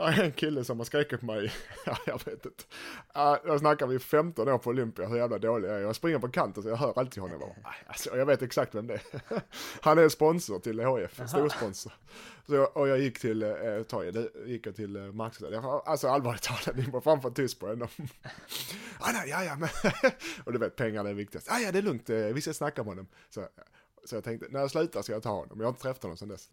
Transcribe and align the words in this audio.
Ja, 0.00 0.12
en 0.12 0.32
kille 0.32 0.64
som 0.64 0.78
har 0.78 0.84
skrikit 0.84 1.20
på 1.20 1.26
mig, 1.26 1.52
ja, 1.86 1.96
jag 2.06 2.24
vet 2.24 2.46
inte. 2.46 2.64
Ja, 3.14 3.40
jag 3.46 3.58
snackar 3.60 3.86
vi 3.86 3.98
15 3.98 4.48
år 4.48 4.58
på 4.58 4.70
Olympia, 4.70 5.06
hur 5.06 5.16
jävla 5.16 5.38
dålig 5.38 5.68
jag 5.68 5.76
är. 5.76 5.80
Jag 5.80 5.96
springer 5.96 6.18
på 6.18 6.28
kanten 6.28 6.62
så 6.62 6.68
jag 6.68 6.76
hör 6.76 6.98
alltid 6.98 7.22
honom. 7.22 7.40
Bara, 7.40 7.74
alltså, 7.86 8.16
jag 8.16 8.26
vet 8.26 8.42
exakt 8.42 8.74
vem 8.74 8.86
det 8.86 8.94
är. 8.94 9.00
Han 9.80 9.98
är 9.98 10.08
sponsor 10.08 10.58
till 10.58 10.80
HF, 10.80 11.28
storsponsor. 11.28 11.92
Så 12.46 12.64
och 12.64 12.88
jag 12.88 12.98
gick 12.98 13.18
till, 13.18 13.42
eh, 13.42 13.82
torget, 13.88 14.32
gick 14.46 14.66
jag 14.66 14.76
till 14.76 14.96
eh, 14.96 15.02
marknadsstället. 15.02 15.64
Alltså 15.64 16.08
allvarligt 16.08 16.42
talat, 16.42 16.76
ni 16.76 16.90
var 16.90 17.00
fan 17.00 17.22
för 17.22 17.30
tyst 17.30 17.60
på 17.60 17.68
henne. 17.68 17.84
ah, 18.98 19.12
nej, 19.12 19.28
ja, 19.30 19.44
ja, 19.44 19.56
men. 19.56 19.68
och 20.44 20.52
du 20.52 20.58
vet, 20.58 20.76
pengarna 20.76 21.10
är 21.10 21.14
viktigast. 21.14 21.48
Ah, 21.50 21.58
ja, 21.58 21.72
det 21.72 21.78
är 21.78 21.82
lugnt, 21.82 22.10
eh, 22.10 22.16
vi 22.16 22.40
ska 22.40 22.52
snacka 22.52 22.82
med 22.82 22.90
honom. 22.90 23.06
Så, 23.30 23.46
så 24.04 24.16
jag 24.16 24.24
tänkte, 24.24 24.46
när 24.50 24.60
jag 24.60 24.70
slutar 24.70 25.02
ska 25.02 25.12
jag 25.12 25.22
ta 25.22 25.30
honom. 25.30 25.60
Jag 25.60 25.66
har 25.66 25.70
inte 25.70 25.82
träffat 25.82 26.02
honom 26.02 26.16
sedan 26.16 26.28
dess. 26.28 26.48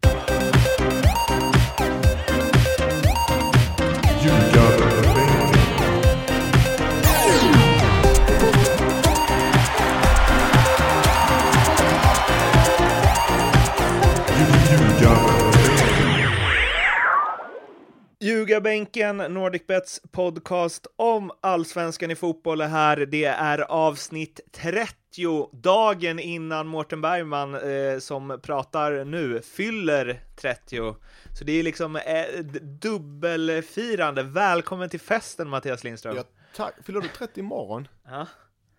Ljugarbänken, 18.20 19.16
NordicBets 19.16 20.00
podcast 20.10 20.86
om 20.96 21.30
allsvenskan 21.40 22.10
i 22.10 22.14
fotboll 22.14 22.60
är 22.60 22.68
här. 22.68 22.96
Det 22.96 23.24
är 23.24 23.58
avsnitt 23.58 24.40
30, 24.52 25.50
dagen 25.52 26.18
innan 26.18 26.66
Mårten 26.66 27.00
Bergman, 27.00 27.54
eh, 27.54 27.98
som 27.98 28.40
pratar 28.42 29.04
nu, 29.04 29.40
fyller 29.42 30.20
30. 30.36 30.96
Så 31.38 31.44
det 31.44 31.52
är 31.52 31.62
liksom 31.62 31.96
ett 31.96 32.52
dubbelfirande. 32.82 34.22
Välkommen 34.22 34.88
till 34.88 35.00
festen, 35.00 35.48
Mattias 35.48 35.84
Lindström. 35.84 36.16
Ja, 36.16 36.22
tack. 36.54 36.74
Fyller 36.84 37.00
du 37.00 37.08
30 37.08 37.40
imorgon? 37.40 37.88
Ja. 38.04 38.26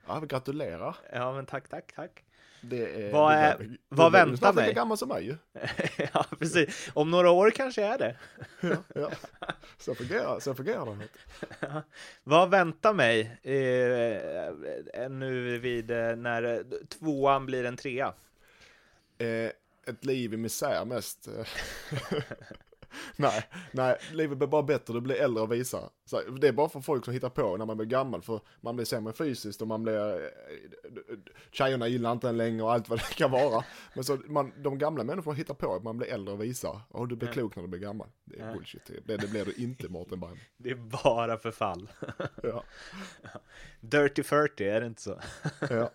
Ja, 0.07 0.19
vi 0.19 0.27
gratulerar. 0.27 0.95
Ja, 1.13 1.33
men 1.33 1.45
tack, 1.45 1.69
tack, 1.69 1.94
tack. 1.95 2.23
Det 2.61 3.08
är, 3.08 3.11
Vad 3.11 3.33
är- 3.33 3.58
det 3.58 3.63
är- 3.63 3.77
vad 3.89 4.11
du 4.13 4.17
är 4.17 4.25
väntar 4.25 4.52
lika 4.53 4.61
mig? 4.66 4.73
gammal 4.73 4.97
som 4.97 5.09
mig 5.09 5.25
ju. 5.25 5.36
ja, 6.13 6.25
precis. 6.39 6.89
Om 6.94 7.11
några 7.11 7.30
år 7.31 7.50
kanske 7.52 7.81
jag 7.81 7.94
är 7.94 7.97
det. 7.97 8.16
Ja, 8.61 8.75
ja. 8.95 9.11
Så 9.77 9.95
fungerar, 9.95 10.39
så 10.39 10.55
fungerar 10.55 10.85
det. 10.95 11.08
Vad 12.23 12.50
väntar 12.50 12.94
mig 12.94 13.22
eh, 14.94 15.09
nu 15.09 15.58
vid 15.59 15.91
eh, 15.91 16.16
när 16.16 16.44
eh, 16.44 16.59
tvåan 17.00 17.45
blir 17.45 17.63
en 17.66 17.78
trea? 17.78 18.13
Eh, 19.17 19.52
ett 19.85 20.05
liv 20.05 20.33
i 20.33 20.38
misär 20.38 20.85
mest. 20.85 21.28
nej, 23.16 23.44
nej, 23.72 23.98
livet 24.12 24.38
blir 24.38 24.48
bara 24.48 24.64
bättre, 24.64 24.94
du 24.94 25.02
blir 25.02 25.16
äldre 25.16 25.44
och 25.44 25.52
visar. 25.52 25.90
Så 26.06 26.22
det 26.22 26.48
är 26.48 26.52
bara 26.52 26.70
för 26.70 26.80
folk 26.81 27.06
som 27.06 27.14
hittar 27.14 27.30
på 27.30 27.58
när 27.58 27.66
man 27.66 27.78
blir 27.78 27.88
gammal, 27.88 28.22
för 28.22 28.42
man 28.62 28.76
blir 28.76 28.86
sämre 28.86 29.14
fysiskt 29.14 29.62
och 29.62 29.67
man 29.67 29.84
blir, 29.84 30.14
eh, 30.14 30.20
tjejerna 31.52 31.88
gillar 31.88 32.12
inte 32.12 32.30
en 32.30 32.38
längre 32.38 32.64
och 32.64 32.73
allt 32.73 32.90
vad 32.90 33.00
det 33.00 33.16
kan 33.16 33.31
vara. 33.31 33.64
Men 33.95 34.03
så 34.03 34.18
man, 34.25 34.53
de 34.64 34.78
gamla 34.78 35.03
människorna 35.03 35.36
hittar 35.38 35.53
på 35.53 35.75
att 35.75 35.84
man 35.84 35.98
blir 35.98 36.08
äldre 36.08 36.34
och 36.34 36.44
visar, 36.44 36.81
och 36.90 37.08
du 37.08 37.16
blir 37.16 37.28
Ja. 37.30 37.34
klok 37.34 37.56
när 37.56 37.64
du 37.64 37.70
blir 37.70 37.80
gammal. 37.80 38.08
Det 38.25 38.40
är 38.40 38.48
Ja. 38.48 38.53
bullshit, 38.53 38.92
det, 39.06 39.18
det 39.18 39.28
blir 39.28 39.45
du 39.45 39.52
inte 39.53 39.90
Mårten 39.90 40.20
Bergman. 40.20 40.38
Det 40.58 40.70
är 40.70 40.75
bara 41.03 41.38
förfall. 41.38 41.90
Ja, 42.44 42.64
Dirty 43.80 44.23
40, 44.23 44.66
är 44.70 44.81
det 44.81 44.88
inte 44.88 45.02
så? 45.02 45.20
ja. 45.70 45.90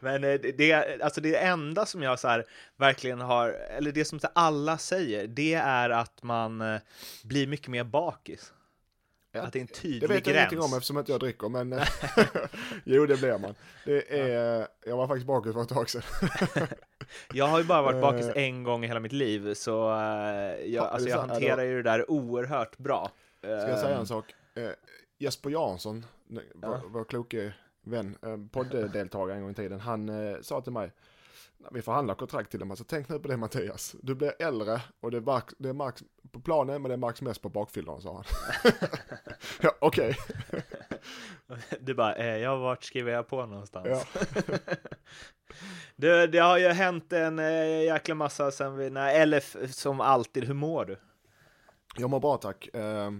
Men 0.00 0.24
eh, 0.24 0.40
det- 0.58 1.02
alltså 1.02 1.20
det 1.20 1.36
enda 1.36 1.86
som 1.86 2.02
jag 2.02 2.18
så 2.18 2.28
här 2.28 2.46
verkligen 2.76 3.20
har, 3.20 3.48
eller 3.48 3.92
det 3.92 4.04
som 4.04 4.20
alla 4.32 4.78
säger, 4.78 5.26
det 5.26 5.54
är 5.54 5.62
att 5.90 6.22
man 6.22 6.60
eh, 6.60 6.80
blir 7.24 7.46
mycket 7.46 7.68
mer 7.68 7.84
bakis. 7.84 8.52
Ja, 9.32 9.42
Att 9.42 9.52
det 9.52 9.58
är 9.58 9.60
en 9.60 9.66
Det 9.66 9.74
tydlig 9.74 10.08
vet 10.08 10.10
jag 10.10 10.22
gräns. 10.34 10.36
ingenting 10.52 10.60
om 10.60 10.74
eftersom 10.76 10.98
inte 10.98 11.12
jag 11.12 11.20
dricker, 11.20 11.48
men 11.48 11.72
eh, 11.72 11.88
jo 12.84 13.06
det 13.06 13.16
blir 13.16 13.38
man. 13.38 13.54
Det 13.84 14.20
är, 14.20 14.66
jag 14.86 14.96
var 14.96 15.06
faktiskt 15.06 15.26
bakis 15.26 15.52
för 15.52 15.62
ett 15.62 15.68
tag 15.68 15.90
sedan. 15.90 16.02
Jag 17.32 17.46
har 17.46 17.58
ju 17.58 17.64
bara 17.64 17.82
varit 17.82 18.00
bakis 18.02 18.26
Eh. 18.26 18.42
en 18.44 18.62
gång 18.64 18.84
i 18.84 18.86
hela 18.86 19.00
mitt 19.00 19.12
liv, 19.12 19.54
så 19.54 19.70
jag, 19.70 20.68
Ja, 20.68 20.82
alltså, 20.82 21.04
det 21.06 21.12
är 21.12 21.16
jag 21.16 21.20
hanterar 21.26 21.62
ju 21.62 21.76
det 21.82 21.90
där 21.90 22.10
oerhört 22.10 22.78
bra. 22.78 23.10
Ska 23.38 23.48
jag 23.50 23.78
säga 23.78 23.98
en 23.98 24.06
sak? 24.06 24.34
Jesper 25.18 25.50
Jansson, 25.50 26.06
vår, 26.28 26.42
Ja. 26.62 26.82
vår 26.88 27.04
kloke 27.04 27.54
vän, 27.84 28.16
podddeltagare 28.52 29.36
en 29.36 29.42
gång 29.42 29.50
i 29.50 29.54
tiden, 29.54 29.80
han 29.80 30.10
sa 30.42 30.60
till 30.60 30.72
mig, 30.72 30.92
vi 31.70 31.82
förhandlar 31.82 32.14
kontrakt 32.14 32.50
till 32.50 32.60
dem, 32.60 32.70
alltså 32.70 32.84
tänk 32.84 33.08
nu 33.08 33.18
på 33.18 33.28
det 33.28 33.36
Mattias, 33.36 33.96
du 34.02 34.14
blir 34.14 34.42
äldre 34.42 34.82
och 35.00 35.10
det, 35.10 35.20
mark, 35.20 35.44
det 35.58 35.72
märks 35.72 36.02
på 36.32 36.40
planen 36.40 36.82
men 36.82 36.90
det 36.90 36.96
märks 36.96 37.22
mest 37.22 37.42
på 37.42 37.48
bakfyllorna 37.48 38.00
sa 38.00 38.14
han. 38.14 38.24
ja, 39.60 39.74
okej. 39.80 40.16
Du 41.80 41.94
bara, 41.94 42.14
eh, 42.14 42.36
ja, 42.36 42.56
vart 42.56 42.84
skriver 42.84 43.12
jag 43.12 43.28
på 43.28 43.46
någonstans? 43.46 43.88
Ja. 43.88 44.20
det, 45.96 46.26
det 46.26 46.38
har 46.38 46.58
ju 46.58 46.68
hänt 46.68 47.12
en 47.12 47.38
eh, 47.38 47.82
jäkla 47.82 48.14
massa 48.14 48.50
sen 48.50 48.76
vi, 48.76 48.90
nej, 48.90 49.20
eller 49.20 49.66
som 49.72 50.00
alltid, 50.00 50.44
hur 50.44 50.54
mår 50.54 50.84
du? 50.84 50.96
Jag 51.96 52.10
mår 52.10 52.20
bra 52.20 52.36
tack. 52.36 52.74
Eh, 52.74 53.10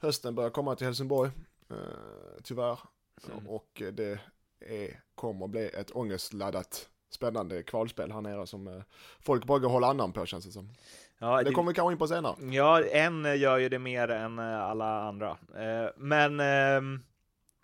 hösten 0.00 0.34
börjar 0.34 0.50
komma 0.50 0.74
till 0.74 0.86
Helsingborg, 0.86 1.30
eh, 1.70 1.76
tyvärr. 2.42 2.78
Mm. 3.32 3.48
Och 3.48 3.82
det 3.92 4.20
är, 4.60 5.00
kommer 5.14 5.48
bli 5.48 5.68
ett 5.68 5.90
ångestladdat 5.90 6.88
spännande 7.10 7.62
kvalspel 7.62 8.12
här 8.12 8.20
nere 8.20 8.46
som 8.46 8.66
eh, 8.68 8.82
folk 9.20 9.44
brukar 9.46 9.68
hålla 9.68 9.86
annan 9.86 10.12
på 10.12 10.26
känns 10.26 10.44
det 10.46 10.52
som. 10.52 10.70
Ja, 11.18 11.42
Det 11.42 11.52
kommer 11.52 11.70
vi 11.72 11.74
kanske 11.74 11.92
in 11.92 11.98
på 11.98 12.06
senare. 12.08 12.36
ja, 12.54 12.84
en 12.84 13.24
eh, 13.26 13.36
gör 13.36 13.58
ju 13.58 13.68
det 13.68 13.78
mer 13.78 14.08
än 14.08 14.38
eh, 14.38 14.60
alla 14.60 15.02
andra. 15.02 15.36
Men, 15.96 16.40
ehm, 16.40 17.02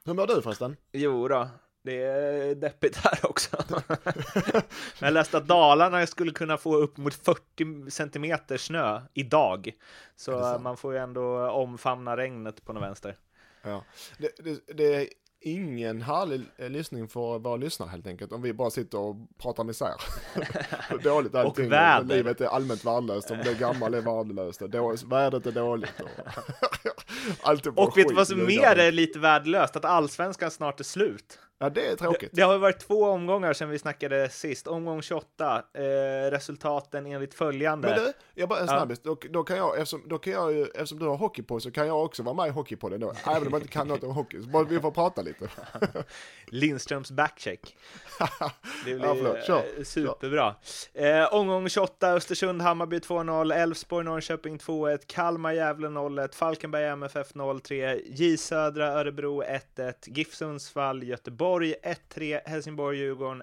Hur 0.04 0.14
mår 0.14 0.26
du 0.26 0.42
förresten? 0.42 0.76
jo 0.92 1.28
då, 1.28 1.48
det 1.82 2.02
är 2.02 2.54
deppigt 2.54 2.96
här 2.96 3.18
också. 3.30 3.56
Men 3.68 3.82
jag 5.00 5.12
läste 5.12 5.36
att 5.36 5.46
Dalarna 5.46 6.06
skulle 6.06 6.32
kunna 6.32 6.56
få 6.56 6.76
upp 6.76 6.96
mot 6.96 7.14
40 7.14 7.90
centimeter 7.90 8.56
snö 8.56 9.00
idag. 9.14 9.70
Så 10.16 10.58
man 10.58 10.76
får 10.76 10.92
ju 10.92 10.98
ändå 10.98 11.50
omfamna 11.50 12.16
regnet 12.16 12.64
på 12.64 12.72
något 12.72 12.82
vänster. 12.82 13.16
Ja. 13.62 13.84
Det, 14.18 14.30
det, 14.44 14.74
det 14.74 15.08
ingen 15.44 16.02
härlig 16.02 16.40
eh, 16.56 16.70
lyssning 16.70 17.08
för 17.08 17.38
våra 17.38 17.56
lyssnare 17.56 17.88
helt 17.88 18.06
enkelt 18.06 18.32
om 18.32 18.42
vi 18.42 18.52
bara 18.52 18.70
sitter 18.70 18.98
och 18.98 19.16
pratar 19.38 19.64
misär. 19.64 19.94
Hur 20.90 20.98
Dåligt 20.98 21.34
allting. 21.34 21.68
väder. 21.68 22.16
Livet 22.16 22.40
är 22.40 22.46
allmänt 22.46 22.84
värdelöst, 22.84 23.30
om 23.30 23.38
det 23.44 23.50
är 23.50 23.54
gammal 23.54 23.94
är 23.94 24.00
värdelöst, 24.00 24.62
och 24.62 24.70
då, 24.70 24.96
vädret 25.06 25.46
är 25.46 25.52
dåligt. 25.52 26.00
Och, 26.00 26.08
allt 27.42 27.66
är 27.66 27.70
bara 27.70 27.86
Och 27.86 27.98
vet 27.98 28.08
du 28.08 28.14
vad 28.14 28.28
som 28.28 28.46
mer 28.46 28.78
är 28.78 28.92
lite 28.92 29.18
värdelöst? 29.18 29.76
Att 29.76 29.84
allsvenskan 29.84 30.50
snart 30.50 30.80
är 30.80 30.84
slut. 30.84 31.38
Ja, 31.58 31.70
det 31.70 31.86
är 31.86 31.90
Det, 31.90 31.96
tråkigt. 31.96 32.30
det 32.32 32.42
har 32.42 32.52
ju 32.52 32.58
varit 32.58 32.78
två 32.78 33.04
omgångar 33.04 33.52
sedan 33.52 33.68
vi 33.70 33.78
snackade 33.78 34.28
sist. 34.28 34.66
Omgång 34.66 35.02
28. 35.02 35.62
Eh, 35.74 35.82
resultaten 36.30 37.06
enligt 37.06 37.34
följande. 37.34 37.88
Men 37.88 37.98
du, 38.04 38.12
jag 38.34 38.48
bara 38.48 38.58
en 38.60 38.66
Ja. 38.66 38.72
snabbis, 38.72 39.00
då, 39.02 39.16
då 39.30 39.44
kan 39.44 39.56
jag, 39.56 39.74
eftersom, 39.78 40.02
då 40.08 40.18
kan 40.18 40.32
jag 40.32 40.52
ju, 40.52 40.64
eftersom 40.64 40.98
du 40.98 41.06
har 41.06 41.16
hockey 41.16 41.42
på 41.42 41.60
så 41.60 41.70
kan 41.70 41.86
jag 41.86 42.04
också 42.04 42.22
vara 42.22 42.34
med 42.34 42.46
i 42.46 42.50
hockeypodden 42.50 43.00
då, 43.00 43.12
även 43.26 43.42
om 43.46 43.52
jag 43.52 43.60
inte 43.60 43.68
kan 43.72 43.88
något 43.88 44.04
om 44.04 44.10
hockey, 44.10 44.42
så 44.42 44.48
bara 44.48 44.64
vi 44.64 44.80
får 44.80 44.90
prata 44.90 45.22
lite. 45.22 45.48
Lindströms 46.46 47.10
backcheck. 47.10 47.76
Det 48.84 48.94
blir 48.94 49.04
Ja, 49.04 49.14
förlåt. 49.14 49.44
Kör. 49.44 49.62
eh, 49.78 49.84
superbra. 49.84 50.54
Eh, 50.94 51.34
omgång 51.34 51.68
28, 51.68 52.12
Östersund, 52.12 52.62
Hammarby 52.62 52.98
2-0, 52.98 53.52
Elfsborg, 53.54 54.04
Norrköping 54.04 54.58
2-1, 54.58 54.98
Kalmar, 55.06 55.52
Gävle 55.52 55.88
0-1, 55.88 56.34
Falkenberg, 56.34 56.84
MFF 56.84 57.34
0-3, 57.34 58.00
J 58.06 58.36
Södra, 58.36 58.86
Örebro 58.92 59.42
1-1, 59.76 59.92
GIF 60.06 60.34
Sundsvall, 60.34 61.02
Göteborg 61.02 61.43
1-3, 61.44 62.40
Helsingborg, 62.46 62.98
Djurgården 62.98 63.42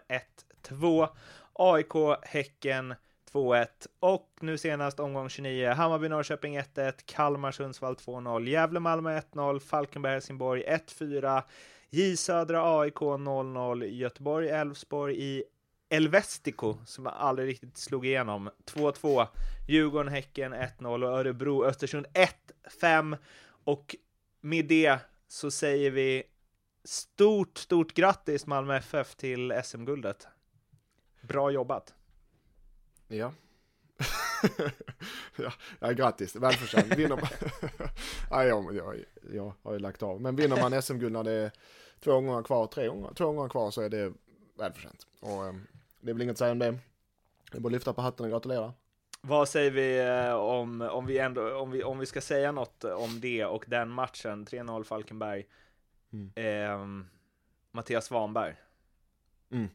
1-2, 0.70 1.08
AIK, 1.54 2.20
Häcken 2.22 2.96
2-1 3.32 3.68
och 4.00 4.30
nu 4.42 4.58
senast 4.58 5.00
omgång 5.00 5.30
29, 5.30 5.70
Hammarby, 5.70 6.10
Norrköping 6.10 6.60
1-1, 6.60 6.94
Kalmar, 7.06 7.52
Sundsvall 7.52 7.96
2-0, 7.96 8.48
Gävle, 8.48 8.80
Malmö 8.80 9.20
1-0, 9.20 9.60
Falkenberg, 9.60 10.14
Helsingborg 10.14 10.64
1-4, 10.64 11.42
J 11.90 12.18
Södra 12.18 12.80
AIK 12.80 12.96
0-0, 12.96 13.86
Göteborg 13.86 14.50
Elfsborg 14.50 15.24
i 15.24 15.44
Elvestico 15.90 16.78
som 16.86 17.08
aldrig 17.08 17.48
riktigt 17.48 17.78
slog 17.78 18.06
igenom 18.06 18.50
2-2, 18.74 19.28
Djurgården 19.68 20.14
Häcken 20.14 20.54
1-0 20.54 21.04
och 21.04 21.20
Örebro 21.20 21.66
Östersund 21.66 22.06
1-5 22.82 23.18
och 23.64 23.96
med 24.42 24.66
det 24.66 24.98
så 25.28 25.52
säger 25.52 25.92
vi 25.92 26.24
stort, 26.84 27.58
stort 27.58 27.94
grattis 27.94 28.46
Malmö 28.46 28.76
FF 28.76 29.16
till 29.16 29.62
SM-guldet. 29.64 30.28
Bra 31.22 31.52
jobbat! 31.52 31.94
Ja. 33.08 33.34
ja, 35.36 35.52
ja, 35.80 35.92
grattis, 35.92 36.36
välförtjänt. 36.36 36.98
Vinner 36.98 37.16
man... 37.16 37.28
ja, 38.30 38.46
jag, 38.46 38.76
jag, 38.76 39.04
jag 39.34 39.54
har 39.64 39.74
ju 39.74 39.80
lagt 39.80 40.04
av. 40.04 40.22
Men 40.22 40.36
vinner 40.36 40.70
man 40.70 40.82
SM-guld 40.82 41.14
när 41.14 41.24
det 41.24 41.32
är 41.32 41.52
två 42.00 42.12
gånger 42.12 42.44
kvar, 42.44 42.68
tre 42.68 42.88
gånger, 42.88 43.14
två 43.14 43.32
gånger 43.32 43.50
kvar 43.50 43.72
så 43.72 43.82
är 43.82 43.90
det 43.90 44.14
välförtjänt. 44.58 45.08
Och 45.20 45.44
um, 45.44 45.68
det 46.00 46.10
är 46.10 46.14
väl 46.14 46.22
inget 46.22 46.34
att 46.34 46.38
säga 46.38 46.52
om 46.52 46.60
det. 46.60 46.78
Det 47.52 47.58
är 47.58 47.62
bara 47.62 47.68
att 47.68 47.74
lyfta 47.74 47.94
på 47.94 48.02
hatten 48.02 48.26
och 48.26 48.32
gratulera. 48.32 48.74
Vad 49.22 49.50
säger 49.50 49.72
vi 49.72 50.00
eh, 50.00 50.34
om, 50.34 50.82
om, 50.82 51.06
vi 51.06 51.18
ändå, 51.18 51.56
om, 51.56 51.72
vi, 51.72 51.84
om 51.84 52.00
vi 52.00 52.06
ska 52.06 52.22
säga 52.22 52.52
något 52.52 52.84
om 52.84 53.20
det 53.20 53.46
och 53.46 53.66
den 53.68 53.90
matchen, 53.90 54.46
3-0 54.46 54.84
Falkenberg. 54.84 55.46
Mm. 56.14 56.32
Eh, 56.36 57.06
Mattias 57.72 58.06
Svanberg. 58.06 58.56
Mm. 59.52 59.70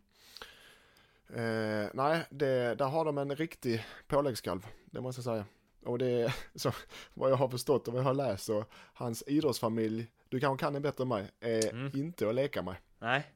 Eh, 1.29 1.91
nej, 1.94 2.27
det, 2.31 2.75
där 2.75 2.87
har 2.87 3.05
de 3.05 3.19
en 3.19 3.37
riktig 3.37 3.85
påläggskalv, 4.06 4.67
det 4.85 5.00
måste 5.00 5.19
jag 5.19 5.25
säga. 5.25 5.44
Och 5.85 5.99
det 5.99 6.06
är, 6.23 6.35
så, 6.55 6.73
vad 7.15 7.31
jag 7.31 7.37
har 7.37 7.49
förstått 7.49 7.88
och 7.88 7.94
vad 7.94 8.00
jag 8.03 8.06
har 8.06 8.15
läst 8.15 8.44
så, 8.44 8.65
hans 8.94 9.25
idrottsfamilj, 9.27 10.11
du 10.29 10.41
kanske 10.41 10.65
kan 10.65 10.73
det 10.73 10.81
bättre 10.81 11.03
än 11.03 11.09
mig, 11.09 11.31
är 11.41 11.71
Mm. 11.73 11.91
inte 11.94 12.29
att 12.29 12.35
leka 12.35 12.62
med. 12.62 12.77
Nej, 12.99 13.32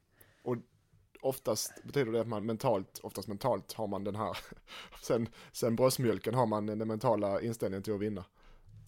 Oftast 1.23 1.83
betyder 1.83 2.11
det 2.11 2.21
att 2.21 2.27
man 2.27 2.45
mentalt, 2.45 2.99
oftast 3.03 3.27
mentalt 3.27 3.73
har 3.73 3.87
man 3.87 4.03
den 4.03 4.15
här, 4.15 4.37
sen, 5.01 5.29
sen 5.51 5.75
bröstmjölken 5.75 6.33
har 6.33 6.45
man 6.45 6.65
den 6.65 6.87
mentala 6.87 7.41
inställningen 7.41 7.83
till 7.83 7.93
att 7.93 7.99
vinna. 7.99 8.25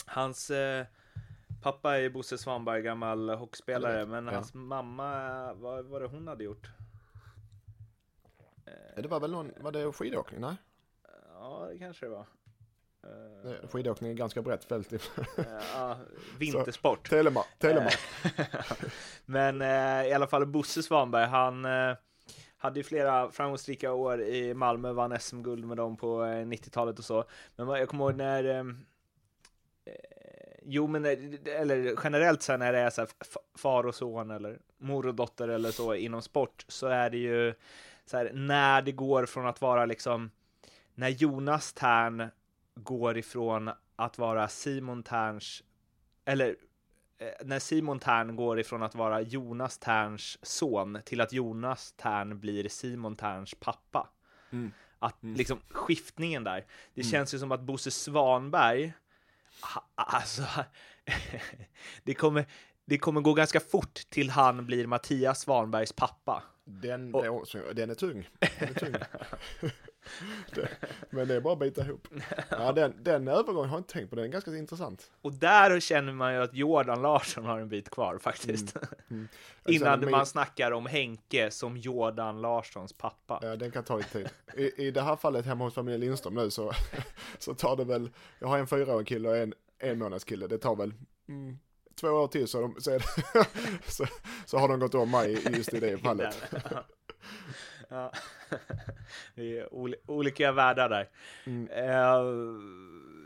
hans 0.06 0.50
eh, 0.50 0.86
pappa 1.64 2.00
är 2.00 2.10
Bosse 2.10 2.38
Svanberg, 2.38 2.82
gammal 2.82 3.30
hockeyspelare, 3.30 4.06
men 4.06 4.26
ja. 4.28 4.34
hans 4.34 4.54
mamma, 4.54 5.54
vad 5.54 5.86
var 5.86 6.00
det 6.00 6.08
hon 6.08 6.28
hade 6.28 6.44
gjort? 6.44 6.68
Det 8.96 9.08
var 9.08 9.20
väl 9.20 9.32
någon, 9.32 9.52
var 9.62 9.72
det 9.72 9.92
skidåkning? 9.92 10.42
Nej? 10.42 10.56
Ja, 11.34 11.68
det 11.72 11.78
kanske 11.78 12.06
det 12.06 12.10
var. 12.10 12.26
Eh, 13.04 13.68
Skidåkning 13.70 14.12
är 14.12 14.16
ganska 14.16 14.42
brett 14.42 14.66
fält. 14.66 14.94
i- 14.94 15.00
ja, 15.76 15.98
vintersport. 16.40 17.10
Telemark, 17.10 17.46
Telemark. 17.60 18.00
Men 19.26 19.62
eh, 19.62 20.08
i 20.10 20.14
alla 20.14 20.28
fall 20.28 20.46
Bosse 20.46 20.84
Svanberg, 20.84 21.26
han 21.26 21.66
eh, 21.66 21.96
hade 22.58 22.80
ju 22.80 22.84
flera 22.84 23.32
framgångsrika 23.32 23.94
år 23.94 24.22
i 24.22 24.54
Malmö, 24.54 24.92
vann 24.92 25.20
SM-guld 25.20 25.66
med 25.66 25.78
dem 25.78 25.98
på 25.98 26.24
eh, 26.24 26.46
90-talet 26.46 27.00
och 27.00 27.06
så. 27.06 27.24
Men 27.56 27.68
jag 27.68 27.90
kommer 27.90 28.04
ihåg 28.06 28.16
när 28.16 28.44
eh, 28.44 28.60
eh, 29.86 29.94
Jo, 30.66 30.88
men 30.88 31.06
eller 31.06 31.96
generellt 32.04 32.42
sen 32.42 32.60
när 32.60 32.74
det 32.74 32.80
är 32.80 32.90
så 32.90 33.02
här 33.02 33.10
far 33.58 33.86
och 33.86 33.96
son 33.96 34.32
eller 34.32 34.60
mor 34.78 35.08
och 35.08 35.16
dotter 35.16 35.48
eller 35.48 35.72
så 35.72 35.96
inom 35.96 36.22
sport 36.22 36.66
så 36.68 36.88
är 36.88 37.10
det 37.10 37.18
ju 37.18 37.54
så 38.06 38.18
här 38.18 38.32
när 38.34 38.82
det 38.82 38.92
går 38.92 39.26
från 39.26 39.46
att 39.48 39.62
vara 39.62 39.86
liksom 39.86 40.32
när 40.96 41.10
Jonas 41.10 41.74
Tern 41.74 42.28
går 42.76 43.18
ifrån 43.18 43.70
att 43.96 44.18
vara 44.18 44.48
Simon 44.48 45.04
Terns 45.04 45.64
eller 46.26 46.56
eh, 47.18 47.28
när 47.46 47.60
Simon 47.60 48.00
Tern 48.00 48.36
går 48.36 48.60
ifrån 48.60 48.84
att 48.84 48.96
vara 48.96 49.22
Jonas 49.22 49.78
Terns 49.78 50.38
son 50.42 51.00
till 51.06 51.22
att 51.22 51.34
Jonas 51.34 51.92
Tern 51.98 52.40
blir 52.40 52.70
Simon 52.70 53.16
Terns 53.16 53.56
pappa. 53.60 54.10
Mm. 54.52 54.72
Att 55.00 55.24
Mm. 55.24 55.36
liksom 55.36 55.60
skiftningen 55.70 56.44
där. 56.44 56.66
Det 56.94 57.02
Mm. 57.02 57.12
känns 57.12 57.34
ju 57.34 57.40
som 57.40 57.52
att 57.52 57.62
Bosse 57.62 57.92
Svanberg, 57.92 58.94
alltså, 59.96 60.44
det 62.04 62.14
kommer, 62.14 62.46
det 62.86 62.98
kommer 62.98 63.22
gå 63.22 63.34
ganska 63.34 63.60
fort 63.60 63.94
till 64.10 64.30
han 64.30 64.66
blir 64.66 64.88
Mattias 64.88 65.42
Svanbergs 65.42 65.94
pappa. 65.94 66.44
Den, 66.66 67.16
Och- 67.16 67.48
den 67.74 67.90
är 67.90 67.96
tung. 67.96 68.30
Den 68.60 68.70
är 68.70 68.74
tung. 68.74 68.96
det, 70.56 70.68
men 71.10 71.28
det 71.28 71.36
är 71.36 71.42
bara 71.42 71.54
att 71.54 71.60
bita 71.60 71.82
ihop. 71.86 72.08
Ja, 72.50 72.72
den, 72.72 72.94
den 73.04 73.28
övergången 73.28 73.70
har 73.70 73.78
jag 73.78 73.80
inte 73.80 73.94
tänkt 73.94 74.10
på, 74.10 74.16
den 74.16 74.26
är 74.26 74.30
ganska 74.30 74.56
intressant. 74.58 75.12
Och 75.22 75.34
där 75.34 75.80
känner 75.80 76.14
man 76.14 76.34
ju 76.34 76.42
att 76.42 76.54
Jordan 76.54 77.02
Larsson 77.02 77.46
har 77.46 77.60
en 77.60 77.70
bit 77.70 77.90
kvar 77.90 78.18
faktiskt. 78.18 78.76
Mm. 79.10 79.28
Innan 79.68 80.00
Sen, 80.02 80.12
man 80.12 80.26
snackar 80.26 80.72
om 80.72 80.86
Henke 80.86 81.52
som 81.52 81.78
Jordan 81.78 82.42
Larssons 82.42 82.94
pappa. 82.94 83.40
Ja, 83.42 83.56
den 83.56 83.72
kan 83.72 83.84
ta 83.84 83.98
lite 83.98 84.10
tid. 84.10 84.30
I, 84.56 84.88
I 84.88 84.92
det 84.92 85.02
här 85.02 85.16
fallet 85.16 85.46
hemma 85.46 85.64
hos 85.64 85.74
familjen 85.74 86.02
Lindström 86.02 86.34
nu 86.34 86.50
så, 86.52 86.72
så 87.40 87.54
tar 87.54 87.76
det 87.76 87.84
väl, 87.86 88.10
jag 88.40 88.48
har 88.48 88.58
en 88.60 88.68
fyraårig 88.68 89.08
kille 89.08 89.30
och 89.30 89.38
en 89.38 89.54
en 89.80 90.00
månads 90.00 90.24
kille, 90.24 90.48
det 90.48 90.58
tar 90.58 90.76
väl 90.76 90.94
mm, 91.28 91.60
två 92.02 92.08
år 92.08 92.28
till 92.28 92.48
så, 92.48 92.62
de, 92.62 92.76
så, 92.82 92.90
det, 92.90 93.04
så, 93.88 94.06
så 94.46 94.58
har 94.58 94.68
de 94.68 94.80
gått 94.80 94.96
om 94.96 95.12
mig 95.12 95.34
i- 95.34 95.56
just 95.58 95.74
i 95.74 95.80
det 95.80 95.98
fallet. 95.98 96.36
Ja. 97.94 98.12
Ja. 98.50 98.58
Det 99.36 99.58
är 99.60 99.74
ol- 99.74 99.96
olika 100.06 100.52
världar 100.52 100.90
där. 100.90 101.10
Mm. 101.46 101.68
Eh, 101.70 102.24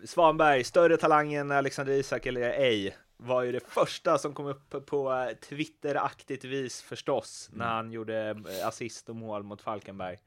Svanberg, 0.06 0.64
större 0.64 0.98
talang 0.98 1.34
än 1.34 1.52
Alexander 1.52 1.94
Isak 1.94 2.26
eller 2.26 2.42
ej, 2.42 2.98
var 3.18 3.44
ju 3.44 3.52
det 3.52 3.60
första 3.68 4.18
som 4.18 4.34
kom 4.34 4.46
upp 4.46 4.86
på 4.86 5.32
Twitteraktigt 5.50 6.44
vis 6.46 6.82
förstås, 6.82 7.50
när 7.54 7.66
han 7.68 7.92
gjorde 7.92 8.30
eh, 8.30 8.68
assist 8.68 9.10
och 9.10 9.16
mål 9.16 9.44
mot 9.44 9.62
Falkenberg. 9.62 10.18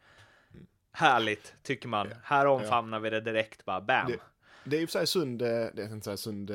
Härligt, 0.93 1.55
tycker 1.63 1.89
man. 1.89 2.09
Här 2.25 2.47
omfamnar 2.47 3.01
vi 3.01 3.11
det 3.11 3.21
direkt, 3.21 3.65
bara 3.65 3.81
bam. 3.81 4.07
Det- 4.11 4.19
Det 4.65 4.77
är 4.77 4.81
och 4.85 4.91
för 4.91 4.99
sig 4.99 5.07
synd, 5.07 5.43
eh, 5.43 5.49
det 5.49 5.83
är 5.83 6.01
så 6.05 6.11
här 6.11 6.17
synd, 6.17 6.51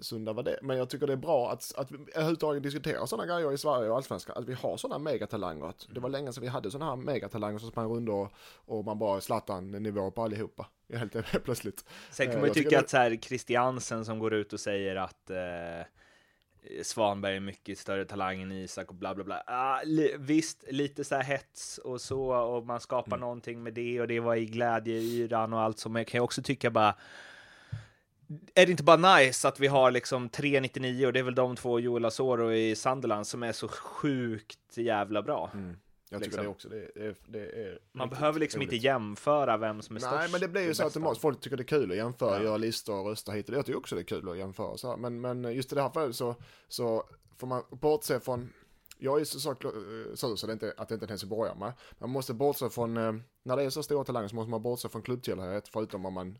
synd 0.00 0.28
var 0.28 0.42
det, 0.42 0.58
men 0.62 0.76
jag 0.78 0.90
tycker 0.90 1.06
det 1.06 1.12
är 1.12 1.16
bra 1.16 1.50
att, 1.50 1.72
att 1.76 1.90
vi 1.90 1.96
överhuvudtaget 2.14 2.62
diskuterar 2.62 3.06
sådana 3.06 3.26
grejer 3.34 3.52
i 3.52 3.58
Sverige 3.58 3.90
och 3.90 3.96
Allsvenskan, 3.96 4.36
att 4.38 4.44
vi 4.48 4.54
har 4.54 4.76
sådana 4.76 4.98
megatalanger. 4.98 5.66
Att 5.68 5.86
det 5.94 6.00
var 6.00 6.08
länge 6.08 6.32
sedan 6.32 6.42
vi 6.42 6.48
hade 6.48 6.70
sådana 6.70 6.90
här 6.90 6.96
megatalanger 6.96 7.58
som 7.58 7.70
sprang 7.70 7.88
runt 7.88 8.08
och, 8.08 8.32
och 8.76 8.84
man 8.84 8.98
bara 8.98 9.20
Zlatan-nivå 9.20 10.10
på 10.10 10.22
allihopa. 10.22 10.66
Helt 10.92 11.12
plötsligt. 11.44 11.84
Sen 12.10 12.26
kan 12.26 12.34
Eh, 12.34 12.40
man 12.40 12.44
ju 12.44 12.48
jag 12.48 12.54
tycka 12.54 12.70
det- 12.70 12.78
att 12.78 12.90
så 12.90 12.96
här 12.96 13.16
Christiansen 13.22 14.04
som 14.04 14.18
går 14.18 14.34
ut 14.34 14.52
och 14.52 14.60
säger 14.60 14.96
att 14.96 15.30
eh, 15.30 15.86
Svanberg 16.82 17.36
är 17.36 17.40
mycket 17.40 17.78
större 17.78 18.04
talang 18.04 18.42
än 18.42 18.52
Isak 18.52 18.88
och 18.88 18.94
bla 18.94 19.14
bla 19.14 19.24
bla. 19.24 19.42
Ah, 19.46 19.80
li, 19.84 20.14
visst, 20.18 20.64
lite 20.70 21.04
så 21.04 21.14
här 21.14 21.22
hets 21.22 21.78
och 21.78 22.00
så 22.00 22.30
och 22.34 22.66
man 22.66 22.80
skapar 22.80 23.08
Mm. 23.16 23.20
någonting 23.20 23.62
med 23.62 23.74
det 23.74 24.00
och 24.00 24.08
det 24.08 24.20
var 24.20 24.34
i 24.36 24.46
glädjeyran 24.46 25.52
och 25.52 25.60
allt 25.60 25.78
som 25.78 25.96
jag 25.96 26.06
kan 26.06 26.18
ju 26.18 26.22
också 26.24 26.42
tycka 26.42 26.70
bara 26.70 26.94
är 28.54 28.66
det 28.66 28.70
inte 28.70 28.82
bara 28.84 29.16
nice 29.16 29.48
att 29.48 29.60
vi 29.60 29.66
har 29.66 29.90
liksom 29.90 30.28
399 30.28 31.06
och 31.06 31.12
det 31.12 31.18
är 31.18 31.22
väl 31.22 31.34
de 31.34 31.56
två 31.56 31.80
Joel 31.80 32.04
Asoro 32.04 32.52
i 32.52 32.76
Sunderland 32.76 33.26
som 33.26 33.42
är 33.42 33.52
så 33.52 33.68
sjukt 33.68 34.58
jävla 34.76 35.22
bra. 35.22 35.50
Jag 36.10 36.22
tycker 36.22 36.26
Liksom. 36.30 36.42
det 36.44 36.50
också, 36.50 36.68
det 36.68 36.76
är, 36.76 37.14
det 37.28 37.38
är 37.40 37.78
Man 37.92 38.08
behöver 38.08 38.40
liksom 38.40 38.58
roligt. 38.60 38.72
inte 38.72 38.84
jämföra 38.86 39.56
vem 39.56 39.82
som 39.82 39.96
är 39.96 40.00
störst. 40.00 40.14
Nej, 40.14 40.28
men 40.32 40.40
det 40.40 40.48
blir 40.48 40.62
ju 40.62 40.74
så 40.74 40.84
automatiskt. 40.84 41.22
Folk 41.22 41.40
tycker 41.40 41.56
det 41.56 41.62
är 41.62 41.64
kul 41.64 41.90
att 41.90 41.96
jämföra, 41.96 42.36
Ja. 42.36 42.42
göra 42.42 42.56
listor 42.56 42.94
och 43.00 43.06
rösta 43.06 43.32
hit 43.32 43.46
och 43.46 43.52
det. 43.52 43.58
Jag 43.58 43.66
tycker 43.66 43.78
också 43.78 43.94
det 43.94 44.00
är 44.00 44.04
kul 44.04 44.28
att 44.28 44.38
jämföra 44.38 44.76
så 44.76 44.90
här. 44.90 44.96
Men, 44.96 45.20
men 45.20 45.54
just 45.54 45.72
i 45.72 45.74
det 45.74 45.82
här 45.82 45.90
fallet 45.90 46.16
så, 46.16 46.34
så 46.68 47.04
får 47.38 47.46
man 47.46 47.62
bortse 47.70 48.20
från, 48.20 48.48
jag 48.98 49.14
är 49.14 49.18
ju 49.18 49.24
så 49.24 49.40
sur 49.40 50.36
så 50.36 50.46
det 50.46 50.50
är 50.50 50.52
inte, 50.52 50.74
att 50.76 50.88
det 50.88 50.94
inte 50.94 51.04
är 51.04 51.06
en 51.06 51.10
helsingborgare 51.10 51.58
med. 51.58 51.72
Man 51.98 52.10
måste 52.10 52.34
bortse 52.34 52.70
från, 52.70 52.96
eh, 52.96 53.12
när 53.42 53.56
det 53.56 53.62
är 53.62 53.70
så 53.70 53.82
stora 53.82 54.04
talanger 54.04 54.28
så 54.28 54.34
måste 54.36 54.50
man 54.50 54.62
bortse 54.62 54.88
från 54.88 55.02
klubbtillhörighet, 55.02 55.68
förutom 55.68 56.06
om 56.06 56.12
man 56.14 56.38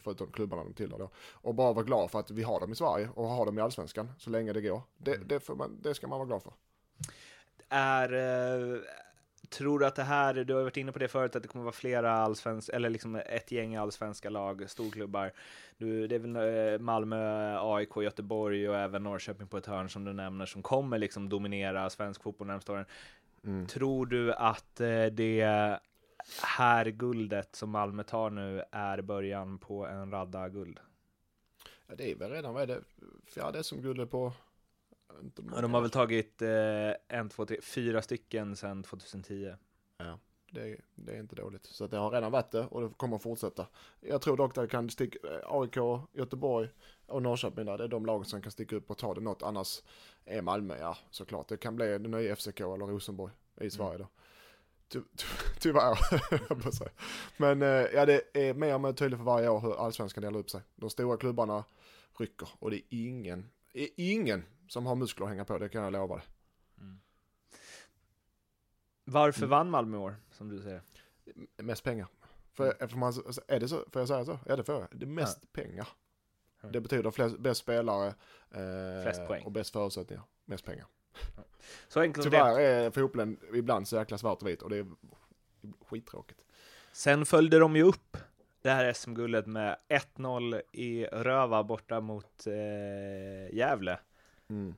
förutom 0.00 0.32
klubbarna 0.32 0.64
de 0.64 0.72
tillhör 0.72 0.98
då. 0.98 1.10
Och 1.32 1.54
bara 1.54 1.72
vara 1.72 1.84
glad 1.84 2.10
för 2.10 2.18
att 2.20 2.30
vi 2.30 2.42
har 2.42 2.60
dem 2.60 2.72
i 2.72 2.76
Sverige 2.76 3.08
och 3.14 3.26
har 3.26 3.46
dem 3.46 3.58
i 3.58 3.62
allsvenskan 3.62 4.12
så 4.18 4.30
länge 4.30 4.52
det 4.52 4.60
går. 4.60 4.82
Det, 4.98 5.14
Mm. 5.14 5.28
det, 5.28 5.48
man, 5.48 5.78
det 5.82 5.94
ska 5.94 6.06
man 6.06 6.18
vara 6.18 6.26
glad 6.26 6.42
för. 6.42 6.52
är 7.68 8.12
eh, 8.12 8.78
Tror 9.48 9.78
du 9.78 9.86
att 9.86 9.94
det 9.94 10.02
här, 10.02 10.34
du 10.34 10.54
har 10.54 10.62
varit 10.62 10.76
inne 10.76 10.92
på 10.92 10.98
det 10.98 11.08
förut, 11.08 11.36
att 11.36 11.42
det 11.42 11.48
kommer 11.48 11.64
vara 11.64 11.72
flera 11.72 12.12
allsvenska, 12.12 12.72
eller 12.76 12.90
liksom 12.90 13.16
ett 13.16 13.52
gäng 13.52 13.76
allsvenska 13.76 14.30
lag, 14.30 14.70
storklubbar. 14.70 15.32
Du, 15.78 16.06
det 16.06 16.14
är 16.14 16.18
väl 16.18 16.36
eh, 16.72 16.78
Malmö, 16.78 17.58
AIK, 17.60 17.96
Göteborg 17.96 18.68
och 18.68 18.76
även 18.76 19.02
Norrköping 19.02 19.46
på 19.46 19.58
ett 19.58 19.66
hörn 19.66 19.88
som 19.90 20.04
du 20.04 20.12
nämner, 20.12 20.46
som 20.46 20.62
kommer 20.62 20.98
liksom 20.98 21.28
dominera 21.28 21.90
svensk 21.90 22.22
fotboll 22.22 22.46
närmsta 22.46 22.72
åren. 22.72 22.84
Mm. 23.44 23.66
Tror 23.66 24.06
du 24.06 24.32
att 24.32 24.80
eh, 24.80 25.04
det 25.06 25.40
här 26.42 26.86
guldet 26.86 27.56
som 27.56 27.70
Malmö 27.70 28.02
tar 28.02 28.30
nu 28.30 28.62
är 28.70 29.02
början 29.02 29.58
på 29.58 29.86
en 29.86 30.10
radda 30.10 30.48
guld? 30.48 30.78
Ja, 31.86 31.94
det 31.94 32.10
är 32.10 32.16
väl 32.16 32.30
redan, 32.30 32.54
vad 32.54 32.62
är 32.62 32.66
det, 32.66 32.82
fjärde 33.26 33.64
SM-guldet 33.64 34.10
på... 34.10 34.32
inte 35.22 35.42
Ja, 35.54 35.60
de 35.60 35.74
har 35.74 35.80
väl 35.80 35.90
tagit 35.90 36.42
eh, 36.42 37.18
en, 37.18 37.28
två, 37.28 37.46
tre, 37.46 37.60
fyra 37.62 38.02
stycken 38.02 38.56
sedan 38.56 38.82
2010. 38.82 39.54
Ja, 39.96 40.18
det, 40.50 40.76
det 40.94 41.12
är 41.12 41.20
inte 41.20 41.36
dåligt. 41.36 41.66
Så 41.66 41.86
det 41.86 41.96
har 41.96 42.10
redan 42.10 42.32
varit 42.32 42.50
det 42.50 42.66
och 42.66 42.80
det 42.80 42.88
kommer 42.96 43.18
fortsätta. 43.18 43.66
Jag 44.00 44.22
tror 44.22 44.36
dock 44.36 44.58
att 44.58 44.64
det 44.64 44.68
kan 44.68 44.90
sticka, 44.90 45.18
eh, 45.28 45.40
AIK, 45.44 45.76
Göteborg 46.12 46.68
och 47.06 47.22
Norrköping 47.22 47.64
där, 47.64 47.78
det 47.78 47.84
är 47.84 47.88
de 47.88 48.06
lagen 48.06 48.24
som 48.24 48.42
kan 48.42 48.52
sticka 48.52 48.76
upp 48.76 48.90
och 48.90 48.98
ta 48.98 49.14
det 49.14 49.20
något. 49.20 49.42
Annars 49.42 49.82
är 50.24 50.42
Malmö, 50.42 50.76
ja 50.78 50.96
såklart, 51.10 51.48
det 51.48 51.56
kan 51.56 51.76
bli 51.76 51.86
det 51.86 52.08
nya 52.08 52.36
FCK 52.36 52.60
eller 52.60 52.86
Rosenborg 52.86 53.32
i 53.60 53.70
Sverige 53.70 53.98
då. 53.98 54.06
Ty, 54.92 55.00
ty, 55.16 55.26
tyvärr. 55.60 55.98
Men 57.36 57.62
eh, 57.62 57.68
ja, 57.68 58.06
det 58.06 58.22
är 58.32 58.54
mer 58.54 58.74
och 58.74 58.80
mer 58.80 58.92
tydligt 58.92 59.18
för 59.18 59.24
varje 59.24 59.48
år 59.48 59.60
hur 59.60 59.84
allsvenskan 59.84 60.22
delar 60.22 60.38
upp 60.38 60.50
sig. 60.50 60.60
De 60.76 60.90
stora 60.90 61.16
klubbarna 61.16 61.64
rycker 62.18 62.48
och 62.58 62.70
det 62.70 62.76
är 62.76 62.82
ingen, 62.90 63.50
är 63.72 63.88
ingen 63.96 64.44
som 64.68 64.86
har 64.86 64.94
muskler 64.94 65.26
att 65.26 65.30
hänga 65.30 65.44
på, 65.44 65.58
det 65.58 65.68
kan 65.68 65.82
jag 65.82 65.92
lova 65.92 66.14
dig. 66.16 66.24
Varför 69.04 69.40
Mm. 69.40 69.50
vann 69.50 69.70
Malmö 69.70 69.96
år, 69.98 70.16
som 70.32 70.48
du 70.48 70.62
säger? 70.62 70.82
Mest 71.56 71.84
pengar. 71.84 72.08
För, 72.52 72.86
för 72.88 72.96
man, 72.96 73.12
är 73.48 73.60
det 73.60 73.68
så, 73.68 73.76
får 73.92 74.00
jag 74.00 74.08
säga 74.08 74.24
så? 74.24 74.38
Ja 74.46 74.56
det 74.56 74.64
får 74.64 74.74
jag. 74.74 74.88
Det 74.90 75.04
är 75.04 75.08
mest 75.08 75.52
pengar. 75.52 75.88
Ja. 76.60 76.68
Det 76.68 76.80
betyder 76.80 77.10
flest, 77.10 77.38
bäst 77.38 77.60
spelare 77.60 78.06
eh, 78.50 79.02
Flest 79.02 79.20
och 79.44 79.52
bäst 79.52 79.70
förutsättningar. 79.72 80.24
Mest 80.44 80.64
pengar. 80.64 80.86
Så 81.88 82.00
enkelt 82.00 82.24
det. 82.24 82.30
Tyvärr 82.30 82.60
är 82.60 82.90
fotbollen 82.90 83.38
ibland 83.54 83.88
så 83.88 83.96
jäkla 83.96 84.18
svart 84.18 84.42
och 84.42 84.48
vit 84.48 84.62
och 84.62 84.70
det 84.70 84.76
är 84.76 84.86
skittråkigt. 85.88 86.40
Sen 86.92 87.26
följde 87.26 87.58
de 87.58 87.76
ju 87.76 87.82
upp 87.82 88.16
det 88.62 88.70
här 88.70 88.92
SM-guldet 88.92 89.46
med 89.46 89.76
1-0 89.88 90.62
i 90.72 91.04
Röva 91.04 91.64
borta 91.64 92.00
mot 92.00 92.46
eh, 92.46 93.56
Gävle. 93.56 93.98
Mm. 94.48 94.74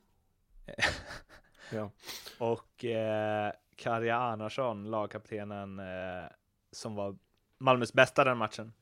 ja. 1.72 1.90
Och 2.38 2.84
eh, 2.84 3.52
Karja 3.76 4.18
Arnarsson, 4.18 4.90
lagkaptenen, 4.90 5.78
eh, 5.78 6.24
som 6.72 6.94
var 6.94 7.16
Malmös 7.58 7.92
bästa 7.92 8.24
den 8.24 8.38
matchen. 8.38 8.72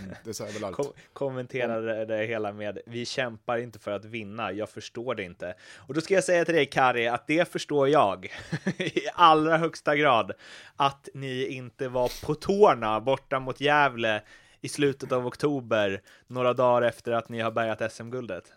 Mm, 0.00 0.14
det 0.24 0.34
säger 0.34 0.52
väl 0.52 0.64
allt. 0.64 0.76
Kom 0.76 0.92
kommenterade 1.12 2.04
det 2.04 2.26
hela 2.26 2.52
med 2.52 2.78
Vi 2.86 3.06
kämpar 3.06 3.58
inte 3.58 3.78
för 3.78 3.90
att 3.90 4.04
vinna, 4.04 4.52
jag 4.52 4.70
förstår 4.70 5.14
det 5.14 5.22
inte. 5.22 5.54
Och 5.76 5.94
då 5.94 6.00
ska 6.00 6.14
jag 6.14 6.24
säga 6.24 6.44
till 6.44 6.54
dig 6.54 6.66
Kari 6.66 7.08
att 7.08 7.26
det 7.26 7.52
förstår 7.52 7.88
jag 7.88 8.24
i 8.78 9.08
allra 9.14 9.56
högsta 9.56 9.96
grad. 9.96 10.32
Att 10.76 11.08
ni 11.14 11.46
inte 11.46 11.88
var 11.88 12.26
på 12.26 12.34
tårna 12.34 13.00
borta 13.00 13.40
mot 13.40 13.60
Gävle 13.60 14.22
i 14.60 14.68
slutet 14.68 15.12
av 15.12 15.26
oktober, 15.26 16.02
några 16.26 16.52
dagar 16.52 16.88
efter 16.88 17.12
att 17.12 17.28
ni 17.28 17.40
har 17.40 17.50
bärgat 17.50 17.92
SM-guldet. 17.92 18.52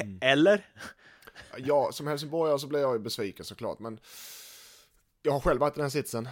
Mm. 0.00 0.18
Eller? 0.20 0.66
Ja, 1.56 1.92
som 1.92 2.06
helsingborgare 2.06 2.58
så 2.58 2.66
blir 2.66 2.80
jag 2.80 2.92
ju 2.92 2.98
besviken 2.98 3.44
såklart, 3.44 3.78
men 3.78 4.00
jag 5.22 5.32
har 5.32 5.40
själv 5.40 5.60
varit 5.60 5.78
i 5.78 5.80
den 5.80 5.90
sitsen. 5.90 6.28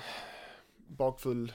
Bakfull, 0.96 1.52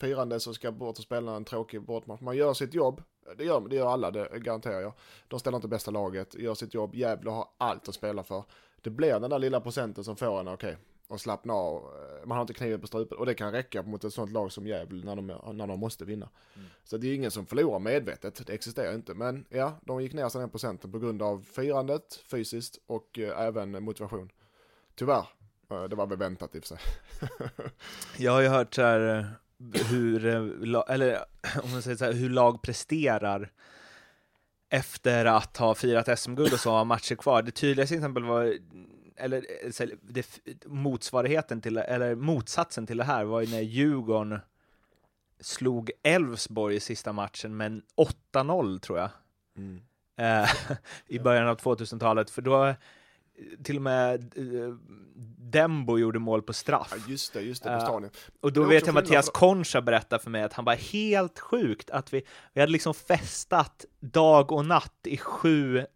firande 0.00 0.40
så 0.40 0.54
ska 0.54 0.72
bort 0.72 0.98
och 0.98 1.04
spela 1.04 1.36
en 1.36 1.44
tråkig 1.44 1.82
bortmatch. 1.82 2.20
Man 2.20 2.36
gör 2.36 2.54
sitt 2.54 2.74
jobb, 2.74 3.02
det 3.36 3.44
gör, 3.44 3.68
det 3.68 3.76
gör 3.76 3.88
alla, 3.88 4.10
det 4.10 4.38
garanterar 4.38 4.80
jag. 4.80 4.92
De 5.28 5.40
ställer 5.40 5.56
inte 5.56 5.68
bästa 5.68 5.90
laget, 5.90 6.34
gör 6.34 6.54
sitt 6.54 6.74
jobb, 6.74 6.94
Gävle 6.94 7.30
har 7.30 7.48
allt 7.58 7.88
att 7.88 7.94
spela 7.94 8.22
för. 8.22 8.44
Det 8.80 8.90
blir 8.90 9.20
den 9.20 9.30
där 9.30 9.38
lilla 9.38 9.60
procenten 9.60 10.04
som 10.04 10.16
får 10.16 10.40
en, 10.40 10.48
okej, 10.48 10.72
okay, 10.72 10.76
och 11.08 11.20
slappna 11.20 11.52
av. 11.52 11.82
Man 12.24 12.36
har 12.36 12.42
inte 12.42 12.54
kniven 12.54 12.80
på 12.80 12.86
strupen 12.86 13.18
och 13.18 13.26
det 13.26 13.34
kan 13.34 13.52
räcka 13.52 13.82
mot 13.82 14.04
ett 14.04 14.12
sånt 14.12 14.32
lag 14.32 14.52
som 14.52 14.66
Gävle 14.66 15.04
när 15.04 15.16
de, 15.16 15.26
när 15.26 15.66
de 15.66 15.80
måste 15.80 16.04
vinna. 16.04 16.28
Mm. 16.56 16.68
Så 16.84 16.96
det 16.96 17.08
är 17.08 17.14
ingen 17.14 17.30
som 17.30 17.46
förlorar 17.46 17.78
medvetet, 17.78 18.46
det 18.46 18.52
existerar 18.52 18.94
inte. 18.94 19.14
Men 19.14 19.44
ja, 19.48 19.72
de 19.82 20.02
gick 20.02 20.12
ner 20.12 20.28
sig 20.28 20.40
den 20.40 20.50
procenten 20.50 20.92
på 20.92 20.98
grund 20.98 21.22
av 21.22 21.42
firandet 21.52 22.14
fysiskt 22.14 22.78
och 22.86 23.18
eh, 23.18 23.40
även 23.40 23.84
motivation. 23.84 24.30
Tyvärr, 24.94 25.18
eh, 25.18 25.26
det 25.68 25.96
var 25.96 26.06
väl 26.06 26.18
väntat 26.18 26.54
i 26.54 26.58
och 26.58 26.64
för 26.64 26.76
sig. 26.76 26.78
Jag 28.24 28.32
har 28.32 28.40
ju 28.40 28.48
hört 28.48 28.74
så 28.74 28.82
här 28.82 29.18
eh, 29.18 29.26
hur, 29.90 30.26
eller 30.90 31.24
om 31.62 31.70
man 31.70 31.82
säger 31.82 31.96
så 31.96 32.04
här, 32.04 32.12
hur 32.12 32.30
lag 32.30 32.62
presterar 32.62 33.50
efter 34.70 35.24
att 35.24 35.56
ha 35.56 35.74
firat 35.74 36.18
SM-guld 36.18 36.52
och 36.52 36.60
så 36.60 36.70
har 36.70 36.84
matcher 36.84 37.14
kvar. 37.14 37.42
Det 37.42 37.50
tydligaste 37.50 37.94
exempel 37.94 38.24
var 38.24 38.58
eller 39.16 39.44
det, 40.02 40.38
motsvarigheten 40.66 41.60
till, 41.60 41.76
eller 41.76 42.14
motsatsen 42.14 42.86
till 42.86 42.96
det 42.96 43.04
här 43.04 43.24
var 43.24 43.40
ju 43.40 43.46
när 43.50 43.60
Djurgården 43.60 44.40
slog 45.40 45.90
Elfsborg 46.02 46.76
i 46.76 46.80
sista 46.80 47.12
matchen 47.12 47.56
med 47.56 47.82
8-0 48.32 48.80
tror 48.80 48.98
jag. 48.98 49.10
Mm. 49.56 49.80
Eh, 50.16 50.50
I 51.06 51.18
början 51.18 51.48
av 51.48 51.58
2000-talet, 51.58 52.30
för 52.30 52.42
då 52.42 52.74
till 53.62 53.76
och 53.76 53.82
med 53.82 54.38
uh, 54.38 54.74
Dembo 55.38 55.98
gjorde 55.98 56.18
mål 56.18 56.42
på 56.42 56.52
straff. 56.52 56.94
Ja, 56.96 57.02
just 57.08 57.32
det, 57.32 57.40
just 57.40 57.62
det, 57.62 57.70
på 57.70 57.80
stadion. 57.80 58.04
Uh, 58.04 58.10
och 58.40 58.52
då 58.52 58.64
vet 58.64 58.86
jag 58.86 58.94
Mattias 58.94 59.30
Concha 59.30 59.80
berätta 59.80 60.18
för 60.18 60.30
mig 60.30 60.42
att 60.42 60.52
han 60.52 60.64
var 60.64 60.74
helt 60.74 61.38
sjukt 61.38 61.90
att 61.90 62.12
vi, 62.12 62.22
vi 62.52 62.60
hade 62.60 62.72
liksom 62.72 62.94
festat 62.94 63.84
dag 64.00 64.52
och 64.52 64.66
natt 64.66 65.00
i 65.04 65.16
sju 65.16 65.86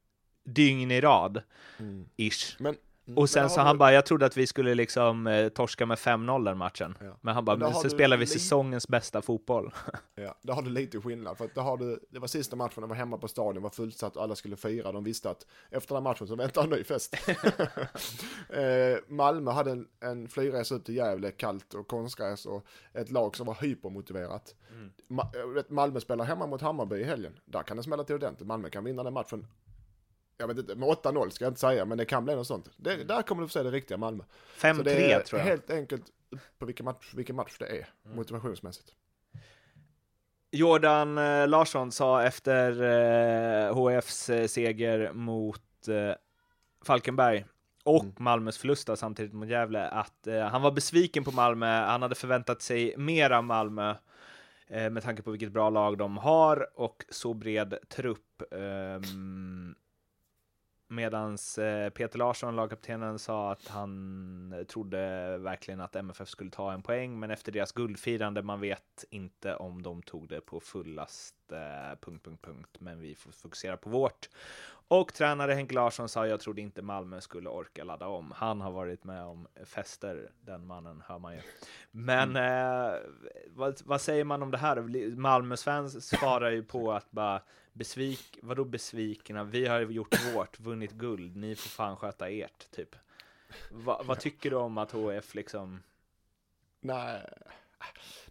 dygn 0.44 0.90
i 0.90 1.00
rad, 1.00 1.42
mm. 1.78 2.04
ish. 2.16 2.56
Men. 2.58 2.76
Och 3.16 3.30
sen 3.30 3.50
så 3.50 3.60
han 3.60 3.74
du... 3.74 3.78
bara, 3.78 3.92
jag 3.92 4.06
trodde 4.06 4.26
att 4.26 4.36
vi 4.36 4.46
skulle 4.46 4.74
liksom 4.74 5.26
eh, 5.26 5.48
torska 5.48 5.86
med 5.86 5.98
5-0 5.98 6.44
den 6.44 6.58
matchen. 6.58 6.98
Ja. 7.00 7.16
Men 7.20 7.34
han 7.34 7.44
bara, 7.44 7.56
men, 7.56 7.74
så 7.74 7.90
spelar 7.90 8.16
vi 8.16 8.26
säsongens 8.26 8.88
bästa 8.88 9.22
fotboll. 9.22 9.72
ja, 10.14 10.34
där 10.42 10.54
har 10.54 10.62
du 10.62 10.70
lite 10.70 11.00
skillnad. 11.00 11.38
För 11.38 11.44
att 11.44 11.56
har 11.56 11.76
du, 11.76 12.00
det 12.10 12.18
var 12.18 12.26
sista 12.26 12.56
matchen, 12.56 12.80
de 12.80 12.88
var 12.88 12.96
hemma 12.96 13.18
på 13.18 13.28
stadion, 13.28 13.62
var 13.62 13.70
fullsatt 13.70 14.16
och 14.16 14.22
alla 14.22 14.34
skulle 14.34 14.56
fira. 14.56 14.92
De 14.92 15.04
visste 15.04 15.30
att 15.30 15.46
efter 15.70 15.94
den 15.94 16.04
matchen 16.04 16.26
så 16.26 16.36
väntar 16.36 16.62
en 16.62 16.70
ny 16.70 16.84
fest. 16.84 17.16
eh, 18.48 18.98
Malmö 19.08 19.50
hade 19.50 19.70
en, 19.70 19.88
en 20.00 20.28
flyresa 20.28 20.74
ut 20.74 20.84
till 20.84 20.96
Gävle, 20.96 21.30
kallt 21.30 21.74
och 21.74 21.88
konstgräs 21.88 22.46
och 22.46 22.66
ett 22.94 23.10
lag 23.10 23.36
som 23.36 23.46
var 23.46 23.54
hypermotiverat. 23.54 24.54
Mm. 24.70 24.90
Ma 25.08 25.32
Malmö 25.68 26.00
spelar 26.00 26.24
hemma 26.24 26.46
mot 26.46 26.60
Hammarby 26.60 26.96
i 26.96 27.04
helgen. 27.04 27.38
Där 27.44 27.62
kan 27.62 27.76
det 27.76 27.82
smälla 27.82 28.04
till 28.04 28.14
ordentligt. 28.14 28.48
Malmö 28.48 28.70
kan 28.70 28.84
vinna 28.84 29.02
den 29.02 29.12
matchen 29.12 29.46
jag 30.36 30.46
vet 30.46 30.58
inte, 30.58 30.74
med 30.74 30.88
8-0 30.88 31.30
ska 31.30 31.44
jag 31.44 31.50
inte 31.50 31.60
säga, 31.60 31.84
men 31.84 31.98
det 31.98 32.04
kan 32.04 32.24
bli 32.24 32.34
något 32.34 32.46
sånt. 32.46 32.68
Det, 32.76 32.94
mm. 32.94 33.06
där 33.06 33.22
kommer 33.22 33.42
du 33.42 33.48
få 33.48 33.52
se 33.52 33.62
det 33.62 33.70
riktiga 33.70 33.98
Malmö. 33.98 34.24
5-3 34.56 35.22
tror 35.22 35.40
jag. 35.40 35.46
helt 35.46 35.70
enkelt 35.70 36.04
på 36.58 36.66
vilken 36.66 36.84
match, 36.84 37.12
vilken 37.14 37.36
match 37.36 37.56
det 37.58 37.66
är, 37.66 37.88
mm. 38.04 38.16
motivationsmässigt. 38.16 38.94
Jordan 40.50 41.18
eh, 41.18 41.48
Larsson 41.48 41.92
sa 41.92 42.22
efter 42.22 42.82
eh, 42.82 43.74
HFs 43.74 44.30
eh, 44.30 44.46
seger 44.46 45.12
mot 45.12 45.88
eh, 45.88 46.14
Falkenberg 46.84 47.44
och 47.84 48.02
mm. 48.02 48.14
Malmös 48.18 48.58
förlust 48.58 48.90
samtidigt 48.94 49.32
mot 49.32 49.48
Gävle 49.48 49.88
att 49.88 50.26
eh, 50.26 50.40
han 50.40 50.62
var 50.62 50.70
besviken 50.70 51.24
på 51.24 51.30
Malmö. 51.30 51.66
Han 51.66 52.02
hade 52.02 52.14
förväntat 52.14 52.62
sig 52.62 52.94
mer 52.96 53.30
av 53.30 53.44
Malmö 53.44 53.94
med 54.90 55.02
tanke 55.02 55.22
på 55.22 55.30
vilket 55.30 55.52
bra 55.52 55.70
lag 55.70 55.98
de 55.98 56.16
har 56.16 56.68
och 56.74 57.04
så 57.10 57.34
bred 57.34 57.74
trupp. 57.88 58.42
Um, 58.50 59.74
Medans 60.92 61.58
eh, 61.58 61.90
Peter 61.90 62.18
Larsson, 62.18 62.56
lagkaptenen, 62.56 63.18
sa 63.18 63.52
att 63.52 63.68
han 63.68 64.64
trodde 64.68 65.38
verkligen 65.38 65.80
att 65.80 65.96
MFF 65.96 66.28
skulle 66.28 66.50
ta 66.50 66.72
en 66.72 66.82
poäng, 66.82 67.20
men 67.20 67.30
efter 67.30 67.52
deras 67.52 67.72
guldfirande, 67.72 68.42
man 68.42 68.60
vet 68.60 69.04
inte 69.10 69.56
om 69.56 69.82
de 69.82 70.02
tog 70.02 70.28
det 70.28 70.40
på 70.40 70.60
fullast, 70.60 71.34
eh, 71.52 71.98
punkt, 72.00 72.24
punkt, 72.24 72.42
punkt, 72.42 72.76
men 72.78 73.00
vi 73.00 73.14
får 73.14 73.30
fokusera 73.32 73.76
på 73.76 73.90
vårt. 73.90 74.28
Och 74.88 75.14
tränare 75.14 75.52
Henke 75.52 75.74
Larsson 75.74 76.08
sa, 76.08 76.26
jag 76.26 76.40
trodde 76.40 76.60
inte 76.60 76.82
Malmö 76.82 77.20
skulle 77.20 77.48
orka 77.48 77.84
ladda 77.84 78.06
om. 78.06 78.32
Han 78.36 78.60
har 78.60 78.70
varit 78.70 79.04
med 79.04 79.24
om 79.24 79.46
fester, 79.64 80.30
den 80.40 80.66
mannen 80.66 81.02
hör 81.06 81.18
man 81.18 81.34
ju. 81.34 81.40
Men 81.90 82.30
mm. 82.30 82.36
eh, 82.36 83.00
vad, 83.46 83.80
vad, 83.84 84.00
säger 84.00 84.24
man 84.24 84.42
om 84.42 84.50
det 84.50 84.58
här? 84.58 85.16
Malmö-Sven 85.16 85.90
svarar 85.90 86.50
ju 86.50 86.62
på 86.62 86.92
att 86.92 87.10
bara, 87.10 87.42
besvik, 87.72 88.38
vadå 88.42 88.64
besvikna? 88.64 89.44
Vi 89.44 89.66
har 89.66 89.80
gjort 89.80 90.34
vårt, 90.34 90.60
vunnit 90.60 90.92
guld, 90.92 91.36
ni 91.36 91.54
får 91.54 91.68
fan 91.68 91.96
sköta 91.96 92.28
ert, 92.28 92.70
typ. 92.70 92.96
Va, 93.70 94.02
vad 94.04 94.20
tycker 94.20 94.50
du 94.50 94.56
om 94.56 94.78
att 94.78 94.92
HF 94.92 95.34
liksom? 95.34 95.82
Nej, 96.80 97.20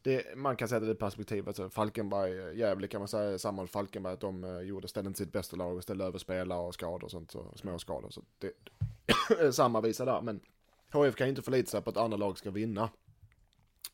det, 0.01 0.38
man 0.38 0.55
kan 0.55 0.67
säga 0.67 0.79
det 0.79 0.91
i 0.91 0.95
perspektivet. 0.95 1.48
Alltså, 1.48 1.69
Falkenberg, 1.69 2.60
Gävle 2.60 2.88
kan 2.88 3.01
man 3.01 3.07
säga, 3.07 3.39
samma 3.39 3.67
Falkenberg, 3.67 4.13
att 4.13 4.19
de 4.19 4.43
uh, 4.43 4.62
gjorde, 4.62 4.88
ställde 4.88 5.07
inte 5.07 5.17
sitt 5.17 5.31
bästa 5.31 5.55
lag 5.55 5.77
och 5.77 5.83
ställde 5.83 6.05
över 6.05 6.19
spelare 6.19 6.60
och 6.60 6.74
skador 6.74 7.03
och 7.03 7.12
sånt, 7.12 7.31
så, 7.31 7.53
små 7.55 7.79
skador. 7.79 8.10
Så 8.10 8.21
det, 8.38 8.51
är 9.39 9.51
samma 9.51 9.81
visa 9.81 10.05
där, 10.05 10.21
men 10.21 10.39
HF 10.91 11.15
kan 11.15 11.27
inte 11.27 11.41
förlita 11.41 11.71
sig 11.71 11.81
på 11.81 11.89
att 11.89 11.98
andra 11.98 12.17
lag 12.17 12.38
ska 12.38 12.51
vinna. 12.51 12.89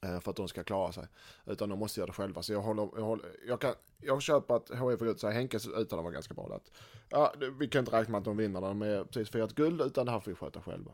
Eh, 0.02 0.20
för 0.20 0.32
att 0.32 0.38
de 0.38 0.48
ska 0.48 0.64
klara 0.64 0.92
sig. 0.92 1.08
Utan 1.46 1.70
de 1.70 1.80
måste 1.80 2.00
göra 2.00 2.08
det 2.08 2.14
själva. 2.14 2.44
Så 2.44 2.54
jag 2.54 2.62
håller, 2.62 2.90
jag, 2.96 3.04
håller, 3.04 3.36
jag, 3.48 3.62
kan, 3.62 3.74
jag 3.98 4.22
köper 4.22 4.56
att 4.56 4.70
HIF 4.70 5.00
går 5.00 5.08
ut 5.08 5.20
sig. 5.20 5.34
Henkes 5.34 5.68
uttalande 5.68 6.04
var 6.04 6.12
ganska 6.12 6.34
bra. 6.34 6.56
Att, 6.56 6.72
ja, 7.10 7.34
vi 7.60 7.68
kan 7.68 7.80
inte 7.80 8.00
räkna 8.00 8.12
med 8.12 8.20
att 8.20 8.26
de 8.26 8.38
vinner 8.38 8.62
när 8.62 8.68
de 8.68 8.82
är 8.82 9.04
precis 9.04 9.30
firat 9.30 9.56
guld. 9.56 9.82
Utan 9.82 10.06
det 10.06 10.12
här 10.12 10.20
får 10.20 10.32
vi 10.32 10.36
sköta 10.36 10.62
själva. 10.62 10.92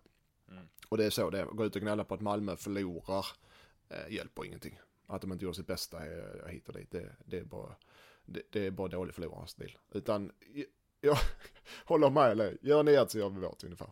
Mm. 0.50 0.67
Och 0.89 0.98
det 0.98 1.05
är 1.05 1.10
så 1.10 1.29
det 1.29 1.39
är. 1.39 1.45
Gå 1.45 1.65
ut 1.65 1.75
och 1.75 1.81
gnälla 1.81 2.03
på 2.03 2.13
att 2.13 2.22
Malmö 2.22 2.55
förlorar 2.55 3.25
eh, 3.89 4.13
hjälper 4.13 4.45
ingenting. 4.45 4.79
Att 5.07 5.22
de 5.22 5.31
inte 5.31 5.45
gör 5.45 5.53
sitt 5.53 5.67
bästa 5.67 5.98
eh, 6.05 6.48
hit 6.48 6.67
och 6.67 6.74
dit. 6.74 6.91
Det, 6.91 7.15
det, 7.25 7.38
är 7.38 7.43
bara, 7.43 7.75
det, 8.25 8.41
det 8.50 8.67
är 8.67 8.72
bara 8.72 8.88
dålig 8.88 9.15
förlorarstil. 9.15 9.77
Utan 9.91 10.31
jag, 10.53 10.65
jag 11.01 11.17
håller 11.86 12.10
med. 12.10 12.31
Eller, 12.31 12.57
gör 12.62 12.83
ni 12.83 12.93
ert 12.93 13.10
så 13.10 13.17
gör 13.17 13.29
vi 13.29 13.39
vårt 13.39 13.63
ungefär. 13.63 13.89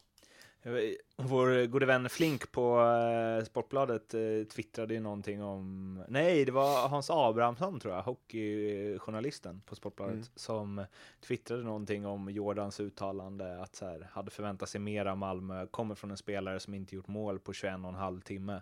Vår 1.16 1.66
gode 1.66 1.86
vän 1.86 2.10
Flink 2.10 2.52
på 2.52 2.80
uh, 2.80 3.44
Sportbladet 3.44 4.14
uh, 4.14 4.44
twittrade 4.44 4.94
ju 4.94 5.00
någonting 5.00 5.44
om, 5.44 6.04
nej 6.08 6.46
det 6.46 6.52
var 6.52 6.88
Hans 6.88 7.10
Abrahamsson 7.10 7.80
tror 7.80 7.94
jag, 7.94 8.02
hockeyjournalisten 8.04 9.62
på 9.66 9.76
Sportbladet, 9.76 10.14
mm. 10.14 10.26
som 10.36 10.86
twittrade 11.28 11.64
någonting 11.64 12.06
om 12.06 12.30
Jordans 12.30 12.80
uttalande 12.80 13.62
att 13.62 13.76
så 13.76 13.86
här, 13.86 14.08
hade 14.12 14.32
förväntat 14.32 14.70
sig 14.70 14.82
mer 14.82 15.06
av 15.06 15.18
Malmö, 15.18 15.68
kommer 15.68 15.96
från 15.96 16.12
en 16.12 16.18
spelare 16.18 16.60
som 16.60 16.74
inte 16.74 16.96
gjort 16.96 17.08
mål 17.08 17.40
på 17.40 17.54
21 17.54 17.74
och 17.84 17.90
en 17.90 17.96
halv 17.96 18.22
timme. 18.22 18.62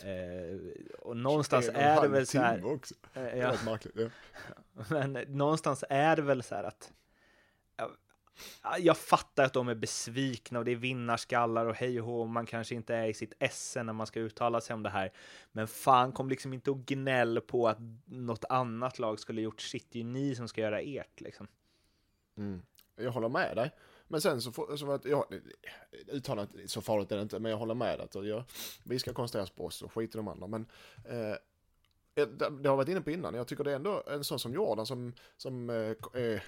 Eh, 0.00 0.58
och 0.98 1.16
någonstans 1.16 1.70
är 1.74 2.02
det 2.02 2.08
väl 2.08 2.26
så 2.26 2.38
här. 2.38 2.72
Också. 2.74 2.94
Eh, 3.14 3.38
ja. 3.38 3.54
Märkligt, 3.64 3.94
ja. 3.96 4.08
Men 4.90 5.12
någonstans 5.12 5.84
är 5.90 6.16
det 6.16 6.22
väl 6.22 6.42
så 6.42 6.54
här 6.54 6.64
att 6.64 6.92
jag 8.78 8.96
fattar 8.96 9.44
att 9.44 9.52
de 9.52 9.68
är 9.68 9.74
besvikna 9.74 10.58
och 10.58 10.64
det 10.64 10.72
är 10.72 10.76
vinnarskallar 10.76 11.66
och 11.66 11.74
hej 11.74 12.00
och 12.00 12.06
hå, 12.06 12.24
man 12.24 12.46
kanske 12.46 12.74
inte 12.74 12.94
är 12.94 13.06
i 13.06 13.14
sitt 13.14 13.32
esse 13.38 13.82
när 13.82 13.92
man 13.92 14.06
ska 14.06 14.20
uttala 14.20 14.60
sig 14.60 14.74
om 14.74 14.82
det 14.82 14.90
här. 14.90 15.12
Men 15.52 15.68
fan, 15.68 16.12
kom 16.12 16.28
liksom 16.28 16.52
inte 16.52 16.70
och 16.70 16.86
gnäll 16.86 17.40
på 17.40 17.68
att 17.68 17.78
något 18.04 18.44
annat 18.48 18.98
lag 18.98 19.20
skulle 19.20 19.42
gjort 19.42 19.60
sitt. 19.60 19.90
Det 19.90 19.98
är 19.98 20.02
ju 20.02 20.08
ni 20.08 20.34
som 20.34 20.48
ska 20.48 20.60
göra 20.60 20.80
ert 20.80 21.20
liksom. 21.20 21.46
Mm. 22.36 22.62
Jag 22.96 23.10
håller 23.10 23.28
med 23.28 23.56
dig. 23.56 23.70
Men 24.08 24.20
sen 24.20 24.40
så, 24.40 24.76
så 24.76 24.92
att 24.92 25.04
jag, 25.04 25.24
uttalat 26.08 26.50
så 26.66 26.80
farligt 26.80 27.12
är 27.12 27.16
det 27.16 27.22
inte, 27.22 27.38
men 27.38 27.50
jag 27.50 27.58
håller 27.58 27.74
med 27.74 28.00
att 28.00 28.14
jag, 28.14 28.44
vi 28.84 28.98
ska 28.98 29.12
koncentreras 29.12 29.50
på 29.50 29.66
oss 29.66 29.82
och 29.82 29.92
skit 29.92 30.14
i 30.14 30.18
de 30.18 30.28
andra. 30.28 30.46
Men 30.46 30.66
eh, 31.04 31.30
eh 31.30 31.36
det 32.14 32.26
det 32.36 32.46
har 32.46 32.60
jag 32.62 32.76
varit 32.76 32.88
inne 32.88 33.00
på 33.00 33.10
innan, 33.10 33.34
jag 33.34 33.48
tycker 33.48 33.64
det 33.64 33.72
är 33.72 33.76
ändå 33.76 34.02
en 34.06 34.24
sån 34.24 34.38
som 34.38 34.52
Jordan 34.52 34.86
som, 34.86 35.12
som 35.36 35.70
eh, 35.70 36.20
är 36.22 36.44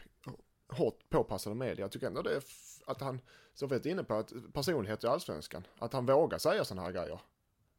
hårt 0.68 1.10
påpassade 1.10 1.56
media. 1.56 1.84
Jag 1.84 1.92
tycker 1.92 2.06
ändå 2.06 2.22
det 2.22 2.37
är 2.37 2.42
att 2.87 3.00
han, 3.00 3.20
som 3.54 3.68
vi 3.68 3.90
inne 3.90 4.04
på, 4.04 4.14
att 4.14 4.32
personlighet 4.52 5.04
i 5.04 5.06
allsvenskan, 5.06 5.66
att 5.78 5.92
han 5.92 6.06
vågar 6.06 6.38
säga 6.38 6.64
sådana 6.64 6.82
här 6.82 6.92
grejer. 6.92 7.20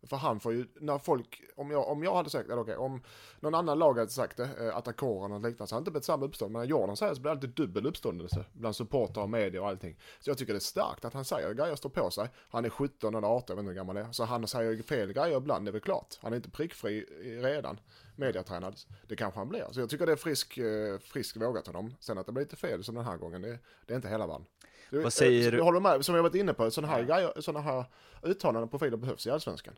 För 0.04 0.18
han 0.18 0.40
får 0.40 0.54
ju, 0.54 0.68
när 0.80 0.98
folk, 0.98 1.42
om 1.56 1.72
jag, 1.72 1.88
om 1.88 2.04
jag 2.04 2.16
hade 2.16 2.30
sagt, 2.30 2.50
eller 2.50 2.62
okej, 2.62 2.76
om 2.76 3.02
någon 3.40 3.56
annan 3.56 3.80
lag 3.80 3.98
hade 3.98 4.12
sagt 4.12 4.38
det, 4.38 4.50
eh, 4.60 4.78
attackera 4.78 5.26
eller 5.26 5.50
liknande, 5.50 5.68
så 5.68 5.76
hade 5.76 5.80
det 5.80 5.82
inte 5.82 5.92
blivit 5.92 6.06
samma 6.06 6.26
uppstånd. 6.26 6.52
Men 6.52 6.62
när 6.62 6.68
Jordan 6.68 6.98
säger 6.98 7.14
så 7.14 7.22
blir 7.22 7.30
det 7.30 7.36
alltid 7.36 7.50
dubbel 7.50 7.86
uppståndelse 7.86 8.46
bland 8.54 8.76
supportrar 8.76 9.24
och 9.24 9.30
media 9.30 9.62
och 9.62 9.68
allting. 9.68 9.98
Så 10.20 10.30
jag 10.30 10.38
tycker 10.38 10.54
det 10.54 10.58
är 10.58 10.60
starkt 10.60 11.06
att 11.06 11.14
han 11.14 11.26
säger 11.26 11.54
grejer, 11.54 11.72
och 11.72 11.78
står 11.78 11.90
på 11.90 12.12
sig. 12.12 12.30
Han 12.50 12.66
är 12.66 12.70
17 12.70 13.16
eller 13.16 13.28
18, 13.28 13.46
jag 13.48 13.56
vet 13.56 13.60
inte 13.60 13.70
hur 13.70 13.76
gammal 13.76 13.98
han 13.98 14.06
är. 14.06 14.12
Så 14.12 14.24
han 14.24 14.48
säger 14.48 14.84
fel 14.84 15.14
grejer 15.14 15.38
ibland, 15.38 15.66
det 15.66 15.70
är 15.70 15.74
väl 15.74 15.82
klart. 15.82 16.18
Han 16.22 16.34
är 16.34 16.38
inte 16.38 16.50
prickfri 16.50 17.06
redan, 17.42 17.80
mediatränad. 18.16 18.76
Det 19.08 19.16
kanske 19.16 19.40
han 19.40 19.50
blir. 19.50 19.66
Så 19.72 19.80
jag 19.80 19.90
tycker 19.90 20.06
det 20.06 20.12
är 20.12 20.16
frisk, 20.16 20.58
eh, 20.58 21.00
frisk 21.00 21.38
vågat 21.38 21.68
honom. 21.68 21.96
Sen 22.00 22.18
att 22.18 22.26
det 22.26 22.32
blir 22.32 22.44
lite 22.44 22.56
fel 22.56 22.84
som 22.84 22.96
den 22.96 23.06
här 23.06 23.18
gången, 23.18 23.42
det, 23.42 23.60
det 23.86 23.94
är 23.94 23.96
inte 23.96 24.10
hela 24.10 24.28
världen. 24.28 24.46
Du, 24.90 25.00
Vad 25.00 25.14
säger 25.14 25.46
eh, 25.46 25.52
du? 25.52 25.58
Jag 25.58 25.64
håller 25.64 25.80
med, 25.80 26.06
som 26.06 26.16
jag 26.16 26.24
varit 26.24 26.36
inne 26.36 26.54
på, 26.54 26.72
sådana 26.72 26.94
här, 26.94 27.42
såna 27.42 27.62
här 27.62 27.86
uttalanden 28.24 28.64
och 28.64 28.72
profiler 28.72 28.98
behövs 28.98 29.28
i 29.28 29.30
allsvenskan. 29.30 29.74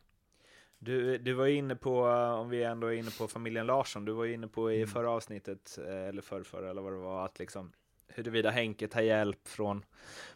Du, 0.80 1.18
du 1.18 1.34
var 1.34 1.48
inne 1.48 1.76
på, 1.76 2.04
om 2.40 2.50
vi 2.50 2.64
ändå 2.64 2.88
är 2.88 2.94
inne 2.94 3.12
på 3.12 3.28
familjen 3.28 3.66
Larsson, 3.66 4.06
du 4.06 4.12
var 4.12 4.26
inne 4.26 4.48
på 4.48 4.72
i 4.72 4.88
förra 4.88 5.10
avsnittet, 5.10 5.80
eh, 5.88 6.08
eller 6.08 6.22
förrförra 6.22 6.70
eller 6.70 6.82
vad 6.82 6.94
det 6.94 6.98
var, 6.98 7.26
att 7.26 7.40
liksom 7.40 7.72
huruvida 8.08 8.50
Henke 8.50 8.88
tar 8.88 9.02
hjälp 9.02 9.48
från 9.48 9.86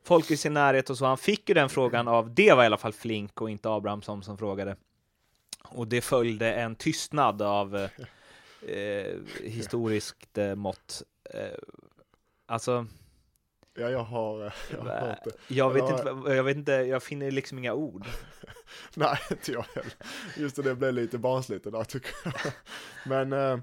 folk 0.03 0.31
i 0.31 0.37
sin 0.37 0.53
närhet 0.53 0.89
och 0.89 0.97
så. 0.97 1.05
Han 1.05 1.17
fick 1.17 1.49
ju 1.49 1.55
den 1.55 1.69
frågan 1.69 2.07
av, 2.07 2.33
det 2.33 2.53
var 2.53 2.63
i 2.63 2.65
alla 2.65 2.77
fall 2.77 2.93
Flink 2.93 3.41
och 3.41 3.49
inte 3.49 3.69
Abrahamsson 3.69 4.23
som 4.23 4.37
frågade. 4.37 4.75
Och 5.63 5.87
det 5.87 6.01
följde 6.01 6.53
en 6.53 6.75
tystnad 6.75 7.41
av 7.41 7.75
eh, 7.75 7.89
eh, 8.77 9.15
historiskt 9.43 10.37
eh, 10.37 10.55
mått. 10.55 11.03
Eh, 11.33 11.57
alltså, 12.45 12.85
Ja, 13.75 13.89
jag 13.89 14.03
har, 14.03 14.45
eh, 14.45 14.53
jag 14.71 14.77
har 14.81 15.07
hört 15.07 15.23
det. 15.23 15.53
jag 15.55 15.73
vet, 15.73 15.83
Eller- 15.83 16.11
inte, 16.11 16.31
jag 16.33 16.43
vet 16.43 16.57
inte, 16.57 16.71
jag 16.71 17.03
finner 17.03 17.31
liksom 17.31 17.57
inga 17.57 17.73
ord. 17.73 18.05
Nej, 18.95 19.17
inte 19.31 19.51
jag 19.51 19.61
heller. 19.75 19.93
Just 20.37 20.55
det, 20.55 20.61
det 20.61 20.75
blev 20.75 20.93
lite 20.93 21.17
barnsligt 21.17 21.63
där 21.71 21.83
tycker 21.83 22.11
jag. 22.23 22.53
Men 23.05 23.33
eh, 23.33 23.59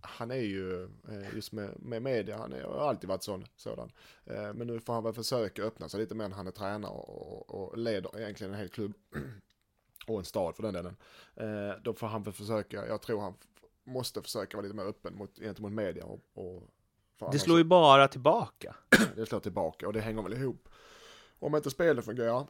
han 0.00 0.30
är 0.30 0.36
ju, 0.36 0.82
eh, 0.84 1.34
just 1.34 1.52
med, 1.52 1.70
med 1.82 2.02
media, 2.02 2.36
han 2.38 2.52
är, 2.52 2.62
har 2.62 2.88
alltid 2.88 3.08
varit 3.08 3.22
sån, 3.22 3.44
sådan. 3.56 3.92
Eh, 4.24 4.52
men 4.54 4.66
nu 4.66 4.80
får 4.80 4.92
han 4.92 5.04
väl 5.04 5.12
försöka 5.12 5.62
öppna 5.62 5.88
sig 5.88 6.00
lite 6.00 6.14
mer 6.14 6.28
när 6.28 6.36
han 6.36 6.46
är 6.46 6.50
tränare 6.50 6.92
och, 6.92 7.50
och 7.54 7.78
leder 7.78 8.20
egentligen 8.20 8.52
en 8.52 8.58
hel 8.58 8.68
klubb. 8.68 8.92
och 10.06 10.18
en 10.18 10.24
stad 10.24 10.56
för 10.56 10.62
den 10.62 10.74
delen. 10.74 10.96
Eh, 11.34 11.82
då 11.82 11.94
får 11.94 12.06
han 12.06 12.22
väl 12.22 12.32
försöka, 12.32 12.86
jag 12.86 13.02
tror 13.02 13.20
han 13.20 13.34
måste 13.84 14.22
försöka 14.22 14.56
vara 14.56 14.62
lite 14.64 14.76
mer 14.76 14.84
öppen 14.84 15.14
mot, 15.14 15.38
gentemot 15.38 15.72
media 15.72 16.04
och, 16.04 16.20
och 16.34 16.62
för 17.24 17.30
Det 17.32 17.36
annars- 17.36 17.42
slår 17.42 17.58
ju 17.58 17.64
bara 17.64 18.08
tillbaka. 18.08 18.76
det 19.16 19.26
slår 19.26 19.40
tillbaka 19.40 19.86
och 19.86 19.92
det 19.92 20.00
hänger 20.00 20.22
väl 20.22 20.32
ihop. 20.32 20.68
Om 21.38 21.56
inte 21.56 21.70
spelet 21.70 22.04
fungerar 22.04 22.46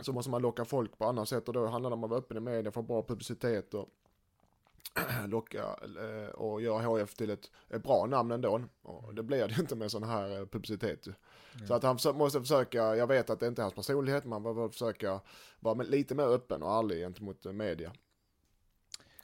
så 0.00 0.12
måste 0.12 0.30
man 0.30 0.42
locka 0.42 0.64
folk 0.64 0.98
på 0.98 1.04
annat 1.04 1.28
sätt 1.28 1.48
och 1.48 1.54
då 1.54 1.66
handlar 1.66 1.90
det 1.90 1.94
om 1.94 2.04
att 2.04 2.10
vara 2.10 2.20
öppen 2.20 2.36
i 2.36 2.40
media, 2.40 2.72
få 2.72 2.82
bra 2.82 3.02
publicitet 3.02 3.74
och 3.74 3.88
locka 5.26 5.62
eh, 5.82 6.28
och 6.34 6.62
göra 6.62 6.82
HF 6.82 7.14
till 7.14 7.30
ett, 7.30 7.50
ett 7.68 7.82
bra 7.82 8.06
namn 8.06 8.30
ändå. 8.30 8.62
Och 8.82 9.14
det 9.14 9.22
blir 9.22 9.48
det 9.48 9.60
inte 9.60 9.76
med 9.76 9.90
sån 9.90 10.02
här 10.02 10.38
eh, 10.40 10.46
publicitet 10.46 11.06
ju. 11.06 11.12
Så 11.66 11.74
att 11.74 11.82
han 11.82 11.98
måste 12.14 12.40
försöka, 12.40 12.96
jag 12.96 13.06
vet 13.06 13.30
att 13.30 13.40
det 13.40 13.46
inte 13.46 13.60
är 13.62 13.64
hans 13.64 13.74
personlighet, 13.74 14.24
man 14.24 14.42
behöver 14.42 14.68
försöka 14.68 15.20
vara 15.60 15.74
lite 15.82 16.14
mer 16.14 16.24
öppen 16.24 16.62
och 16.62 16.72
ärlig 16.72 16.98
gentemot 16.98 17.44
media. 17.44 17.92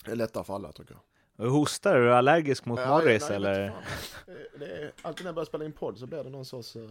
Det 0.05 0.11
är 0.11 0.17
lättare 0.17 0.45
för 0.45 0.55
alla 0.55 0.73
tycker 0.73 0.93
jag. 0.95 1.01
Hostar 1.49 1.95
du? 1.95 2.01
Är 2.01 2.05
du 2.05 2.15
allergisk 2.15 2.65
mot 2.65 2.81
Ja, 2.81 2.89
Morris 2.89 3.27
nej, 3.29 3.37
eller? 3.37 3.73
Det 4.59 4.67
är, 4.67 4.93
alltid 5.03 5.25
när 5.25 5.29
jag 5.29 5.35
börjar 5.35 5.47
spela 5.47 5.65
in 5.65 5.73
podd 5.73 5.99
så 5.99 6.07
blir 6.07 6.25
det 6.25 6.31
någon 6.31 6.45
sorts 6.45 6.77
eh, 6.77 6.91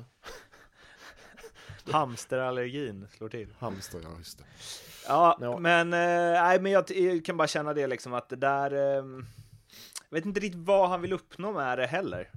Hamsterallergin 1.92 3.08
slår 3.18 3.30
till. 3.30 3.54
hamster, 3.60 4.00
ja 4.04 4.10
just 4.18 4.38
det. 4.38 4.44
Ja, 5.08 5.38
Ja. 5.42 5.58
men, 5.60 5.94
eh, 5.94 6.42
nej, 6.44 6.60
men 6.62 6.72
jag, 6.72 6.92
jag 6.92 7.26
kan 7.26 7.38
bara 7.38 7.48
känna 7.48 7.74
det 7.74 7.88
liksom 7.88 8.14
att 8.14 8.30
det 8.30 8.36
där... 8.36 8.72
Eh, 8.74 9.04
jag 10.10 10.16
vet 10.18 10.26
inte 10.26 10.40
riktigt 10.40 10.62
vad 10.66 10.90
han 10.90 11.02
vill 11.02 11.14
uppnå 11.14 11.52
med 11.52 11.78
det 11.78 11.86
heller. 11.88 12.30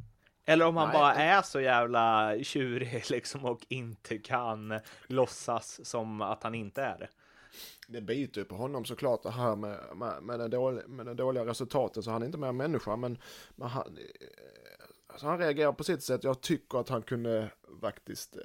Eller 0.44 0.66
om 0.66 0.76
han 0.76 0.88
Nej. 0.88 0.98
bara 0.98 1.14
är 1.14 1.42
så 1.42 1.60
jävla 1.60 2.34
tjurig 2.42 3.04
liksom 3.10 3.44
och 3.44 3.60
inte 3.68 4.18
kan 4.18 4.80
låtsas 5.06 5.80
som 5.88 6.20
att 6.22 6.42
han 6.42 6.54
inte 6.54 6.82
är 6.82 6.98
det. 6.98 7.08
Det 7.86 8.00
biter 8.00 8.40
ju 8.40 8.44
på 8.44 8.54
honom 8.54 8.84
såklart 8.84 9.22
det 9.22 9.30
här 9.30 9.56
med, 9.56 9.96
med, 9.96 10.22
med, 10.22 10.38
den, 10.38 10.50
dåliga, 10.50 10.88
med 10.88 11.06
den 11.06 11.16
dåliga 11.16 11.46
resultaten 11.46 12.02
så 12.02 12.10
han 12.10 12.22
är 12.22 12.26
inte 12.26 12.38
mer 12.38 12.52
människa 12.52 12.96
men, 12.96 13.18
men 13.56 13.68
han, 13.68 13.98
eh, 13.98 14.86
alltså 15.06 15.26
han 15.26 15.38
reagerar 15.38 15.72
på 15.72 15.84
sitt 15.84 16.02
sätt. 16.02 16.24
Jag 16.24 16.40
tycker 16.40 16.78
att 16.78 16.88
han 16.88 17.02
kunde 17.02 17.50
faktiskt 17.80 18.36
eh, 18.36 18.42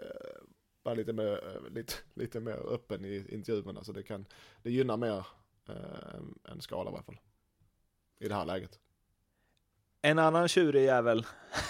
vara 0.84 0.96
lite 0.96 1.13
mer, 1.13 1.48
eh, 1.48 1.74
lite, 1.74 1.93
lite 2.13 2.39
mer 2.39 2.74
öppen 2.74 3.06
i 3.06 3.26
intervjuerna 3.30 3.84
så 3.84 3.91
det 3.91 4.04
kan, 4.04 4.26
det 4.63 4.72
gynnar 4.72 4.98
mer 4.98 5.28
eh, 5.70 6.52
än 6.52 6.62
skala 6.62 6.89
i 6.89 6.93
alla 6.93 7.04
fall. 7.04 7.20
I 8.20 8.28
det 8.28 8.36
här 8.36 8.46
läget. 8.46 8.80
En 10.02 10.20
annan 10.20 10.48
tjurig 10.48 10.84
jävel, 10.86 11.26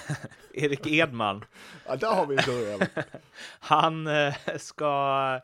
Erik 0.53 0.87
Edman, 0.87 1.45
Ja, 1.85 1.95
där 1.95 2.15
har 2.15 2.25
vi 2.25 2.35
en 2.35 2.43
tur 2.43 2.87
han 3.59 4.07
eh, 4.07 4.35
ska, 4.57 5.41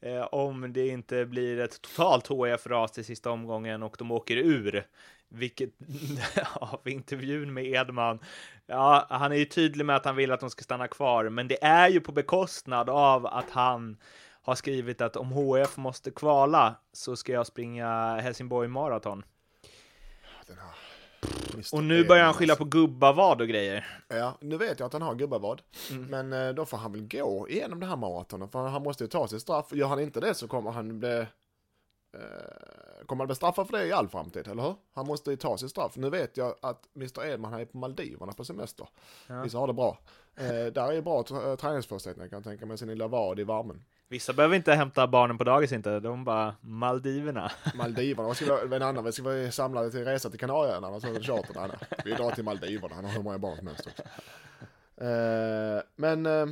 eh, 0.00 0.22
om 0.22 0.72
det 0.72 0.88
inte 0.88 1.26
blir 1.26 1.60
ett 1.60 1.82
totalt 1.82 2.26
HF-ras 2.26 2.98
i 2.98 3.04
sista 3.04 3.30
omgången 3.30 3.82
och 3.82 3.96
de 3.98 4.10
åker 4.10 4.36
ur, 4.36 4.86
vilket 5.28 5.70
av 6.54 6.88
intervjun 6.88 7.54
med 7.54 7.66
Edman, 7.66 8.18
ja, 8.66 9.06
han 9.10 9.32
är 9.32 9.36
ju 9.36 9.44
tydlig 9.44 9.84
med 9.84 9.96
att 9.96 10.04
han 10.04 10.16
vill 10.16 10.32
att 10.32 10.40
de 10.40 10.50
ska 10.50 10.62
stanna 10.62 10.88
kvar, 10.88 11.28
men 11.28 11.48
det 11.48 11.64
är 11.64 11.88
ju 11.88 12.00
på 12.00 12.12
bekostnad 12.12 12.90
av 12.90 13.26
att 13.26 13.50
han 13.50 13.96
har 14.42 14.54
skrivit 14.54 15.00
att 15.00 15.16
om 15.16 15.32
HF 15.32 15.76
måste 15.76 16.10
kvala 16.10 16.74
så 16.92 17.16
ska 17.16 17.32
jag 17.32 17.46
springa 17.46 18.16
Helsingborg 18.20 18.68
Marathon. 18.68 19.24
Den 20.46 20.58
här 20.58 20.77
och 21.72 21.84
nu 21.84 22.04
börjar 22.04 22.24
han 22.24 22.34
skylla 22.34 22.56
på 22.56 22.64
gubbavad 22.64 23.40
och 23.40 23.48
grejer. 23.48 24.02
Ja, 24.08 24.38
nu 24.40 24.56
vet 24.56 24.80
jag 24.80 24.86
att 24.86 24.92
han 24.92 25.02
har 25.02 25.14
gubbavad. 25.14 25.62
Mm. 25.90 26.04
Men 26.06 26.48
eh, 26.48 26.54
då 26.54 26.64
får 26.64 26.76
han 26.76 26.92
väl 26.92 27.08
gå 27.08 27.48
igenom 27.48 27.80
det 27.80 27.86
här 27.86 27.96
maratonet. 27.96 28.52
För 28.52 28.66
han 28.68 28.82
måste 28.82 29.04
ju 29.04 29.08
ta 29.08 29.28
sitt 29.28 29.42
straff. 29.42 29.72
Gör 29.72 29.86
han 29.86 30.00
inte 30.00 30.20
det 30.20 30.34
så 30.34 30.48
kommer 30.48 30.70
han 30.70 30.98
bli... 30.98 31.18
Eh, 31.18 32.87
kommer 33.06 33.20
han 33.22 33.26
bli 33.26 33.34
straffad 33.36 33.66
för 33.68 33.78
det 33.78 33.86
i 33.86 33.92
all 33.92 34.08
framtid, 34.08 34.48
eller 34.48 34.62
hur? 34.62 34.74
Han 34.94 35.06
måste 35.06 35.30
ju 35.30 35.36
ta 35.36 35.58
sitt 35.58 35.70
straff. 35.70 35.96
Nu 35.96 36.10
vet 36.10 36.36
jag 36.36 36.54
att 36.62 36.84
Mr 36.96 37.26
Edman 37.26 37.54
är 37.54 37.64
på 37.64 37.78
Maldiverna 37.78 38.32
på 38.32 38.44
semester. 38.44 38.88
Ja. 39.26 39.42
Vissa 39.42 39.58
har 39.58 39.66
det 39.66 39.72
bra. 39.72 39.98
Eh, 40.36 40.46
där 40.72 40.92
är 40.92 41.02
bra 41.02 41.22
tr- 41.22 41.56
träningsförutsättningar 41.56 42.28
kan 42.28 42.36
jag 42.36 42.44
tänka 42.44 42.66
mig, 42.66 42.78
sin 42.78 42.88
lilla 42.88 43.08
vad 43.08 43.38
i 43.40 43.44
värmen. 43.44 43.84
Vissa 44.08 44.32
behöver 44.32 44.56
inte 44.56 44.74
hämta 44.74 45.06
barnen 45.06 45.38
på 45.38 45.44
dagis 45.44 45.72
inte, 45.72 46.00
de 46.00 46.24
bara 46.24 46.54
Maldiverna. 46.60 47.52
Maldiverna, 47.74 48.28
vad 48.28 48.36
ska 48.36 48.56
vi, 48.56 48.76
en 48.76 48.82
annan, 48.82 49.04
vi 49.04 49.12
ska 49.12 49.22
vi 49.22 49.52
samlade 49.52 49.90
till 49.90 50.04
resa 50.04 50.30
till 50.30 50.38
Kanarieöarna, 50.40 50.88
och 50.88 51.02
så 51.02 51.08
charter 51.08 51.54
där. 51.54 51.68
Nej, 51.68 52.00
Vi 52.04 52.12
drar 52.12 52.30
till 52.30 52.44
Maldiverna, 52.44 52.94
han 52.94 53.04
har 53.04 53.12
hur 53.12 53.22
många 53.22 53.38
barn 53.38 53.56
som 53.56 53.66
helst 53.66 53.86
också. 53.86 54.02
Eh, 55.04 55.82
men, 55.96 56.26
eh, 56.26 56.46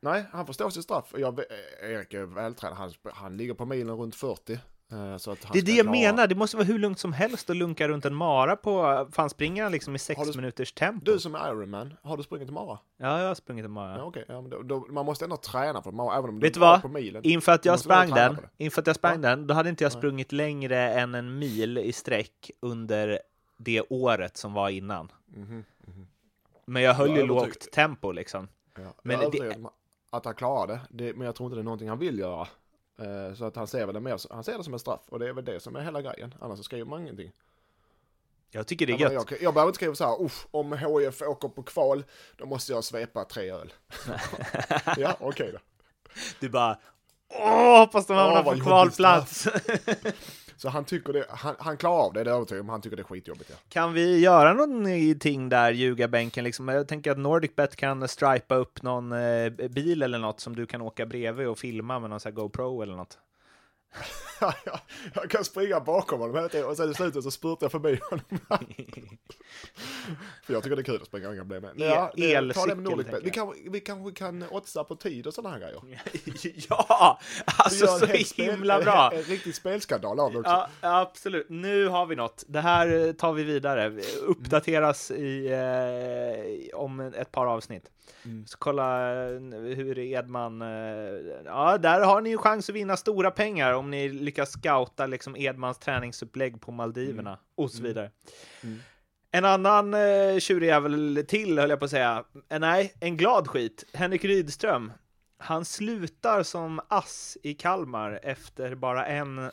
nej, 0.00 0.24
han 0.32 0.46
får 0.46 0.52
stå 0.52 0.70
sitt 0.70 0.82
straff. 0.84 1.14
Jag, 1.16 1.38
eh, 1.38 1.44
Erik 1.90 2.14
är 2.14 2.22
vältränad, 2.24 2.78
han, 2.78 2.92
han 3.14 3.36
ligger 3.36 3.54
på 3.54 3.64
milen 3.66 3.96
runt 3.96 4.14
40. 4.14 4.58
Eh, 4.94 5.36
Det 5.52 5.58
är 5.58 5.62
det 5.62 5.72
jag 5.72 5.84
klara- 5.84 5.90
menar, 5.90 6.26
det 6.26 6.34
måste 6.34 6.56
vara 6.56 6.66
hur 6.66 6.78
lugnt 6.78 6.98
som 6.98 7.12
helst 7.12 7.50
att 7.50 7.56
lunka 7.56 7.88
runt 7.88 8.04
en 8.04 8.14
mara 8.14 8.56
på, 8.56 9.08
fan 9.12 9.30
springer 9.30 9.62
han 9.62 9.72
liksom 9.72 9.94
i 9.94 9.98
sex 9.98 10.20
du- 10.30 10.36
minuters 10.40 10.72
tempo? 10.72 11.04
Du 11.12 11.18
som 11.18 11.34
är 11.34 11.48
Ironman, 11.48 11.94
har 12.02 12.16
du 12.16 12.22
sprungit 12.22 12.48
i 12.48 12.52
mara? 12.52 12.78
Ja, 12.96 13.20
jag 13.20 13.28
har 13.28 13.34
sprungit 13.34 13.64
en 13.64 13.70
mara. 13.70 13.96
Ja, 13.98 14.02
okej. 14.04 14.24
Ja, 14.28 14.40
då, 14.50 14.62
då, 14.62 14.86
man 14.90 15.06
måste 15.06 15.24
ändå 15.24 15.36
träna 15.36 15.82
för 15.82 15.92
mara, 15.92 16.18
även 16.18 16.30
om 16.30 16.40
Vet 16.40 16.54
du 16.54 16.60
vad? 16.60 16.82
på 16.82 16.88
milen. 16.88 17.24
Inför 17.24 17.52
att 17.52 17.64
jag 17.64 17.80
sprang 17.80 18.10
den, 18.10 18.34
det? 18.34 18.64
inför 18.64 18.80
att 18.80 18.86
jag 18.86 18.96
sprang 18.96 19.14
Ja. 19.22 19.28
den, 19.30 19.46
då 19.46 19.54
hade 19.54 19.68
inte 19.70 19.84
jag 19.84 19.92
sprungit 19.92 20.32
längre 20.32 20.90
än 20.92 21.14
en 21.14 21.38
mil 21.38 21.78
i 21.78 21.92
sträck 21.92 22.50
under 22.60 23.18
det 23.56 23.82
året 23.90 24.36
som 24.36 24.52
var 24.52 24.68
innan. 24.68 25.12
Mhm, 25.26 25.64
mhm. 25.86 26.06
Men 26.66 26.82
jag 26.82 26.94
höll 26.94 27.16
ju 27.16 27.26
lågt 27.26 27.70
tempo 27.72 28.12
liksom. 28.12 28.48
Ja, 28.76 28.82
Men 29.02 29.18
det- 29.30 29.36
jag 29.38 29.46
är 29.46 29.56
om 29.56 29.68
att 30.10 30.24
han 30.24 30.34
klarar 30.34 30.66
det. 30.66 30.80
det, 30.90 31.14
men 31.16 31.26
jag 31.26 31.34
tror 31.34 31.46
inte 31.46 31.56
det 31.56 31.60
är 31.60 31.64
någonting 31.64 31.88
han 31.88 31.98
vill 31.98 32.18
göra. 32.18 32.46
Eh, 32.98 33.34
så 33.34 33.44
att 33.44 33.56
han 33.56 33.66
ser 33.66 33.86
väl 33.86 33.94
det 33.94 34.00
mer, 34.00 34.34
han 34.34 34.44
ser 34.44 34.58
det 34.58 34.64
som 34.64 34.72
en 34.72 34.78
straff 34.78 35.00
och 35.08 35.18
det 35.18 35.28
är 35.28 35.32
väl 35.32 35.44
det 35.44 35.60
som 35.60 35.76
är 35.76 35.80
hela 35.80 36.02
grejen. 36.02 36.34
Annars 36.40 36.58
så 36.58 36.62
skriver 36.64 36.84
man 36.84 37.00
ingenting. 37.00 37.32
Jag 38.50 38.66
tycker 38.66 38.86
det 38.86 38.92
är 38.92 38.98
Jag, 38.98 39.12
gött. 39.12 39.30
jag, 39.30 39.42
jag 39.42 39.54
behöver 39.54 39.68
inte 39.68 39.76
skriva 39.76 39.94
så 39.94 40.04
här, 40.04 40.22
Uff, 40.22 40.46
om 40.50 40.72
HIF 40.72 41.22
åker 41.22 41.48
på 41.48 41.62
kval, 41.62 42.04
då 42.36 42.46
måste 42.46 42.72
jag 42.72 42.84
svepa 42.84 43.24
tre 43.24 43.50
öl. 43.50 43.72
ja, 44.96 45.16
okej 45.20 45.52
då. 45.52 45.58
Du 46.40 46.48
bara 46.48 46.78
Åh, 47.28 47.78
hoppas 47.78 48.06
de 48.06 48.16
hamnar 48.16 48.42
på 48.42 48.60
kvalplats. 48.60 49.48
Så 50.56 50.68
han 50.68 50.84
tycker 50.84 51.12
det, 51.12 51.26
han, 51.28 51.54
han 51.58 51.76
klarar 51.76 52.04
av 52.04 52.12
det, 52.12 52.24
det 52.24 52.30
är 52.30 52.32
jag 52.32 52.36
övertygad 52.36 52.60
om. 52.60 52.68
Han 52.68 52.80
tycker 52.80 52.96
det 52.96 53.02
är 53.02 53.04
skitjobbigt. 53.04 53.50
Ja. 53.50 53.56
Kan 53.68 53.92
vi 53.92 54.18
göra 54.18 54.52
någonting 54.52 55.48
där, 55.48 55.72
ljugarbänken? 55.72 56.44
Liksom? 56.44 56.68
Jag 56.68 56.88
tänker 56.88 57.10
att 57.10 57.18
NordicBet 57.18 57.76
kan 57.76 58.08
stripa 58.08 58.54
upp 58.54 58.82
någon 58.82 59.12
eh, 59.12 59.50
bil 59.50 60.02
eller 60.02 60.18
något 60.18 60.40
som 60.40 60.56
du 60.56 60.66
kan 60.66 60.82
åka 60.82 61.06
bredvid 61.06 61.48
och 61.48 61.58
filma 61.58 61.98
med 61.98 62.10
någon 62.10 62.20
sån 62.20 62.32
här 62.32 62.36
GoPro 62.36 62.82
eller 62.82 62.96
något. 62.96 63.18
jag, 65.14 65.30
kan 65.30 65.44
springa 65.44 65.80
bakom 65.80 66.20
honom 66.20 66.36
hela 66.36 66.48
tiden 66.48 66.66
och 66.66 66.76
sen 66.76 66.90
i 66.90 66.94
slutet 66.94 67.24
så 67.24 67.30
spurtar 67.30 67.64
jag 67.64 67.72
förbi 67.72 68.00
honom. 68.10 68.24
För 70.44 70.52
jag 70.52 70.62
tycker 70.62 70.76
det 70.76 70.82
är 70.82 70.84
kul 70.84 71.02
att 71.02 71.06
springa, 71.06 71.32
inga 71.32 71.40
problem 71.40 71.62
med. 71.62 71.72
Ja, 71.76 72.12
elcykel, 72.16 72.76
tänker. 72.76 73.20
Vi, 73.20 73.24
jag. 73.24 73.34
kan, 73.34 73.54
vi 73.72 73.80
kanske 73.80 74.12
kan 74.12 74.44
oddsa 74.50 74.84
på 74.84 74.96
tid 74.96 75.26
och 75.26 75.34
sådana 75.34 75.56
här 75.56 75.60
grejer. 75.60 76.02
ja, 76.68 77.20
alltså 77.44 77.86
en 77.86 77.98
så 77.98 78.06
spel- 78.06 78.50
himla 78.50 78.80
bra. 78.80 79.12
En 79.14 79.22
riktig 79.22 79.54
spelskandal 79.54 80.20
av 80.20 80.32
det 80.32 80.38
också. 80.38 80.68
Ja, 80.80 81.00
absolut. 81.00 81.46
Nu 81.48 81.88
har 81.88 82.06
vi 82.06 82.16
något. 82.16 82.44
Det 82.46 82.60
här 82.60 83.06
eh, 83.06 83.12
tar 83.12 83.32
vi 83.32 83.42
vidare. 83.42 84.00
Uppdateras 84.22 85.10
i, 85.10 85.46
eh, 86.72 86.78
om 86.78 87.00
ett 87.00 87.32
par 87.32 87.46
avsnitt. 87.46 87.90
Mm. 88.24 88.46
Så 88.46 88.58
kolla 88.58 89.12
eh, 89.24 89.40
hur 89.76 89.98
Edman... 89.98 90.62
Eh, 90.62 90.68
ja, 91.44 91.78
där 91.78 92.00
har 92.00 92.20
ni 92.20 92.30
ju 92.30 92.38
chans 92.38 92.68
att 92.68 92.74
vinna 92.74 92.96
stora 92.96 93.30
pengar 93.30 93.72
om 93.72 93.90
ni 93.90 94.08
lyckas 94.08 94.50
scouta 94.50 95.06
liksom 95.06 95.36
Edmans 95.36 95.78
träningsupplägg 95.78 96.60
på 96.60 96.72
Maldiverna 96.72 97.38
och 97.54 97.70
så 97.70 97.82
vidare. 97.82 98.10
Mm. 98.62 98.78
En 99.30 99.44
annan 99.44 99.94
eh, 99.94 100.38
tjurjävel 100.38 101.24
till, 101.28 101.58
höll 101.58 101.70
jag 101.70 101.78
på 101.78 101.84
att 101.84 101.90
säga. 101.90 102.24
Eh, 102.48 102.58
nej, 102.58 102.94
en 103.00 103.16
glad 103.16 103.48
skit. 103.48 103.84
Henrik 103.92 104.24
Rydström. 104.24 104.92
Han 105.38 105.64
slutar 105.64 106.42
som 106.42 106.80
ass 106.88 107.38
i 107.42 107.54
Kalmar 107.54 108.20
efter 108.22 108.74
bara 108.74 109.06
en 109.06 109.50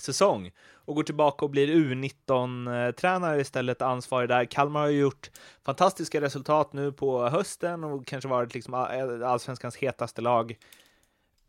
säsong 0.00 0.52
och 0.84 0.94
går 0.94 1.02
tillbaka 1.02 1.44
och 1.44 1.50
blir 1.50 1.68
U19-tränare 1.68 3.40
istället, 3.40 3.82
ansvarig 3.82 4.28
där. 4.28 4.44
Kalmar 4.44 4.80
har 4.80 4.88
gjort 4.88 5.30
fantastiska 5.64 6.20
resultat 6.20 6.72
nu 6.72 6.92
på 6.92 7.28
hösten 7.28 7.84
och 7.84 8.06
kanske 8.06 8.28
varit 8.28 8.54
liksom 8.54 8.74
eh, 8.74 9.30
allsvenskans 9.30 9.76
hetaste 9.76 10.20
lag. 10.20 10.56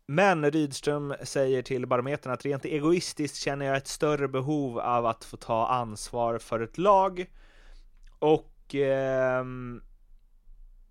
Men 0.06 0.50
Rydström 0.50 1.14
säger 1.22 1.62
till 1.62 1.86
Barometern 1.86 2.32
att 2.32 2.44
rent 2.44 2.64
egoistiskt 2.64 3.36
känner 3.36 3.66
jag 3.66 3.76
ett 3.76 3.88
större 3.88 4.28
behov 4.28 4.78
av 4.78 5.06
att 5.06 5.24
få 5.24 5.36
ta 5.36 5.66
ansvar 5.66 6.38
för 6.38 6.60
ett 6.60 6.78
lag 6.78 7.26
och 8.18 8.74
eh, 8.74 9.44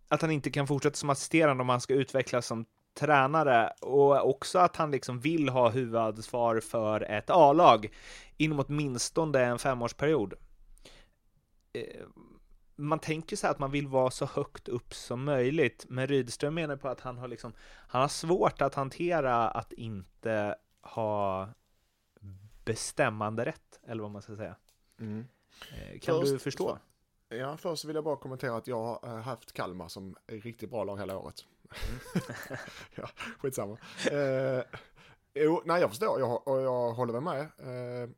att 0.08 0.22
han 0.22 0.32
inte 0.32 0.52
kan 0.52 0.68
fortsätta 0.68 0.96
som 0.96 1.10
assisterande 1.10 1.62
om 1.62 1.70
han 1.70 1.82
ska 1.82 1.94
utvecklas 1.94 2.46
som 2.46 2.66
tränare 2.94 3.74
och 3.82 4.30
också 4.30 4.60
att 4.60 4.76
han 4.76 4.92
liksom 4.92 5.20
vill 5.20 5.50
ha 5.50 5.70
huvudansvar 5.70 6.60
för 6.60 7.02
ett 7.02 7.30
A-lag 7.30 7.92
inom 8.38 8.60
åtminstone 8.68 9.40
en 9.40 9.60
femårsperiod. 9.60 10.34
Eh, 11.74 12.06
Man 12.76 13.00
tänker 13.00 13.36
sig 13.36 13.50
att 13.50 13.60
man 13.60 13.72
vill 13.72 13.88
vara 13.88 14.12
så 14.12 14.26
högt 14.26 14.68
upp 14.68 14.94
som 14.94 15.24
möjligt, 15.24 15.86
men 15.90 16.08
Rydström 16.08 16.54
menar 16.54 16.76
på 16.76 16.88
att 16.90 17.02
han 17.02 17.18
har 17.18 17.28
liksom, 17.28 17.54
han 17.88 18.02
har 18.02 18.08
svårt 18.10 18.62
att 18.62 18.76
hantera 18.76 19.50
att 19.50 19.74
inte 19.74 20.56
ha 20.82 21.50
bestämmande 22.66 23.46
rätt, 23.46 23.80
eller 23.88 24.02
vad 24.02 24.12
man 24.12 24.22
ska 24.22 24.36
säga. 24.36 24.56
Mm. 25.00 25.26
Eh, 25.72 26.00
Kan 26.00 26.20
Först- 26.20 26.32
du 26.34 26.40
förstå? 26.40 26.78
Ja, 27.30 27.58
först 27.58 27.86
vill 27.86 27.96
jag 27.96 28.04
bara 28.04 28.16
kommentera 28.16 28.56
att 28.58 28.68
jag 28.68 28.84
har 28.84 29.00
eh, 29.18 29.22
haft 29.22 29.54
Kalmar 29.54 29.88
som 29.88 30.16
riktigt 30.28 30.70
bra 30.70 30.84
lag 30.84 30.98
hela 31.00 31.18
året. 31.18 31.46
ja, 32.96 33.10
skitsamma. 33.40 33.78
Eh, 34.12 34.64
jo, 35.34 35.62
nej 35.66 35.82
jag 35.82 35.90
förstår 35.90 36.20
jag, 36.20 36.48
och 36.48 36.62
jag 36.62 36.92
håller 36.92 37.14
väl 37.14 37.22
med. 37.22 37.42
Eh, 37.42 38.10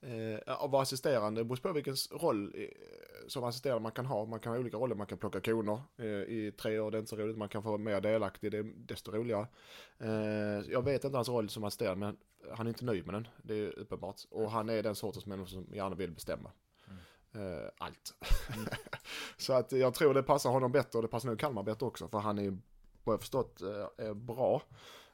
eh, 0.10 0.40
att 0.46 0.70
vara 0.70 0.82
assisterande 0.82 1.40
det 1.40 1.44
beror 1.44 1.56
på 1.56 1.72
vilken 1.72 1.96
roll 2.10 2.54
eh, 2.56 2.68
som 3.28 3.44
assisterande 3.44 3.82
man 3.82 3.92
kan 3.92 4.06
ha. 4.06 4.24
Man 4.24 4.40
kan 4.40 4.52
ha 4.52 4.60
olika 4.60 4.76
roller, 4.76 4.94
man 4.94 5.06
kan 5.06 5.18
plocka 5.18 5.40
koner 5.40 5.82
eh, 5.96 6.06
i 6.06 6.52
tre 6.58 6.78
år, 6.78 6.90
det 6.90 6.96
är 6.96 7.00
inte 7.00 7.10
så 7.10 7.16
roligt. 7.16 7.38
Man 7.38 7.48
kan 7.48 7.62
få 7.62 7.68
vara 7.68 7.78
mer 7.78 8.00
delaktig, 8.00 8.50
det 8.50 8.58
är 8.58 8.72
desto 8.76 9.12
roligare. 9.12 9.46
Eh, 9.98 10.70
jag 10.72 10.84
vet 10.84 11.04
inte 11.04 11.18
hans 11.18 11.28
roll 11.28 11.48
som 11.48 11.64
assisterande, 11.64 12.06
men 12.06 12.16
han 12.56 12.66
är 12.66 12.70
inte 12.70 12.84
nöjd 12.84 13.06
med 13.06 13.14
den, 13.14 13.28
det 13.42 13.54
är 13.54 13.78
uppenbart. 13.78 14.20
Och 14.30 14.50
han 14.50 14.68
är 14.68 14.82
den 14.82 14.94
sortens 14.94 15.26
människa 15.26 15.50
som 15.50 15.66
gärna 15.72 15.94
vill 15.96 16.10
bestämma. 16.10 16.50
Eh, 17.34 17.68
allt. 17.78 18.14
så 19.36 19.52
att 19.52 19.72
jag 19.72 19.94
tror 19.94 20.14
det 20.14 20.22
passar 20.22 20.50
honom 20.50 20.72
bättre 20.72 20.98
och 20.98 21.02
det 21.02 21.08
passar 21.08 21.28
nog 21.28 21.38
Kalmar 21.38 21.62
bättre 21.62 21.86
också 21.86 22.08
för 22.08 22.18
han 22.18 22.38
är 22.38 22.58
vad 23.04 23.14
jag 23.14 23.20
förstått 23.20 23.62
eh, 23.62 24.06
är 24.06 24.14
bra. 24.14 24.62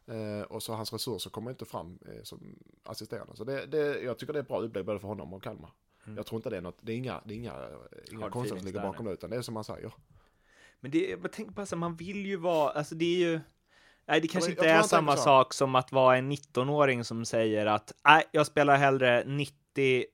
Eh, 0.06 0.42
och 0.42 0.62
så 0.62 0.72
hans 0.72 0.92
resurser 0.92 1.30
kommer 1.30 1.50
inte 1.50 1.64
fram 1.64 1.98
eh, 2.06 2.22
som 2.22 2.58
assisterande. 2.84 3.36
Så 3.36 3.44
det, 3.44 3.66
det, 3.66 4.00
jag 4.00 4.18
tycker 4.18 4.32
det 4.32 4.38
är 4.38 4.42
bra 4.42 4.60
upplägg 4.60 4.84
både 4.84 5.00
för 5.00 5.08
honom 5.08 5.32
och 5.32 5.42
Kalmar. 5.42 5.70
Mm. 6.04 6.16
Jag 6.16 6.26
tror 6.26 6.38
inte 6.38 6.50
det 6.50 6.56
är 6.56 6.60
något, 6.60 6.78
det 6.80 6.92
är 6.92 6.96
inga, 6.96 7.20
det 7.24 7.34
är 7.34 7.36
inga, 7.36 7.54
inga 8.12 8.30
konstigheter 8.30 8.58
som 8.58 8.66
ligger 8.66 8.82
bakom 8.82 9.06
det 9.06 9.12
utan 9.12 9.30
det 9.30 9.36
är 9.36 9.42
som 9.42 9.54
man 9.54 9.64
säger. 9.64 9.92
Men 10.80 10.90
det, 10.90 11.08
jag 11.08 11.32
tänker 11.32 11.52
bara 11.52 11.66
så 11.66 11.76
man 11.76 11.96
vill 11.96 12.26
ju 12.26 12.36
vara, 12.36 12.70
alltså 12.70 12.94
det 12.94 13.04
är 13.04 13.18
ju, 13.18 13.40
nej 14.06 14.20
det 14.20 14.28
kanske 14.28 14.50
inte 14.50 14.68
är 14.68 14.82
samma 14.82 15.16
sak 15.16 15.54
som 15.54 15.74
att 15.74 15.92
vara 15.92 16.16
en 16.16 16.32
19-åring 16.32 17.04
som 17.04 17.24
säger 17.24 17.66
att 17.66 17.92
nej, 18.04 18.24
jag 18.32 18.46
spelar 18.46 18.76
hellre 18.76 19.24
90 19.26 20.04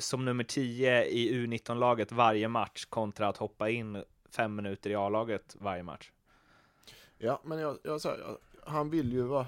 som 0.00 0.24
nummer 0.24 0.44
10 0.44 1.04
i 1.04 1.32
U19-laget 1.46 2.12
varje 2.12 2.48
match 2.48 2.84
kontra 2.84 3.28
att 3.28 3.36
hoppa 3.36 3.70
in 3.70 4.04
fem 4.30 4.54
minuter 4.56 4.90
i 4.90 4.94
A-laget 4.94 5.56
varje 5.60 5.82
match. 5.82 6.12
Ja, 7.18 7.40
men 7.44 7.58
jag, 7.58 7.78
jag 7.82 8.00
säger, 8.00 8.36
han 8.66 8.90
vill 8.90 9.12
ju 9.12 9.22
vara, 9.22 9.46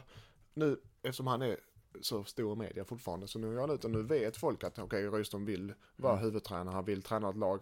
nu 0.54 0.80
eftersom 1.02 1.26
han 1.26 1.42
är 1.42 1.56
så 2.00 2.24
stor 2.24 2.56
media 2.56 2.84
fortfarande, 2.84 3.28
så 3.28 3.38
nu 3.38 3.56
är 3.56 3.60
han 3.60 3.70
ute 3.70 3.86
och 3.86 3.92
nu 3.92 4.02
vet 4.02 4.36
folk 4.36 4.64
att 4.64 4.78
okej, 4.78 5.08
okay, 5.08 5.18
Rydström 5.18 5.44
vill 5.44 5.74
vara 5.96 6.12
Mm. 6.12 6.24
huvudtränare, 6.24 6.74
han 6.74 6.84
vill 6.84 7.02
träna 7.02 7.30
ett 7.30 7.36
lag. 7.36 7.60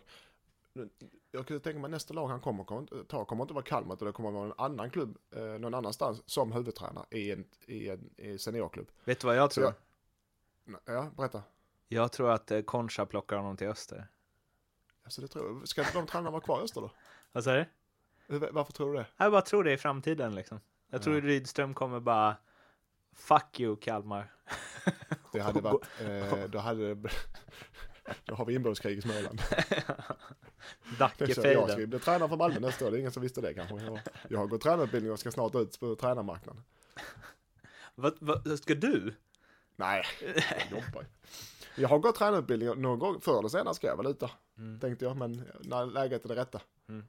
Jag 1.31 1.46
kan 1.46 1.61
tänka 1.61 1.79
mig 1.79 1.90
nästa 1.90 2.14
lag 2.14 2.29
han 2.29 2.40
kommer, 2.40 3.05
ta 3.05 3.24
kommer 3.24 3.42
inte 3.44 3.55
vara 3.55 3.64
Kalmar, 3.64 3.94
utan 3.94 4.07
det 4.07 4.12
kommer 4.12 4.31
vara 4.31 4.46
en 4.46 4.53
annan 4.59 4.90
klubb 4.90 5.18
eh, 5.37 5.42
någon 5.44 5.74
annanstans 5.74 6.22
som 6.27 6.53
huvudtränare 6.53 7.05
i 7.11 7.31
en, 7.31 7.44
i 7.66 7.88
en 7.88 8.11
i 8.16 8.38
seniorklubb. 8.38 8.87
Vet 9.05 9.20
du 9.20 9.27
vad 9.27 9.37
jag 9.37 9.50
tror? 9.50 9.66
jag- 9.66 9.74
Ja, 10.85 11.11
berätta. 11.16 11.42
Jag 11.95 12.13
tror 12.13 12.31
att 12.31 12.51
eh, 12.51 12.61
Concha 12.63 13.07
plockar 13.07 13.37
honom 13.37 13.57
till 13.57 13.67
Öster. 13.69 14.07
Alltså 15.05 15.21
det 15.21 15.29
tror 15.29 15.47
jag. 15.59 15.69
Ska 15.69 15.81
inte 15.81 15.93
de 15.95 16.07
tränarna 16.07 16.31
vara 16.31 16.41
kvar 16.41 16.61
i 16.61 16.65
Öster 16.65 16.81
då? 16.81 16.91
Vad 17.33 17.45
säger 17.45 17.69
du? 18.27 18.39
Varför 18.39 18.73
tror 18.73 18.93
du 18.93 18.99
det? 18.99 19.07
Jag 19.17 19.33
bara 19.33 19.43
tror 19.43 19.65
det 19.65 19.73
i 19.73 19.77
framtiden 19.77 20.35
liksom. 20.35 20.61
Jag 20.91 21.03
tror 21.03 21.15
Ja. 21.17 21.21
Rydström 21.21 21.75
kommer 21.75 22.01
bara 22.01 22.37
Fuck 23.13 23.61
you 23.61 23.77
Kalmar. 23.77 24.33
Det 25.33 25.41
hade 25.41 25.61
varit, 25.61 25.87
eh, 26.01 26.45
då 26.49 26.59
hade 26.59 26.95
det, 26.95 27.11
då 28.25 28.35
har 28.35 28.45
vi 28.45 28.55
inbördeskrig 28.55 28.99
i 28.99 29.03
Småland. 29.03 29.41
Så 29.41 29.55
jag 29.55 29.75
ska 30.97 30.99
Dackefejden. 30.99 31.91
bli 31.91 31.99
tränare 31.99 32.29
för 32.29 32.37
Malmö 32.37 32.61
nästa 32.61 32.87
år, 32.87 32.91
det 32.91 32.97
är 32.97 32.99
ingen 32.99 33.13
som 33.13 33.23
visste 33.23 33.41
det 33.41 33.55
kanske. 33.55 33.75
Jag, 33.85 34.01
jag 34.29 34.39
har 34.39 34.47
gått 34.47 34.61
tränarutbildning 34.61 35.13
och 35.13 35.19
ska 35.19 35.31
snart 35.31 35.55
ut 35.55 35.81
på 35.81 35.97
tränarmarknaden. 35.97 36.63
Vad, 37.95 38.15
vad 38.21 38.59
ska 38.59 38.75
du? 38.75 39.15
Nej, 39.77 40.05
jag 40.21 40.71
jobbar 40.71 41.03
ju. 41.03 41.07
Jag 41.77 41.89
har 41.89 41.99
gått 41.99 42.15
tränarutbildning 42.17 42.83
någon 42.83 42.99
gång, 42.99 43.21
förr 43.21 43.39
eller 43.39 43.49
senare 43.49 43.75
ska 43.75 43.87
jag 43.87 43.97
väl 43.97 44.07
ut 44.07 44.21
där, 44.21 44.31
Mm. 44.59 44.81
tänkte 44.81 45.05
jag, 45.05 45.17
men 45.17 45.43
när 45.61 45.87
läget 45.87 46.25
är 46.25 46.29
det 46.29 46.37
rätta. 46.37 46.61
Mm. 46.89 47.07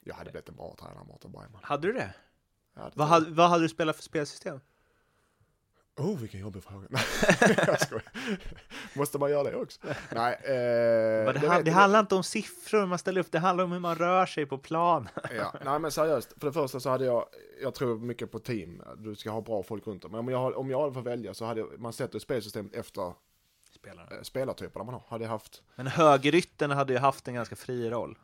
Jag 0.00 0.14
hade 0.14 0.30
blivit 0.30 0.48
en 0.48 0.56
bra 0.56 0.74
tränare, 0.80 1.04
Mårten 1.04 1.32
Bergman. 1.32 1.60
Hade 1.62 1.86
du 1.86 1.92
det? 1.92 2.14
Ja, 2.76 2.82
det 2.84 2.92
Vad 2.94 3.08
hade, 3.08 3.30
vad 3.30 3.48
hade 3.50 3.64
du 3.64 3.68
spelat 3.68 3.96
för 3.96 4.02
spelsystem? 4.02 4.60
Oh, 5.96 6.18
vilken 6.18 6.40
jobbig 6.40 6.62
fråga. 6.64 6.86
Nej, 6.90 7.54
jag 7.66 7.80
skojar. 7.80 8.12
Måste 8.94 9.18
man 9.18 9.30
göra 9.30 9.42
det 9.50 9.56
också? 9.56 9.80
Nej, 10.14 10.34
eh, 10.34 10.50
det, 11.32 11.38
vet 11.48 11.64
det 11.64 11.70
handlar 11.70 12.00
inte 12.00 12.14
om 12.14 12.22
siffror 12.22 12.86
man 12.86 12.98
ställer 12.98 13.20
upp, 13.20 13.32
det 13.32 13.38
handlar 13.38 13.64
om 13.64 13.72
hur 13.72 13.78
man 13.80 13.94
rör 13.94 14.26
sig 14.26 14.46
på 14.46 14.58
plan. 14.58 15.08
Ja, 15.36 15.54
nej 15.64 15.78
men 15.78 15.90
seriöst. 15.92 16.34
För 16.40 16.46
det 16.46 16.52
första 16.52 16.80
så 16.80 16.90
hade 16.90 17.04
jag, 17.04 17.26
jag 17.62 17.74
tror 17.74 17.98
mycket 17.98 18.30
på 18.30 18.38
team. 18.38 18.82
Du 18.96 19.14
ska 19.16 19.30
ha 19.30 19.40
bra 19.40 19.62
folk 19.62 19.86
runt 19.86 20.02
dig. 20.02 20.10
Men 20.10 20.20
om 20.20 20.28
jag, 20.28 20.56
om 20.56 20.70
jag 20.70 20.80
hade 20.80 20.94
fått 20.94 21.04
välja 21.04 21.34
så 21.34 21.44
hade 21.44 21.60
jag, 21.60 21.78
man 21.80 21.92
sätter 21.92 22.18
spelsystemet 22.18 22.74
efter 22.74 23.12
Spelarna. 23.78 24.16
eh, 24.16 24.22
spelartyperna 24.22 24.84
man 24.84 24.94
har. 24.94 25.02
Hade 25.08 25.24
jag 25.24 25.30
haft, 25.30 25.62
Men 25.74 25.86
högerytten 25.86 26.70
hade 26.70 26.92
ju 26.92 26.98
haft 26.98 27.28
en 27.28 27.34
ganska 27.34 27.56
fri 27.56 27.90
roll. 27.90 28.18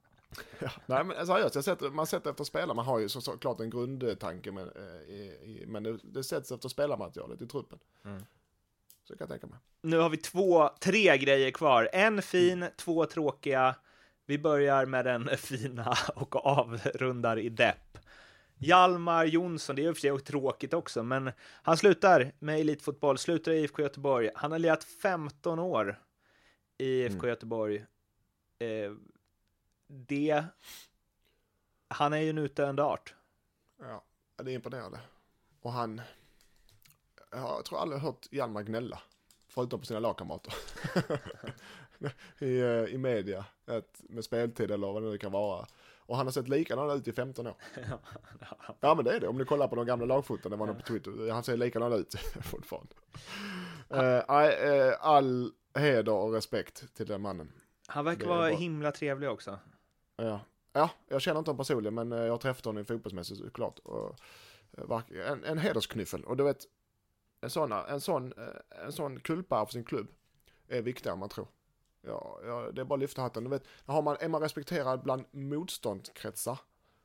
ja, 0.58 0.70
nej 0.86 1.04
men 1.04 1.26
seriöst, 1.26 1.54
jag 1.54 1.64
sätter, 1.64 1.90
man 1.90 2.06
sätter 2.06 2.30
efter 2.30 2.44
spelare. 2.44 2.76
Man 2.76 2.84
har 2.84 2.98
ju 2.98 3.08
så, 3.08 3.20
såklart 3.20 3.60
en 3.60 3.70
grundtanke 3.70 4.52
men, 4.52 4.68
eh, 4.68 5.14
i, 5.14 5.38
i, 5.42 5.64
men 5.66 5.82
det, 5.82 5.98
det 6.02 6.24
sätts 6.24 6.52
efter 6.52 6.68
spelarmaterialet 6.68 7.42
i 7.42 7.46
truppen. 7.46 7.78
Mm. 8.04 8.22
Så 9.08 9.16
kan 9.16 9.24
jag 9.24 9.28
tänka 9.28 9.46
mig. 9.46 9.58
Nu 9.82 9.98
har 9.98 10.10
vi 10.10 10.16
två, 10.16 10.70
tre 10.80 11.18
grejer 11.18 11.50
kvar. 11.50 11.88
En 11.92 12.22
fin, 12.22 12.66
två 12.76 13.06
tråkiga. 13.06 13.74
Vi 14.26 14.38
börjar 14.38 14.86
med 14.86 15.04
den 15.04 15.28
fina 15.38 15.96
och 16.14 16.46
avrundar 16.46 17.38
i 17.38 17.48
depp. 17.48 17.98
Hjalmar 18.64 19.24
Jonsson, 19.24 19.76
det 19.76 19.82
är 19.82 19.86
i 19.86 19.90
och 19.90 19.96
för 19.96 20.00
sig 20.00 20.18
tråkigt 20.20 20.74
också, 20.74 21.02
men 21.02 21.32
han 21.62 21.76
slutar 21.76 22.32
med 22.38 22.60
elitfotboll, 22.60 23.18
slutar 23.18 23.52
i 23.52 23.60
IFK 23.60 23.82
Göteborg. 23.82 24.30
Han 24.34 24.52
har 24.52 24.58
lirat 24.58 24.84
15 24.84 25.58
år 25.58 26.00
i 26.78 26.84
IFK 27.02 27.14
Mm. 27.14 27.28
Göteborg. 27.28 27.76
Eh, 28.58 28.92
det... 29.86 30.44
Han 31.88 32.12
är 32.12 32.18
ju 32.18 32.30
en 32.30 32.38
utdöende 32.38 32.84
art. 32.84 33.14
Ja, 33.80 34.04
det 34.36 34.50
är 34.50 34.54
imponerande. 34.54 35.00
Och 35.60 35.72
han, 35.72 36.00
jag 37.30 37.64
tror 37.64 37.78
aldrig 37.78 38.00
hört 38.00 38.26
Hjalmar 38.30 38.62
gnälla. 38.62 39.02
Förutom 39.48 39.80
på 39.80 39.86
sina 39.86 40.00
lagkamrater. 40.00 40.54
I, 42.38 42.60
eh, 42.60 42.94
I 42.94 42.98
media, 42.98 43.44
att, 43.66 44.00
med 44.08 44.24
speltid 44.24 44.70
eller 44.70 44.92
vad 44.92 45.02
det 45.02 45.08
nu 45.08 45.18
kan 45.18 45.32
vara. 45.32 45.66
Och 46.06 46.16
han 46.16 46.26
har 46.26 46.32
sett 46.32 46.48
likadan 46.48 46.90
ut 46.90 47.08
i 47.08 47.12
15 47.12 47.46
år. 47.46 47.54
ja 48.80 48.94
men 48.94 49.04
det 49.04 49.16
är 49.16 49.20
det, 49.20 49.28
om 49.28 49.38
du 49.38 49.44
kollar 49.44 49.68
på 49.68 49.76
de 49.76 49.86
gamla 49.86 50.06
lagfoten, 50.06 50.50
det 50.50 50.56
var 50.56 50.66
nog 50.66 50.76
på 50.76 50.82
Twitter, 50.82 51.30
han 51.30 51.42
ser 51.42 51.56
likadan 51.56 51.92
ut 51.92 52.14
fortfarande. 52.42 52.94
Uh, 53.94 54.90
uh, 54.90 54.94
all 55.00 55.52
heder 55.74 56.12
och 56.12 56.32
respekt 56.32 56.94
till 56.94 57.06
den 57.06 57.20
mannen. 57.20 57.52
Han 57.86 58.04
verkar 58.04 58.26
vara 58.26 58.38
bara... 58.38 58.48
himla 58.48 58.92
trevlig 58.92 59.30
också. 59.30 59.58
Ja. 60.16 60.40
ja, 60.72 60.90
jag 61.08 61.22
känner 61.22 61.38
inte 61.38 61.50
honom 61.50 61.58
personligen 61.58 61.94
men 61.94 62.10
jag 62.10 62.30
har 62.30 62.38
träffat 62.38 62.64
honom 62.64 62.84
fotbollsmässigt 62.84 63.40
såklart. 63.40 63.78
Och, 63.78 64.20
en, 65.26 65.44
en 65.44 65.58
hedersknyffel. 65.58 66.24
Och 66.24 66.36
du 66.36 66.44
vet, 66.44 66.64
en 67.40 67.50
sån, 67.50 67.72
en 67.72 68.00
sån, 68.00 68.32
en 68.84 68.92
sån 68.92 69.20
kulpa 69.20 69.66
för 69.66 69.72
sin 69.72 69.84
klubb 69.84 70.08
är 70.68 70.82
viktigare 70.82 71.12
än 71.12 71.18
man 71.18 71.28
tror. 71.28 71.46
Ja, 72.06 72.40
ja, 72.44 72.70
det 72.72 72.80
är 72.80 72.84
bara 72.84 72.94
att 72.94 73.00
lyfta 73.00 73.22
hatten. 73.22 73.44
Du 73.44 73.50
vet, 73.50 73.64
har 73.86 74.02
man, 74.02 74.16
är 74.20 74.28
man 74.28 74.40
respekterad 74.40 75.02
bland 75.02 75.24
motståndskretsar, 75.30 76.58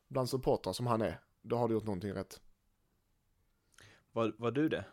bland 0.08 0.30
supportrar 0.30 0.74
som 0.74 0.88
han 0.88 1.02
är, 1.02 1.20
då 1.42 1.58
har 1.58 1.68
du 1.68 1.74
gjort 1.74 1.86
någonting 1.86 2.14
rätt. 2.14 2.42
Var, 4.12 4.34
var 4.38 4.52
du 4.52 4.70
det? 4.70 4.86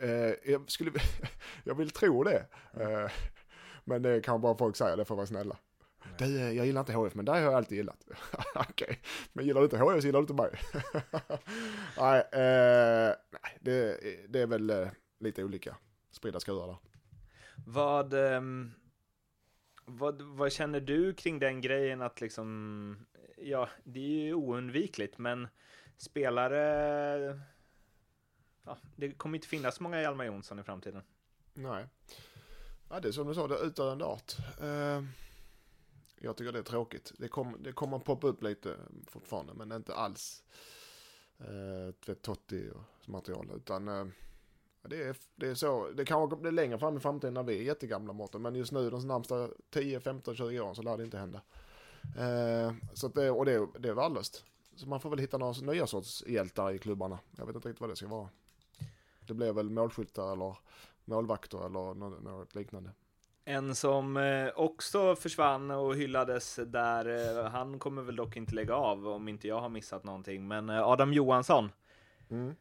Eh, 0.00 0.50
jag, 0.52 0.70
skulle, 0.70 0.92
jag 1.64 1.74
vill 1.74 1.90
tro 1.90 2.22
det. 2.22 2.46
Eh, 2.72 3.10
men 3.84 4.02
det 4.02 4.20
kan 4.20 4.40
bara 4.40 4.56
folk 4.56 4.76
säga, 4.76 4.96
det 4.96 5.04
får 5.04 5.16
vara 5.16 5.26
snälla. 5.26 5.56
Det, 6.18 6.26
jag 6.28 6.66
gillar 6.66 6.80
inte 6.80 6.92
HF, 6.92 7.14
men 7.14 7.24
det 7.24 7.32
har 7.32 7.38
jag 7.38 7.54
alltid 7.54 7.78
gillat. 7.78 8.06
Okej, 8.54 8.70
okay. 8.70 8.96
men 9.32 9.46
gillar 9.46 9.60
du 9.60 9.64
inte 9.64 9.78
HF 9.78 10.00
så 10.00 10.06
gillar 10.06 10.20
du 10.20 10.22
inte 10.22 10.34
mig. 10.34 10.50
nej, 11.98 12.20
eh, 12.32 13.14
nej 13.30 13.58
det, 13.60 14.00
det, 14.28 14.40
är 14.40 14.46
väl 14.46 14.70
eh, 14.70 14.88
lite 15.20 15.44
olika 15.44 15.76
spridda 16.10 16.40
skurar 16.40 16.66
där. 16.66 16.76
Vad, 17.66 18.14
um, 18.14 18.72
vad, 19.86 20.22
vad 20.22 20.52
känner 20.52 20.80
du 20.80 21.14
kring 21.14 21.38
den 21.38 21.60
grejen 21.60 22.02
att 22.02 22.20
liksom, 22.20 23.06
ja, 23.36 23.68
det 23.84 24.00
är 24.00 24.24
ju 24.24 24.34
oundvikligt, 24.34 25.18
men 25.18 25.48
spelare, 25.96 27.40
ja, 28.64 28.78
det 28.96 29.10
kommer 29.10 29.38
inte 29.38 29.48
finnas 29.48 29.80
många 29.80 30.02
Hjalmar 30.02 30.24
Jonsson 30.24 30.58
i 30.58 30.62
framtiden. 30.62 31.02
Nej. 31.54 31.86
Ja, 32.88 33.00
det 33.00 33.08
är 33.08 33.12
som 33.12 33.26
du 33.26 33.34
sa, 33.34 33.48
det 33.48 33.54
är 33.54 33.66
utdöende 33.66 34.04
art. 34.04 34.36
Uh, 34.62 35.04
jag 36.18 36.36
tycker 36.36 36.52
det 36.52 36.58
är 36.58 36.62
tråkigt. 36.62 37.12
Det, 37.18 37.28
kom, 37.28 37.56
det 37.60 37.72
kommer 37.72 37.98
poppa 37.98 38.26
upp 38.26 38.42
lite 38.42 38.76
fortfarande, 39.06 39.54
men 39.54 39.72
inte 39.72 39.94
alls 39.94 40.44
uh, 41.40 42.14
Totti 42.14 42.70
och 42.74 43.08
material, 43.08 43.50
utan 43.56 43.88
uh, 43.88 44.06
det 44.88 45.02
är, 45.02 45.16
det 45.34 45.48
är 45.48 45.54
så, 45.54 45.90
det 45.90 46.04
kanske 46.04 46.36
blir 46.36 46.52
längre 46.52 46.78
fram 46.78 46.96
i 46.96 47.00
framtiden 47.00 47.34
när 47.34 47.42
vi 47.42 47.58
är 47.58 47.62
jättegamla 47.62 48.12
Mårten, 48.12 48.42
men 48.42 48.54
just 48.54 48.72
nu 48.72 48.90
de 48.90 49.06
närmsta 49.06 49.48
10, 49.70 50.00
15, 50.00 50.34
20 50.34 50.60
åren 50.60 50.74
så 50.74 50.82
lär 50.82 50.96
det 50.96 51.04
inte 51.04 51.18
hända. 51.18 51.40
Eh, 52.18 52.72
så 52.94 53.08
det, 53.08 53.30
och 53.30 53.44
det, 53.44 53.66
det 53.78 53.88
är 53.88 53.94
värdelöst. 53.94 54.44
Så 54.76 54.88
man 54.88 55.00
får 55.00 55.10
väl 55.10 55.18
hitta 55.18 55.38
några 55.38 55.72
nya 55.72 55.86
sorts 55.86 56.24
hjältar 56.26 56.72
i 56.72 56.78
klubbarna. 56.78 57.18
Jag 57.36 57.46
vet 57.46 57.56
inte 57.56 57.68
riktigt 57.68 57.80
vad 57.80 57.90
det 57.90 57.96
ska 57.96 58.06
vara. 58.06 58.28
Det 59.26 59.34
blir 59.34 59.52
väl 59.52 59.70
målskyttar 59.70 60.32
eller 60.32 60.56
målvakter 61.04 61.58
eller 61.58 61.94
något, 61.94 62.22
något 62.22 62.54
liknande. 62.54 62.90
En 63.44 63.74
som 63.74 64.16
eh, 64.16 64.48
också 64.56 65.16
försvann 65.16 65.70
och 65.70 65.96
hyllades 65.96 66.60
där, 66.66 67.38
eh, 67.38 67.50
han 67.50 67.78
kommer 67.78 68.02
väl 68.02 68.16
dock 68.16 68.36
inte 68.36 68.54
lägga 68.54 68.74
av 68.74 69.08
om 69.08 69.28
inte 69.28 69.48
jag 69.48 69.60
har 69.60 69.68
missat 69.68 70.04
någonting, 70.04 70.48
men 70.48 70.70
eh, 70.70 70.88
Adam 70.88 71.12
Johansson. 71.12 71.72
Mm. 72.30 72.54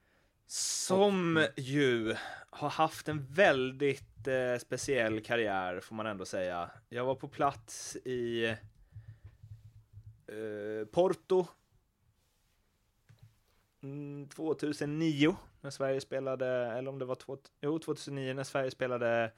Som 0.47 1.47
ju 1.57 2.15
har 2.49 2.69
haft 2.69 3.07
en 3.07 3.25
väldigt 3.25 4.27
eh, 4.27 4.57
speciell 4.59 5.21
karriär, 5.21 5.79
får 5.79 5.95
man 5.95 6.05
ändå 6.05 6.25
säga. 6.25 6.69
Jag 6.89 7.05
var 7.05 7.15
på 7.15 7.27
plats 7.27 7.95
i 7.95 8.45
eh, 10.27 10.85
Porto 10.91 11.47
2009 14.35 15.25
mm, 15.25 15.35
när 15.61 15.69
Sverige 15.69 16.01
spelade, 16.01 16.47
eller 16.47 16.89
om 16.89 16.99
det 16.99 17.05
var 17.05 17.15
två, 17.15 17.37
jo, 17.61 17.79
2009 17.79 18.33
när 18.33 18.43
Sverige 18.43 18.71
spelade 18.71 19.31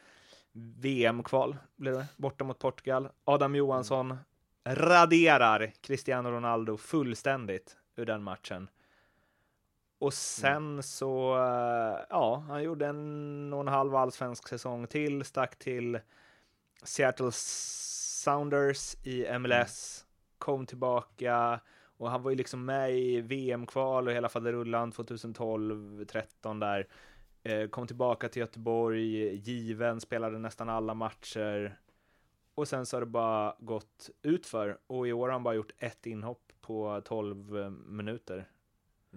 VM-kval, 0.51 1.57
blev 1.75 1.93
det, 1.93 2.07
borta 2.17 2.43
mot 2.43 2.59
Portugal. 2.59 3.09
Adam 3.23 3.55
Johansson 3.55 4.17
raderar 4.65 5.73
Cristiano 5.81 6.31
Ronaldo 6.31 6.77
fullständigt 6.77 7.77
ur 7.95 8.05
den 8.05 8.23
matchen. 8.23 8.69
Och 9.99 10.13
sen 10.13 10.55
mm. 10.55 10.81
så, 10.81 11.35
eh, 11.35 12.05
ja, 12.09 12.43
han 12.47 12.63
gjorde 12.63 12.87
en 12.87 13.53
och 13.53 13.59
en 13.59 13.67
halv 13.67 13.95
allsvensk 13.95 14.47
säsong 14.47 14.87
till, 14.87 15.25
stack 15.25 15.59
till 15.59 15.99
Seattle 16.83 17.31
Sounders 17.31 18.95
i 19.03 19.39
MLS, 19.39 20.03
mm. 20.03 20.37
kom 20.37 20.65
tillbaka 20.65 21.59
och 21.97 22.11
han 22.11 22.23
var 22.23 22.31
ju 22.31 22.37
liksom 22.37 22.65
med 22.65 22.97
i 22.97 23.21
VM-kval 23.21 24.07
och 24.07 24.13
hela 24.13 24.29
faderullan 24.29 24.91
2012-13 24.91 26.59
där. 26.59 26.87
Eh, 27.43 27.67
kom 27.67 27.87
tillbaka 27.87 28.29
till 28.29 28.39
Göteborg, 28.39 29.35
given, 29.35 30.01
spelade 30.01 30.39
nästan 30.39 30.69
alla 30.69 30.93
matcher. 30.93 31.79
Och 32.55 32.67
sen 32.67 32.85
så 32.85 32.95
har 32.95 33.01
det 33.01 33.05
bara 33.05 33.55
gått 33.59 34.09
utför 34.21 34.77
och 34.87 35.07
i 35.07 35.13
år 35.13 35.27
har 35.27 35.33
han 35.33 35.43
bara 35.43 35.55
gjort 35.55 35.71
ett 35.77 36.05
inhopp 36.05 36.53
på 36.61 37.01
12 37.05 37.71
minuter. 37.85 38.49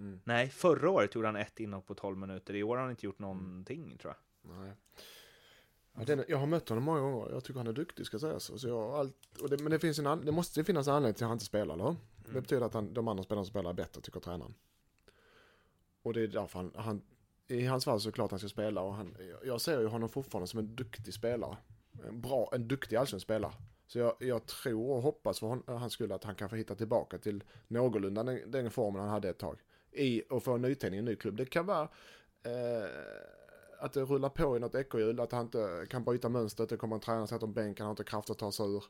Mm. 0.01 0.19
Nej, 0.23 0.49
förra 0.49 0.89
året 0.89 1.15
gjorde 1.15 1.27
han 1.27 1.35
ett 1.35 1.59
inhopp 1.59 1.87
på 1.87 1.95
12 1.95 2.17
minuter. 2.17 2.55
I 2.55 2.63
år 2.63 2.75
har 2.75 2.81
han 2.83 2.91
inte 2.91 3.05
gjort 3.05 3.19
någonting, 3.19 3.83
mm. 3.83 3.97
tror 3.97 4.13
jag. 4.13 4.57
Nej. 4.57 4.73
Ja, 5.93 6.03
den, 6.05 6.23
jag 6.27 6.37
har 6.37 6.47
mött 6.47 6.69
honom 6.69 6.83
många 6.83 6.99
gånger. 6.99 7.29
Jag 7.31 7.43
tycker 7.43 7.59
han 7.59 7.67
är 7.67 7.73
duktig, 7.73 8.05
ska 8.05 8.19
sägas. 8.19 8.61
Så 8.61 8.67
jag 8.67 8.93
allt, 8.93 9.37
och 9.41 9.49
det, 9.49 9.57
men 9.57 9.71
det, 9.71 9.79
finns 9.79 9.99
en, 9.99 10.25
det 10.25 10.31
måste 10.31 10.63
finnas 10.63 10.87
en 10.87 10.93
anledning 10.93 11.13
till 11.13 11.23
att 11.23 11.29
han 11.29 11.35
inte 11.35 11.45
spelar, 11.45 11.73
eller 11.73 11.87
mm. 11.87 11.97
Det 12.25 12.41
betyder 12.41 12.65
att 12.65 12.73
han, 12.73 12.93
de 12.93 13.07
andra 13.07 13.23
spelarna 13.23 13.45
spelar 13.45 13.73
bättre, 13.73 14.01
tycker 14.01 14.19
tränaren. 14.19 14.53
Och 16.01 16.13
det 16.13 16.21
är 16.21 16.27
därför 16.27 16.59
han, 16.59 16.71
han 16.75 17.01
i 17.47 17.65
hans 17.65 17.85
fall 17.85 18.01
så 18.01 18.11
klart 18.11 18.31
han 18.31 18.39
ska 18.39 18.49
spela. 18.49 18.81
Och 18.81 18.93
han, 18.93 19.17
jag 19.43 19.61
ser 19.61 19.79
ju 19.79 19.87
honom 19.87 20.09
fortfarande 20.09 20.47
som 20.47 20.59
en 20.59 20.75
duktig 20.75 21.13
spelare. 21.13 21.57
En 22.07 22.21
bra, 22.21 22.49
en 22.53 22.67
duktig 22.67 22.95
allsvensk 22.95 23.23
spelare. 23.23 23.53
Så 23.87 23.99
jag, 23.99 24.15
jag, 24.19 24.45
tror 24.45 24.89
och 24.89 25.01
hoppas 25.01 25.39
för 25.39 25.47
hon, 25.47 25.63
hans 25.67 25.93
skull 25.93 26.11
att 26.11 26.23
han 26.23 26.35
kan 26.35 26.49
få 26.49 26.55
hitta 26.55 26.75
tillbaka 26.75 27.17
till 27.17 27.43
någorlunda 27.67 28.23
den, 28.23 28.51
den 28.51 28.71
formen 28.71 29.01
han 29.01 29.09
hade 29.09 29.29
ett 29.29 29.37
tag 29.37 29.59
i 29.91 30.23
att 30.29 30.43
få 30.43 30.53
en 30.53 30.61
nytändning 30.61 30.97
i 30.97 30.99
en 30.99 31.05
ny 31.05 31.15
klubb. 31.15 31.37
Det 31.37 31.45
kan 31.45 31.65
vara 31.65 31.89
eh, 32.43 32.89
att 33.79 33.93
det 33.93 34.01
rullar 34.01 34.29
på 34.29 34.57
i 34.57 34.59
något 34.59 34.75
ekorrhjul, 34.75 35.19
att 35.19 35.31
han 35.31 35.45
inte 35.45 35.87
kan 35.89 36.03
bryta 36.03 36.29
mönstret, 36.29 36.69
det 36.69 36.77
kommer 36.77 36.95
en 36.95 37.01
tränare 37.01 37.27
sätta 37.27 37.45
om 37.45 37.53
bänken, 37.53 37.83
han 37.83 37.87
har 37.87 37.91
inte 37.91 38.03
kraft 38.03 38.29
att 38.29 38.37
ta 38.37 38.51
sig 38.51 38.65
ur. 38.65 38.83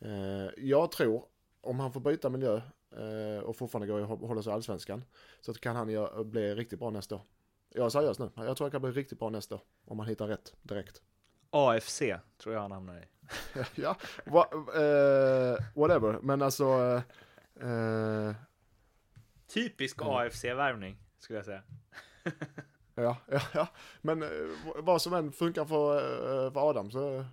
Mm. 0.00 0.46
Eh, 0.46 0.50
jag 0.56 0.92
tror, 0.92 1.24
om 1.60 1.80
han 1.80 1.92
får 1.92 2.00
byta 2.00 2.30
miljö 2.30 2.60
eh, 2.96 3.44
och 3.44 3.56
fortfarande 3.56 3.86
gå 3.86 4.12
och 4.12 4.28
hålla 4.28 4.42
sig 4.42 4.50
i 4.50 4.54
allsvenskan, 4.54 5.04
så 5.40 5.54
kan 5.54 5.76
han 5.76 5.88
ju 5.88 6.24
bli 6.24 6.54
riktigt 6.54 6.78
bra 6.78 6.90
nästa 6.90 7.14
år. 7.14 7.22
Jag 7.68 7.86
är 7.86 7.90
seriös 7.90 8.18
nu, 8.18 8.30
jag 8.34 8.56
tror 8.56 8.64
han 8.64 8.70
kan 8.70 8.82
bli 8.82 8.90
riktigt 8.90 9.18
bra 9.18 9.30
nästa 9.30 9.54
år, 9.54 9.62
om 9.84 9.98
han 9.98 10.08
hittar 10.08 10.26
rätt 10.26 10.54
direkt. 10.62 11.02
AFC 11.50 12.02
tror 12.42 12.54
jag 12.54 12.60
han 12.60 12.72
hamnar 12.72 12.98
i. 12.98 13.04
ja, 13.82 13.96
wa, 14.26 14.48
uh, 14.54 15.56
whatever, 15.74 16.18
men 16.22 16.42
alltså... 16.42 16.64
Uh, 17.62 18.32
Typisk 19.50 20.00
mm. 20.00 20.12
AFC-värvning, 20.12 20.96
skulle 21.18 21.38
jag 21.38 21.46
säga. 21.46 21.62
ja, 22.94 23.16
ja, 23.26 23.40
ja, 23.54 23.66
men 24.00 24.22
eh, 24.22 24.28
vad 24.76 25.02
som 25.02 25.14
än 25.14 25.32
funkar 25.32 25.64
för, 25.64 25.96
eh, 26.46 26.52
för 26.52 26.70
Adam 26.70 26.90
så... 26.90 27.24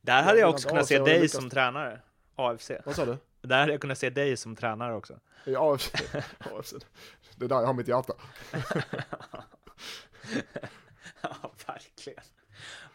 Där 0.00 0.22
hade 0.22 0.38
jag 0.38 0.50
också 0.50 0.68
kunnat 0.68 0.86
se 0.86 0.98
dig 0.98 1.28
som 1.28 1.50
tränare, 1.50 2.00
AFC. 2.36 2.70
Vad 2.84 2.96
sa 2.96 3.04
du? 3.04 3.16
Där 3.40 3.60
hade 3.60 3.72
jag 3.72 3.80
kunnat 3.80 3.98
se 3.98 4.10
dig 4.10 4.36
som 4.36 4.56
tränare 4.56 4.94
också. 4.94 5.20
I 5.44 5.56
AFC, 5.56 5.92
AFC. 6.38 6.74
det 7.36 7.44
är 7.44 7.48
där 7.48 7.56
jag 7.56 7.66
har 7.66 7.74
mitt 7.74 7.88
hjärta. 7.88 8.12
ja, 11.22 11.52
verkligen. 11.66 12.24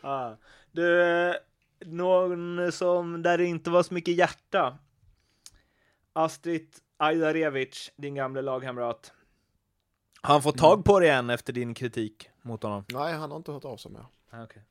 Ja. 0.01 0.37
Du, 0.71 1.33
någon 1.79 2.71
som, 2.71 3.21
där 3.21 3.37
det 3.37 3.45
inte 3.45 3.69
var 3.69 3.83
så 3.83 3.93
mycket 3.93 4.15
hjärta. 4.15 4.77
Astrid 6.13 6.75
Ajdarevic, 6.97 7.91
din 7.95 8.15
gamle 8.15 8.41
lagkamrat. 8.41 9.13
Har 10.21 10.33
han 10.33 10.41
fått 10.41 10.57
tag 10.57 10.85
på 10.85 10.99
dig 10.99 11.09
än 11.09 11.29
efter 11.29 11.53
din 11.53 11.73
kritik 11.73 12.29
mot 12.41 12.63
honom? 12.63 12.85
Nej, 12.87 13.13
han 13.13 13.31
har 13.31 13.37
inte 13.37 13.51
hört 13.51 13.65
av 13.65 13.77
sig 13.77 13.91
mer. 13.91 14.05
Ah, 14.29 14.43
okay. 14.43 14.61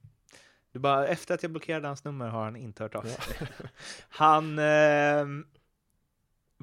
Du 0.73 0.79
bara, 0.79 1.07
efter 1.07 1.35
att 1.35 1.43
jag 1.43 1.53
blockerade 1.53 1.87
hans 1.87 2.05
nummer 2.05 2.29
har 2.29 2.45
han 2.45 2.57
inte 2.57 2.83
hört 2.83 2.95
av 2.95 3.03
sig. 3.03 3.37
Ja. 3.41 3.47
han 4.09 4.59
eh, 4.59 5.27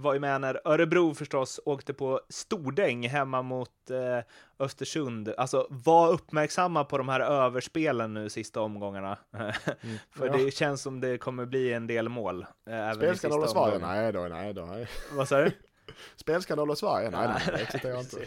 var 0.02 0.14
ju 0.14 0.20
med 0.20 0.42
när 0.42 0.62
Örebro 0.66 1.14
förstås 1.14 1.60
åkte 1.66 1.94
på 1.94 2.22
Stordäng 2.30 3.08
hemma 3.08 3.42
mot 3.42 3.90
eh, 3.90 4.20
Östersund. 4.60 5.34
Alltså 5.38 5.68
var 5.70 6.12
uppmärksamma 6.12 6.84
på 6.84 6.98
de 6.98 7.10
här 7.10 7.20
överspelen 7.20 8.14
nu 8.14 8.30
sista 8.30 8.62
omgångarna. 8.62 9.18
Mm. 9.84 9.98
För 10.12 10.28
ja. 10.28 10.38
det 10.38 10.52
känns 10.52 10.82
som 10.82 11.02
det 11.02 11.18
kommer 11.18 11.46
bli 11.46 11.74
en 11.74 11.88
del 11.88 12.10
mål. 12.10 12.46
Eh, 12.70 12.92
Spelskandal 12.96 13.46
i 13.46 13.48
Sverige? 13.48 13.80
Nej 13.80 14.12
då, 14.12 14.20
nej 14.20 14.54
då. 14.54 14.66
Nej. 14.66 14.88
Vad 15.12 15.28
sa 15.28 15.38
du? 15.38 15.52
Spelskandal 16.16 16.72
i 16.72 16.76
Sverige? 16.76 17.10
Nej, 17.10 17.28
nej, 17.28 17.42
det 17.46 17.52
existerar 17.62 18.00
inte. 18.00 18.26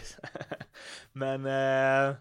Men, 1.11 1.45
eh, 1.45 2.15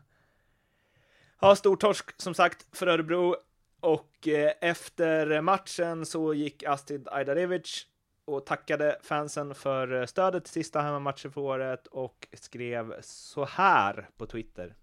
ja, 1.40 1.57
stor 1.57 1.77
torsk 1.77 2.23
som 2.23 2.35
sagt 2.35 2.67
för 2.77 2.87
Örebro. 2.87 3.37
Och 3.81 4.29
eh, 4.29 4.53
efter 4.61 5.40
matchen 5.40 6.07
så 6.07 6.35
gick 6.35 6.62
Astrid 6.62 7.09
Ajdarevic 7.11 7.87
och 8.25 8.47
tackade 8.47 8.99
fansen 9.03 9.55
för 9.55 10.01
eh, 10.01 10.07
stödet 10.07 10.45
till 10.45 10.53
sista 10.53 10.81
hemmamatchen 10.81 11.33
för 11.33 11.41
året 11.41 11.87
och 11.87 12.29
skrev 12.33 12.95
så 13.01 13.45
här 13.45 14.09
på 14.17 14.27
Twitter. 14.27 14.75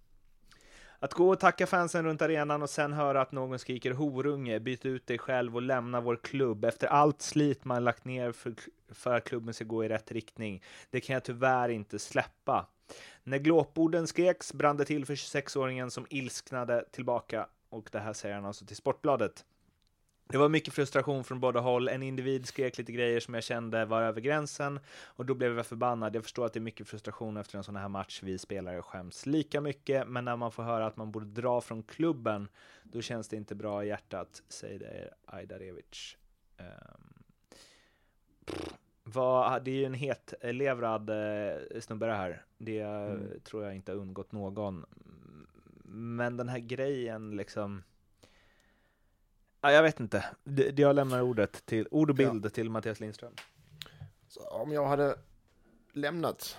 Att 1.00 1.14
gå 1.14 1.30
och 1.30 1.40
tacka 1.40 1.68
fansen 1.68 2.06
runt 2.06 2.22
arenan 2.22 2.62
och 2.62 2.70
sen 2.70 2.94
höra 2.94 3.22
att 3.22 3.32
någon 3.32 3.60
skriker 3.60 3.92
horunge, 3.92 4.60
byt 4.60 4.86
ut 4.86 5.08
dig 5.08 5.18
själv 5.18 5.56
och 5.56 5.62
lämna 5.62 6.02
vår 6.02 6.16
klubb 6.16 6.66
efter 6.66 6.88
allt 6.88 7.22
slit 7.22 7.66
man 7.66 7.84
lagt 7.84 8.06
ner 8.06 8.32
för, 8.32 8.54
för 8.90 9.16
att 9.16 9.24
klubben 9.24 9.54
ska 9.54 9.64
gå 9.64 9.86
i 9.86 9.90
rätt 9.90 10.12
riktning. 10.12 10.64
Det 10.90 11.00
kan 11.00 11.14
jag 11.14 11.24
tyvärr 11.24 11.70
inte 11.70 12.00
släppa. 12.00 12.68
När 13.24 13.38
glåporden 13.38 14.08
skreks 14.08 14.54
brann 14.54 14.78
det 14.78 14.86
till 14.86 15.06
för 15.06 15.16
26-åringen 15.16 15.90
som 15.90 16.06
ilsknade 16.10 16.86
tillbaka 16.92 17.48
och 17.70 17.90
det 17.92 18.00
här 18.00 18.14
säger 18.14 18.36
han 18.36 18.46
alltså 18.46 18.66
till 18.66 18.76
Sportbladet. 18.76 19.46
Det 20.32 20.38
var 20.38 20.50
mycket 20.50 20.74
frustration 20.74 21.24
från 21.24 21.39
båda 21.39 21.60
håll. 21.60 21.88
En 21.88 22.04
individ 22.04 22.46
skrek 22.46 22.78
lite 22.78 22.91
grejer 22.91 23.20
som 23.20 23.34
jag 23.34 23.44
kände 23.44 23.86
var 23.86 24.02
över 24.02 24.22
gränsen 24.22 24.80
och 25.04 25.26
då 25.26 25.34
blev 25.34 25.58
jag 25.58 25.65
förbannad. 25.65 26.15
Jag 26.15 26.24
förstår 26.24 26.46
att 26.46 26.54
det 26.54 26.60
är 26.60 26.62
mycket 26.62 26.88
frustration 26.88 27.38
efter 27.38 27.58
en 27.58 27.63
sån 27.63 27.76
här 27.76 27.88
match. 27.88 28.20
Vi 28.24 28.38
spelare 28.38 28.82
skäms 28.82 29.26
lika 29.26 29.62
mycket, 29.62 30.08
men 30.08 30.26
när 30.26 30.36
man 30.36 30.52
får 30.52 30.63
höra 30.63 30.86
att 30.86 30.98
man 30.98 31.12
borde 31.12 31.26
dra 31.26 31.62
från 31.62 31.84
klubben, 31.84 32.48
då 32.84 33.02
känns 33.02 33.28
det 33.28 33.36
inte 33.36 33.56
bra 33.56 33.84
i 33.84 33.88
hjärtat, 33.88 34.44
säger 34.50 35.13
Ajdarevic. 35.26 36.17
Um, 36.58 37.24
vad, 39.04 39.63
det 39.63 39.72
är 39.72 39.76
ju 39.76 39.86
en 39.86 39.94
hetlevrad 39.94 41.10
eh, 41.10 41.80
snubbe 41.80 42.06
det 42.06 42.13
här. 42.13 42.46
Det 42.58 42.80
mm. 42.80 43.39
tror 43.44 43.63
jag 43.63 43.76
inte 43.76 43.91
har 43.91 44.00
undgått 44.00 44.32
någon. 44.32 44.86
Men 45.94 46.38
den 46.38 46.50
här 46.50 46.60
grejen 46.60 47.38
liksom 47.38 47.84
Ja, 49.62 49.71
jag 49.71 49.84
vet 49.84 50.00
inte. 50.00 50.26
Jag 50.76 50.95
lämnar 50.95 51.21
ordet 51.21 51.65
till, 51.65 51.88
ord 51.91 52.10
och 52.10 52.15
bild 52.15 52.54
till 52.54 52.69
Mattias 52.69 53.00
Lindström. 53.00 53.34
Så 54.28 54.41
om 54.47 54.71
jag 54.71 54.86
hade 54.88 55.15
lämnat 55.93 56.58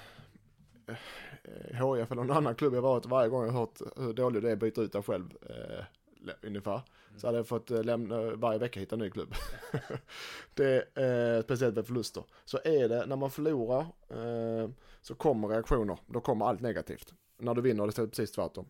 HIF 0.87 1.81
eh, 1.81 1.91
eller 1.91 2.15
någon 2.15 2.31
annan 2.31 2.55
klubb 2.55 2.75
jag 2.75 2.83
varit 2.83 3.07
varje 3.07 3.29
gång 3.29 3.45
jag 3.45 3.53
hört 3.53 3.81
hur 3.97 4.13
dålig 4.13 4.43
det 4.43 4.49
är 4.49 4.53
att 4.53 4.59
byta 4.59 4.81
ut 4.81 4.93
dig 4.93 5.03
själv 5.03 5.31
eh, 5.43 5.85
ungefär. 6.43 6.73
Mm. 6.73 7.21
Så 7.21 7.27
hade 7.27 7.39
jag 7.39 7.49
fått 7.49 7.71
eh, 7.71 7.85
lämna 7.85 8.31
varje 8.31 8.59
vecka 8.59 8.81
hitta 8.81 8.97
en 8.97 9.01
ny 9.01 9.11
klubb. 9.11 9.35
det 10.55 10.89
är 10.95 11.37
eh, 11.37 11.43
speciellt 11.43 11.77
med 11.77 11.87
förluster. 11.87 12.25
Så 12.45 12.59
är 12.65 12.89
det 12.89 13.07
när 13.07 13.17
man 13.17 13.31
förlorar 13.31 13.87
eh, 14.09 14.71
så 15.01 15.15
kommer 15.15 15.49
reaktioner. 15.49 15.99
Då 16.07 16.21
kommer 16.21 16.47
allt 16.47 16.61
negativt. 16.61 17.15
När 17.39 17.55
du 17.55 17.63
vinner 17.63 17.87
det 17.87 17.99
är 17.99 18.07
precis 18.07 18.33
tvärtom. 18.33 18.67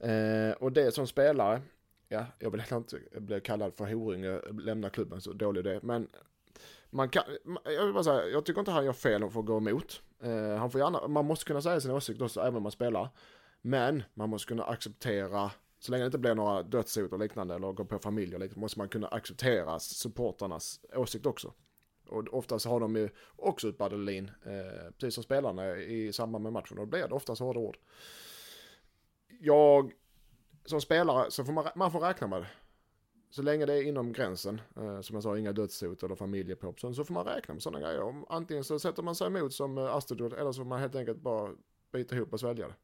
Eh, 0.00 0.52
och 0.52 0.72
det 0.72 0.94
som 0.94 1.06
spelare 1.06 1.62
ja, 2.08 2.26
jag 2.38 2.50
vill 2.50 2.62
inte 2.72 3.00
bli 3.20 3.40
kallad 3.40 3.74
för 3.74 3.84
horunge, 3.84 4.40
lämna 4.60 4.90
klubben, 4.90 5.20
så 5.20 5.32
dålig 5.32 5.64
det 5.64 5.82
Men 5.82 6.08
man 6.90 7.08
kan, 7.08 7.22
jag 7.64 7.84
vill 7.84 7.94
bara 7.94 8.04
säga, 8.04 8.26
jag 8.26 8.44
tycker 8.44 8.60
inte 8.60 8.70
han 8.70 8.84
gör 8.84 8.92
fel 8.92 9.22
om 9.24 9.38
att 9.38 9.46
gå 9.46 9.56
emot. 9.56 10.02
Eh, 10.22 10.56
han 10.56 10.70
får 10.70 10.80
gärna, 10.80 11.08
man 11.08 11.24
måste 11.24 11.44
kunna 11.44 11.62
säga 11.62 11.80
sin 11.80 11.90
åsikt 11.90 12.20
också, 12.20 12.40
även 12.40 12.56
om 12.56 12.62
man 12.62 12.72
spelar. 12.72 13.08
Men 13.60 14.02
man 14.14 14.28
måste 14.28 14.48
kunna 14.48 14.64
acceptera, 14.64 15.50
så 15.78 15.92
länge 15.92 16.02
det 16.02 16.06
inte 16.06 16.18
blir 16.18 16.34
några 16.34 16.62
dödshot 16.62 17.12
och 17.12 17.18
liknande, 17.18 17.54
eller 17.54 17.72
gå 17.72 17.84
på 17.84 17.98
familj 17.98 18.34
och 18.34 18.40
liknande, 18.40 18.60
måste 18.60 18.78
man 18.78 18.88
kunna 18.88 19.08
acceptera 19.08 19.78
supportarnas 19.78 20.80
åsikt 20.94 21.26
också. 21.26 21.52
Och 22.08 22.34
oftast 22.34 22.66
har 22.66 22.80
de 22.80 22.96
ju 22.96 23.08
också 23.36 23.68
ett 23.68 23.80
adrenalin, 23.80 24.30
eh, 24.44 24.90
precis 24.98 25.14
som 25.14 25.24
spelarna 25.24 25.76
i 25.76 26.12
samband 26.12 26.42
med 26.42 26.52
matchen. 26.52 26.78
Och 26.78 26.86
då 26.86 26.90
blir 26.90 27.08
det 27.08 27.14
oftast 27.14 27.40
hårda 27.40 27.60
ord. 27.60 27.78
Jag 29.40 29.92
som 30.68 30.80
spelare 30.80 31.30
så 31.30 31.44
får 31.44 31.52
man, 31.52 31.68
man 31.74 31.92
får 31.92 32.00
räkna 32.00 32.26
med 32.26 32.42
det. 32.42 32.48
Så 33.30 33.42
länge 33.42 33.66
det 33.66 33.74
är 33.74 33.82
inom 33.82 34.12
gränsen, 34.12 34.60
eh, 34.76 35.00
som 35.00 35.14
jag 35.14 35.22
sa, 35.22 35.38
inga 35.38 35.52
dödshot 35.52 36.02
eller 36.02 36.14
familjepop, 36.14 36.80
så 36.80 37.04
får 37.04 37.14
man 37.14 37.24
räkna 37.24 37.54
med 37.54 37.62
sådana 37.62 37.80
grejer. 37.80 38.02
Om, 38.02 38.26
antingen 38.28 38.64
så 38.64 38.78
sätter 38.78 39.02
man 39.02 39.14
sig 39.14 39.26
emot 39.26 39.52
som 39.52 39.78
eh, 39.78 39.94
Astrid 39.94 40.20
eller 40.20 40.52
så 40.52 40.60
får 40.60 40.68
man 40.68 40.80
helt 40.80 40.94
enkelt 40.94 41.18
bara 41.18 41.50
bita 41.92 42.16
ihop 42.16 42.32
och 42.32 42.40
svälja 42.40 42.68
det. 42.68 42.74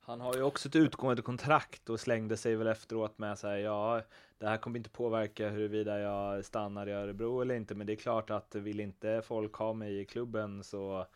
Han 0.00 0.20
har 0.20 0.34
ju 0.34 0.42
också 0.42 0.68
ett 0.68 0.76
utgående 0.76 1.22
kontrakt 1.22 1.90
och 1.90 2.00
slängde 2.00 2.36
sig 2.36 2.56
väl 2.56 2.66
efteråt 2.66 3.18
med 3.18 3.38
sig, 3.38 3.62
ja, 3.62 4.02
det 4.38 4.46
här 4.46 4.56
kommer 4.56 4.78
inte 4.78 4.90
påverka 4.90 5.48
huruvida 5.48 5.98
jag 5.98 6.44
stannar 6.44 6.86
i 6.86 6.92
Örebro 6.92 7.40
eller 7.40 7.54
inte, 7.54 7.74
men 7.74 7.86
det 7.86 7.92
är 7.92 7.96
klart 7.96 8.30
att 8.30 8.54
vill 8.54 8.80
inte 8.80 9.22
folk 9.24 9.54
ha 9.54 9.72
mig 9.72 10.00
i 10.00 10.04
klubben 10.04 10.64
så 10.64 11.06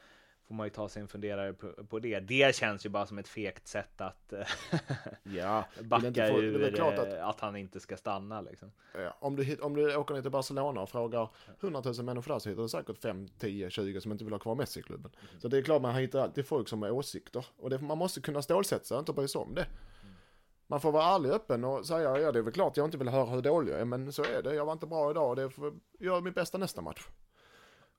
får 0.53 0.57
man 0.57 0.67
ju 0.67 0.71
ta 0.71 0.89
sig 0.89 1.03
en 1.03 1.09
funderare 1.09 1.53
på, 1.53 1.73
på, 1.85 1.99
det. 1.99 2.21
Det 2.21 2.55
känns 2.55 2.87
ju 2.87 2.89
bara 2.91 3.07
som 3.07 3.19
ett 3.19 3.29
fegt 3.29 3.69
sätt 3.69 4.01
att 4.01 4.33
ja, 5.23 5.65
backa 5.81 6.27
få, 6.27 6.43
ur 6.43 6.81
att, 6.81 6.99
att, 6.99 7.41
han 7.41 7.57
inte 7.57 7.81
ska 7.81 7.97
stanna. 7.97 8.41
Liksom. 8.41 8.73
Ja, 8.95 9.17
om, 9.21 9.37
du, 9.37 9.57
om 9.57 9.75
du 9.75 9.97
åker 9.97 10.15
ner 10.15 10.23
till 10.23 10.31
Barcelona 10.31 10.81
och 10.81 10.91
frågar 10.91 11.29
100 11.61 11.83
000 11.85 12.05
människor 12.05 12.33
där 12.33 12.39
så 12.39 12.49
hittar 12.49 12.63
du 12.63 12.69
säkert 12.69 12.99
5, 12.99 13.29
10, 13.39 13.71
20 13.71 14.01
som 14.01 14.13
inte 14.13 14.25
vill 14.25 14.33
ha 14.33 14.39
kvar 14.39 14.55
Messi 14.55 14.81
i 14.81 14.83
klubben. 14.83 15.13
Mm. 15.21 15.41
Så 15.41 15.49
det 15.49 15.59
är 15.59 15.63
klart 15.63 15.83
man 15.83 15.95
hittar 15.95 16.19
alltid 16.19 16.47
folk 16.47 16.69
som 16.69 16.83
har 16.83 16.91
åsikter. 16.91 17.47
Och 17.57 17.71
det, 17.71 17.79
man 17.79 17.99
måste 17.99 18.21
kunna 18.21 18.43
stålsätta 18.43 18.85
sig 18.85 18.95
och 18.95 19.01
inte 19.01 19.13
bry 19.13 19.29
sig 19.29 19.39
om 19.39 19.55
det. 19.55 19.65
Mm. 19.65 20.15
Man 20.67 20.81
får 20.81 20.93
vara 20.93 21.15
ärlig 21.15 21.31
öppen 21.31 21.65
och 21.65 21.87
säga, 21.87 22.19
ja 22.19 22.33
det 22.33 22.39
är 22.39 22.43
väl 22.43 22.53
klart 22.53 22.77
jag 22.77 22.87
inte 22.87 22.99
vill 22.99 23.09
höra 23.09 23.27
hur 23.27 23.43
dålig 23.43 23.73
jag 23.73 23.81
är, 23.81 23.85
men 23.85 24.13
så 24.13 24.25
är 24.25 24.43
det. 24.43 24.55
Jag 24.55 24.67
var 24.67 24.73
inte 24.73 24.87
bra 24.87 25.11
idag 25.11 25.31
och 25.31 25.37
det 25.37 25.51
får 25.51 25.75
göra 25.99 26.21
mitt 26.21 26.35
bästa 26.35 26.59
nästa 26.59 26.81
match. 26.81 27.07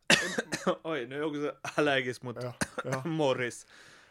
Oj, 0.83 1.07
nu 1.07 1.15
är 1.15 1.19
jag 1.19 1.27
också 1.27 1.51
allergisk 1.61 2.21
mot 2.21 2.37
ja, 2.41 2.53
ja. 2.83 3.01
Morris. 3.05 3.67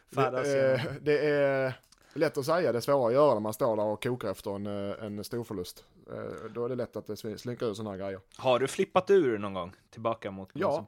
Det, 0.09 0.73
eh, 0.73 0.81
det, 1.01 1.27
är 1.27 1.73
lätt 2.13 2.37
att 2.37 2.45
säga, 2.45 2.71
det 2.71 2.79
är 2.79 2.81
svårare 2.81 3.07
att 3.07 3.13
göra 3.13 3.33
när 3.33 3.39
man 3.39 3.53
står 3.53 3.77
där 3.77 3.83
och 3.83 4.03
kokar 4.03 4.31
efter 4.31 4.55
en, 4.55 4.67
eh, 4.67 5.05
en 5.05 5.23
storförlust. 5.23 5.85
Eh, 6.11 6.51
då 6.53 6.65
är 6.65 6.69
det 6.69 6.75
lätt 6.75 6.95
att 6.95 7.07
det 7.07 7.17
slinker 7.17 7.65
ur 7.65 7.73
sådana 7.73 7.91
här 7.91 7.97
grejer. 7.97 8.19
Har 8.37 8.59
du 8.59 8.67
flippat 8.67 9.09
ur 9.09 9.37
någon 9.37 9.53
gång? 9.53 9.75
Tillbaka 9.89 10.31
mot 10.31 10.49
Ja, 10.53 10.85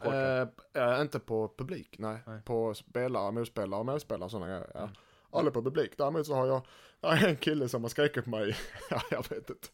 eh, 0.74 1.02
inte 1.02 1.20
på 1.20 1.52
publik, 1.58 1.96
nej. 2.00 2.18
nej. 2.28 2.42
På 2.46 2.74
spelare, 2.74 3.32
motspelare 3.32 3.80
och 3.80 3.86
medspelare 3.86 4.26
och 4.26 4.32
sådana 4.32 4.48
grejer. 4.48 4.72
Ja. 4.74 4.80
Mm. 4.80 4.92
Aldrig 5.32 5.54
på 5.54 5.64
publik. 5.64 5.92
Däremot 5.98 6.28
så 6.28 6.34
har 6.34 6.48
jag 6.48 6.62
en 7.12 7.36
kille 7.36 7.70
som 7.70 7.84
har 7.84 7.90
skrikit 7.90 8.24
på 8.24 8.30
mig, 8.30 8.58
ja, 8.90 9.02
jag 9.12 9.30
vet 9.30 9.50
inte. 9.50 9.68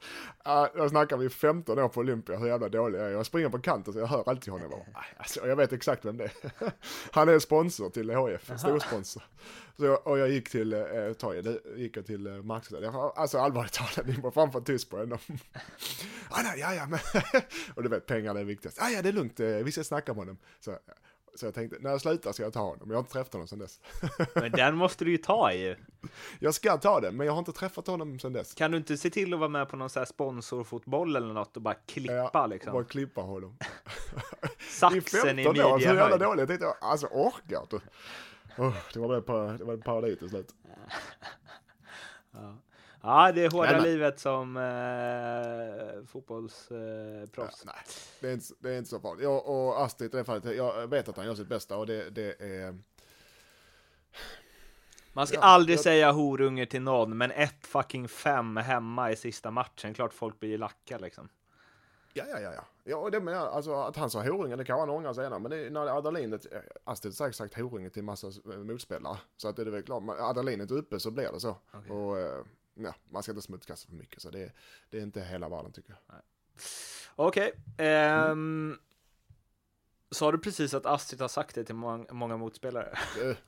Jag 0.76 0.90
snackar 0.90 1.18
vi 1.18 1.30
15 1.30 1.80
år 1.80 1.90
på 1.90 2.00
Olympia, 2.00 2.38
hur 2.38 2.48
jävla 2.48 2.70
dålig 2.70 3.00
jag 3.00 3.08
är. 3.08 3.12
Jag 3.12 3.26
springer 3.26 3.50
på 3.50 3.60
kanten 3.60 3.94
så 3.94 4.00
jag 4.00 4.08
hör 4.08 4.30
alltid 4.30 4.54
honom. 4.54 4.72
Alltså, 5.18 5.48
jag 5.48 5.56
vet 5.56 5.74
exakt 5.74 6.06
vem 6.06 6.18
det 6.18 6.24
är. 6.24 6.32
Han 7.12 7.30
är 7.30 7.40
sponsor 7.40 7.90
till 7.90 8.10
HF, 8.10 8.60
storsponsor. 8.60 9.24
Så 9.78 9.86
jag, 9.86 10.08
och 10.08 10.20
jag 10.20 10.30
gick 10.30 10.50
till, 10.50 10.74
eh, 10.74 11.14
ta, 11.18 11.36
gick 11.76 11.98
jag 11.98 12.06
till 12.06 12.28
eh, 12.28 12.34
marknaden. 12.34 12.96
Alltså 12.96 13.38
allvarligt 13.38 13.74
talat, 13.74 14.08
ni 14.08 14.14
var 14.14 14.32
fan 14.32 14.52
för 14.52 14.62
tyst 14.62 14.90
på 14.90 14.98
honom. 14.98 15.20
ah, 16.30 16.42
nej, 16.44 16.60
ja, 16.60 16.74
ja, 16.74 16.86
men. 16.88 17.00
och 17.76 17.84
du 17.84 17.90
vet, 17.90 18.06
pengarna 18.06 18.40
är 18.40 18.44
viktigast. 18.44 18.78
Ah, 18.82 18.90
ja, 18.90 19.02
det 19.02 19.10
är 19.10 19.14
lugnt, 19.14 19.40
eh, 19.40 19.48
vi 19.48 19.72
ska 19.72 19.84
snacka 19.84 20.14
med 20.14 20.22
honom. 20.22 20.38
Så, 20.60 20.78
så 21.36 21.46
jag 21.46 21.54
tänkte, 21.54 21.78
när 21.80 21.90
jag 21.90 22.02
slutar 22.02 22.32
ska 22.32 22.44
jag 22.44 22.54
ta 22.54 22.60
honom. 22.60 22.90
Jag 22.90 22.96
har 22.96 23.00
inte 23.00 23.12
träffat 23.12 23.34
honom 23.34 23.48
sedan 23.48 23.60
dess. 23.60 23.80
Men 24.36 24.52
den 24.52 24.76
måste 24.76 25.06
du 25.06 25.12
ju 25.12 25.18
ta 25.18 25.54
ju. 25.54 25.76
Jag 26.40 26.54
ska 26.54 26.78
ta 26.78 27.00
den, 27.00 27.18
men 27.18 27.28
jag 27.28 27.34
har 27.34 27.40
inte 27.40 27.52
träffat 27.52 27.88
honom 27.88 28.20
sedan 28.20 28.34
dess. 28.34 28.54
Kan 28.54 28.72
du 28.72 28.78
inte 28.78 28.98
se 28.98 29.10
till 29.10 29.34
att 29.34 29.40
vara 29.40 29.50
med 29.50 29.70
på 29.70 29.76
någon 29.78 29.90
sån 29.90 30.00
här 30.00 30.06
sponsorfotboll 30.06 31.16
eller 31.16 31.34
något 31.34 31.56
och 31.56 31.62
bara 31.62 31.74
klippa 31.74 32.30
ja, 32.34 32.46
liksom? 32.46 32.74
bara 32.74 32.84
klippa 32.84 33.22
honom. 33.22 33.58
Saxen 34.70 35.40
i, 35.40 35.42
i 35.42 35.48
midjehöjd. 35.48 35.84
Så 35.84 35.94
jävla 35.94 36.18
dåligt. 36.18 36.40
Jag 36.40 36.48
tänkte, 36.48 36.68
alltså 36.82 37.08
orkar 37.08 37.68
du? 37.70 37.80
Oh, 38.58 38.76
det 38.94 39.00
var 39.00 39.16
det, 39.16 39.58
det 39.58 39.64
var 39.64 39.74
en 39.74 39.82
parodi 39.82 40.16
till 40.16 40.30
slut. 40.30 40.56
ja. 42.32 42.58
Ja, 43.04 43.32
det 43.32 43.46
är 43.46 43.52
hårda 43.52 43.72
men, 43.72 43.84
livet 43.84 44.20
som 44.20 44.58
eh, 44.58 46.06
fotbollsproffs. 46.08 47.62
Eh, 47.62 47.66
nej, 47.66 47.84
det 48.20 48.28
är, 48.28 48.34
inte, 48.34 48.46
det 48.60 48.70
är 48.74 48.78
inte 48.78 48.90
så 48.90 49.00
farligt. 49.00 49.24
Jag 49.24 49.48
och 49.48 49.84
Astrid 49.84 50.14
i 50.14 50.18
det 50.18 50.24
fallet, 50.24 50.56
jag 50.56 50.88
vet 50.88 51.10
att 51.10 51.18
han 51.18 51.26
gör 51.26 51.36
sitt 51.36 51.48
bästa 51.48 51.78
och 51.78 51.88
det, 51.88 52.10
det 52.10 52.42
är... 52.42 52.78
Man 55.14 55.28
ska 55.28 55.38
ja, 55.38 55.42
aldrig 55.42 55.78
jag... 55.78 55.84
säga 55.84 56.12
horunge 56.12 56.66
till 56.66 56.82
någon, 56.82 57.18
men 57.18 57.32
ett 57.32 57.68
fucking 57.68 58.08
fem 58.08 58.58
hemma 58.58 59.12
i 59.12 59.16
sista 59.16 59.52
matchen, 59.52 59.94
klart 59.94 60.14
folk 60.14 60.40
blir 60.40 60.58
lacka 60.58 60.98
liksom. 60.98 61.30
Ja, 62.14 62.24
ja, 62.30 62.40
ja, 62.40 62.54
ja. 62.54 62.64
Ja, 62.84 63.10
det 63.10 63.20
menar 63.20 63.48
alltså 63.48 63.74
att 63.74 63.96
han 63.96 64.10
sa 64.10 64.24
horunge, 64.24 64.56
det 64.56 64.66
kan 64.66 64.80
han 64.80 64.90
ångra 64.90 65.14
senare. 65.14 65.40
Men 65.40 65.52
det, 65.52 65.70
när 65.70 65.98
Adalin, 65.98 66.40
Astrid 66.84 67.14
har 67.20 67.32
sagt 67.32 67.56
horunge 67.56 67.90
till 67.90 68.04
massa 68.04 68.28
motspelare. 68.46 69.18
Så 69.38 69.48
att 69.48 69.56
det 69.56 69.62
är 69.62 69.66
väl 69.66 69.84
klart, 69.84 70.04
Adalin 70.20 70.62
är 70.62 70.74
uppe 70.74 71.00
så 71.00 71.12
blir 71.12 71.32
det 71.34 71.40
så. 71.40 71.56
Okay. 71.74 71.92
Och, 71.92 72.20
eh, 72.20 72.46
ja, 72.74 72.96
man 73.10 73.24
ska 73.24 73.32
inte 73.32 73.42
smutskasta 73.42 73.88
för 73.90 73.96
mycket. 73.96 74.22
Så 74.22 74.30
det, 74.30 74.52
det 74.90 74.98
är 74.98 75.02
inte 75.02 75.22
hela 75.22 75.50
världen 75.50 75.72
tycker 75.72 75.92
jag. 75.92 76.22
Okej. 77.16 77.52
Okay, 77.76 77.88
um, 77.88 78.32
mm. 78.32 78.80
Sa 80.12 80.32
du 80.32 80.38
precis 80.38 80.74
att 80.74 80.86
Astrid 80.86 81.22
har 81.22 81.28
sagt 81.28 81.56
det 81.56 81.64
till 81.64 81.76
många, 81.76 82.06
många 82.14 82.38
motspelare? 82.38 82.98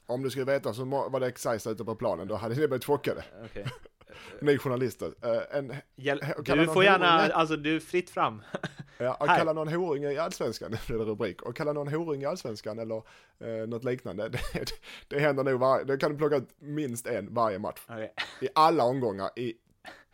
Om 0.05 0.23
du 0.23 0.29
skulle 0.29 0.45
veta 0.45 0.73
så 0.73 0.85
var 0.85 1.19
det 1.19 1.27
exakt 1.27 1.67
ute 1.67 1.85
på 1.85 1.95
planen, 1.95 2.27
då 2.27 2.35
hade 2.35 2.55
ni 2.55 2.67
blivit 2.67 2.85
chockade. 2.85 3.23
Okay. 3.45 3.65
Ny 4.41 4.57
journalist. 4.57 5.01
Uh, 5.01 5.11
en, 5.51 5.75
Hjäl 5.95 6.21
du 6.45 6.67
får 6.67 6.83
gärna, 6.83 7.07
alltså 7.07 7.55
du 7.55 7.75
är 7.75 7.79
fritt 7.79 8.09
fram. 8.09 8.41
ja, 9.03 9.13
och 9.13 9.27
kalla 9.27 9.53
någon 9.53 9.67
horing 9.67 10.03
i 10.03 10.17
allsvenskan, 10.17 10.71
det 10.87 10.93
är 10.93 10.97
rubrik. 10.97 11.41
Och 11.41 11.55
kalla 11.55 11.73
någon 11.73 11.87
horing 11.87 12.21
i 12.21 12.25
allsvenskan 12.25 12.79
eller 12.79 13.03
uh, 13.41 13.67
något 13.67 13.83
liknande. 13.83 14.29
Det, 14.29 14.39
det, 14.53 14.71
det 15.07 15.19
händer 15.19 15.43
nog 15.43 15.59
varje, 15.59 15.83
det 15.83 15.97
kan 15.97 16.11
du 16.11 16.17
plocka 16.17 16.35
ut 16.35 16.49
minst 16.59 17.07
en 17.07 17.33
varje 17.33 17.59
match. 17.59 17.81
Okay. 17.85 18.09
I 18.41 18.49
alla 18.55 18.83
omgångar 18.83 19.29
i 19.35 19.53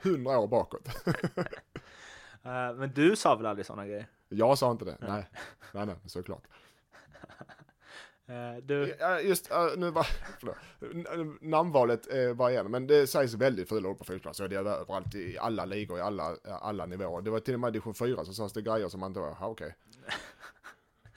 hundra 0.04 0.40
år 0.40 0.48
bakåt. 0.48 0.88
uh, 1.08 2.74
men 2.76 2.92
du 2.96 3.16
sa 3.16 3.36
väl 3.36 3.46
aldrig 3.46 3.66
sådana 3.66 3.88
grejer? 3.88 4.08
Jag 4.30 4.58
sa 4.58 4.72
inte 4.72 4.86
det, 4.86 4.98
nej. 5.00 5.30
Nej, 5.74 5.86
nej, 5.86 5.96
såklart. 6.06 6.44
Eh, 8.30 8.64
Du, 8.64 8.96
Ja, 9.00 9.20
Just, 9.22 9.50
nu. 9.78 9.94
N- 10.94 11.38
namnvalet 11.42 12.14
eh, 12.14 12.34
var 12.34 12.50
igen, 12.50 12.72
men 12.72 12.88
det 12.88 13.08
sägs 13.08 13.34
väldigt 13.34 13.70
fula 13.70 13.90
ord 13.90 13.98
på 13.98 14.04
fotboll, 14.04 14.34
så 14.34 14.48
det 14.48 14.56
är 14.56 14.60
överallt 14.60 15.16
i 15.16 15.38
alla 15.38 15.66
ligor, 15.66 15.98
i 15.98 16.02
alla, 16.02 16.36
alla 16.62 16.86
nivåer. 16.86 17.22
Det 17.22 17.32
var 17.32 17.40
till 17.40 17.54
och 17.54 17.60
med 17.60 17.68
i 17.70 17.72
division 17.72 17.94
4 17.94 18.26
så 18.26 18.34
sades 18.34 18.54
det 18.54 18.62
grejer 18.62 18.90
som 18.90 19.00
man 19.00 19.10
inte 19.10 19.20
var, 19.20 19.36
okej. 19.40 19.76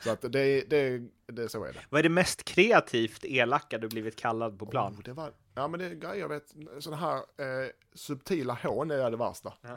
Så 0.04 0.10
att 0.10 0.20
det, 0.22 0.60
det, 0.70 1.02
det, 1.26 1.48
så 1.48 1.64
är 1.64 1.72
det. 1.72 1.78
vad 1.90 1.98
är 1.98 2.02
det 2.02 2.08
mest 2.08 2.44
kreativt 2.44 3.24
elaka 3.24 3.78
du 3.78 3.88
blivit 3.88 4.16
kallad 4.16 4.58
på 4.58 4.66
plan? 4.66 4.92
Oh, 4.94 5.02
det 5.04 5.12
var, 5.12 5.32
ja 5.54 5.68
men 5.68 5.80
det 5.80 5.86
är 5.86 5.90
grejer, 5.94 6.16
jag 6.20 6.28
vet, 6.28 6.54
sådana 6.78 7.02
här 7.02 7.16
eh, 7.16 7.70
subtila 7.94 8.54
hån 8.62 8.90
är 8.90 9.10
det 9.10 9.16
värsta. 9.16 9.52
Ja. 9.62 9.76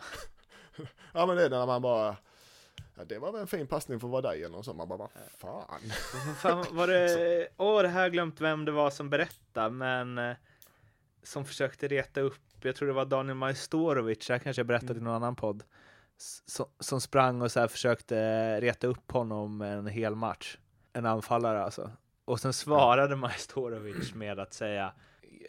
Ja. 1.14 1.26
men 1.26 1.36
det 1.36 1.46
är 1.46 1.50
när 1.50 1.66
man 1.66 1.82
bara, 1.82 2.16
ja, 2.96 3.04
det 3.06 3.20
var 3.20 3.32
väl 3.32 3.42
en 3.42 3.48
fin 3.48 3.68
passning 3.68 4.00
för 4.00 4.08
att 4.08 4.12
vara 4.12 4.22
dig 4.22 4.44
eller 4.44 4.62
sånt. 4.62 4.78
Man 4.78 4.88
bara, 4.88 4.98
vad 4.98 5.10
fan. 5.38 5.80
Fan, 6.42 6.66
var 6.72 6.88
det, 6.88 7.48
åh, 7.58 7.82
det 7.82 7.88
här 7.88 7.96
har 7.96 8.02
jag 8.02 8.12
glömt 8.12 8.42
vem 8.42 8.66
det 8.66 8.72
var 8.72 8.90
som 8.90 9.10
berättade, 9.10 9.70
men 9.70 10.18
eh, 10.18 10.36
som 11.24 11.46
försökte 11.46 11.88
reta 11.88 12.22
upp, 12.22 12.42
jag 12.62 12.76
tror 12.76 12.88
det 12.88 12.94
var 12.94 13.06
Daniel 13.06 13.38
Majstorovic, 13.38 14.28
det 14.28 14.34
här 14.34 14.40
kanske 14.40 14.60
jag 14.60 14.68
berättade 14.68 15.00
i 15.00 15.02
någon 15.04 15.14
annan 15.14 15.36
podd, 15.36 15.64
som, 16.46 16.66
som 16.80 17.02
sprang 17.02 17.42
och 17.42 17.52
så 17.52 17.60
här 17.60 17.68
försökte 17.68 18.62
reta 18.62 18.88
upp 18.88 19.12
honom 19.12 19.62
en 19.62 19.88
hel 19.88 20.16
match. 20.16 20.58
En 20.94 21.06
anfallare 21.06 21.64
alltså. 21.64 21.92
Och 22.26 22.40
sen 22.40 22.54
svarade 22.54 23.16
Majstorovic 23.16 24.14
med 24.14 24.40
att 24.40 24.54
säga 24.54 24.94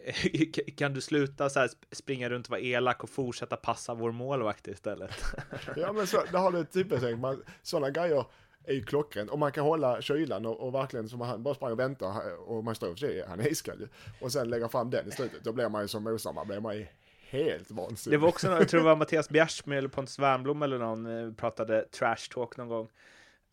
kan 0.77 0.93
du 0.95 1.01
sluta 1.01 1.49
så 1.51 1.61
här 1.61 1.67
sp- 1.69 1.95
springa 1.95 2.29
runt 2.29 2.47
och 2.47 2.51
vara 2.51 2.61
elak 2.61 3.05
och 3.05 3.11
fortsätta 3.11 3.57
passa 3.57 3.95
vår 3.95 4.13
målvakt 4.13 4.69
istället? 4.69 5.11
Ja 5.77 5.93
men 5.93 6.07
så, 6.07 6.23
det 6.33 6.39
har 6.39 6.53
du 6.53 6.65
typiskt 6.65 7.19
man 7.19 7.43
Sådana 7.63 7.91
grejer 7.91 8.25
är 8.65 8.73
ju 8.75 8.85
klockrent. 8.85 9.31
Och 9.31 9.39
man 9.39 9.53
kan 9.53 9.65
hålla 9.65 10.03
kylan 10.03 10.47
och, 10.47 10.61
och 10.67 10.75
verkligen 10.75 11.09
som 11.09 11.21
han 11.21 11.43
bara 11.43 11.55
sprang 11.55 11.73
och 11.73 11.79
väntade 11.79 12.33
och 12.35 12.65
man 12.65 12.75
står 12.75 12.95
sig, 12.95 13.25
han 13.29 13.41
är 13.41 13.49
iskall 13.49 13.81
ju. 13.81 13.89
Och 14.21 14.33
sen 14.33 14.51
lägga 14.51 14.69
fram 14.69 14.91
den 14.91 15.09
i 15.09 15.11
slutet, 15.11 15.45
då 15.45 15.53
blir 15.53 15.69
man 15.69 15.83
ju 15.83 15.89
som 15.89 16.05
mosar, 16.05 16.45
blir 16.45 16.61
man 16.61 16.77
ju 16.77 16.87
helt 17.31 17.71
vansinnig. 17.71 18.19
Det 18.19 18.23
var 18.23 18.29
också, 18.29 18.49
någon- 18.49 18.59
jag 18.59 18.69
tror 18.69 18.81
det 18.81 18.87
var 18.87 18.97
Mattias 18.97 19.29
Bjärsmyr 19.29 19.77
eller 19.77 19.89
Pontus 19.89 20.19
Wernbloom 20.19 20.63
eller 20.63 20.79
någon 20.79 21.07
eh, 21.29 21.33
pratade 21.35 21.83
trash 21.85 22.17
talk 22.35 22.57
någon 22.57 22.69
gång. 22.69 22.89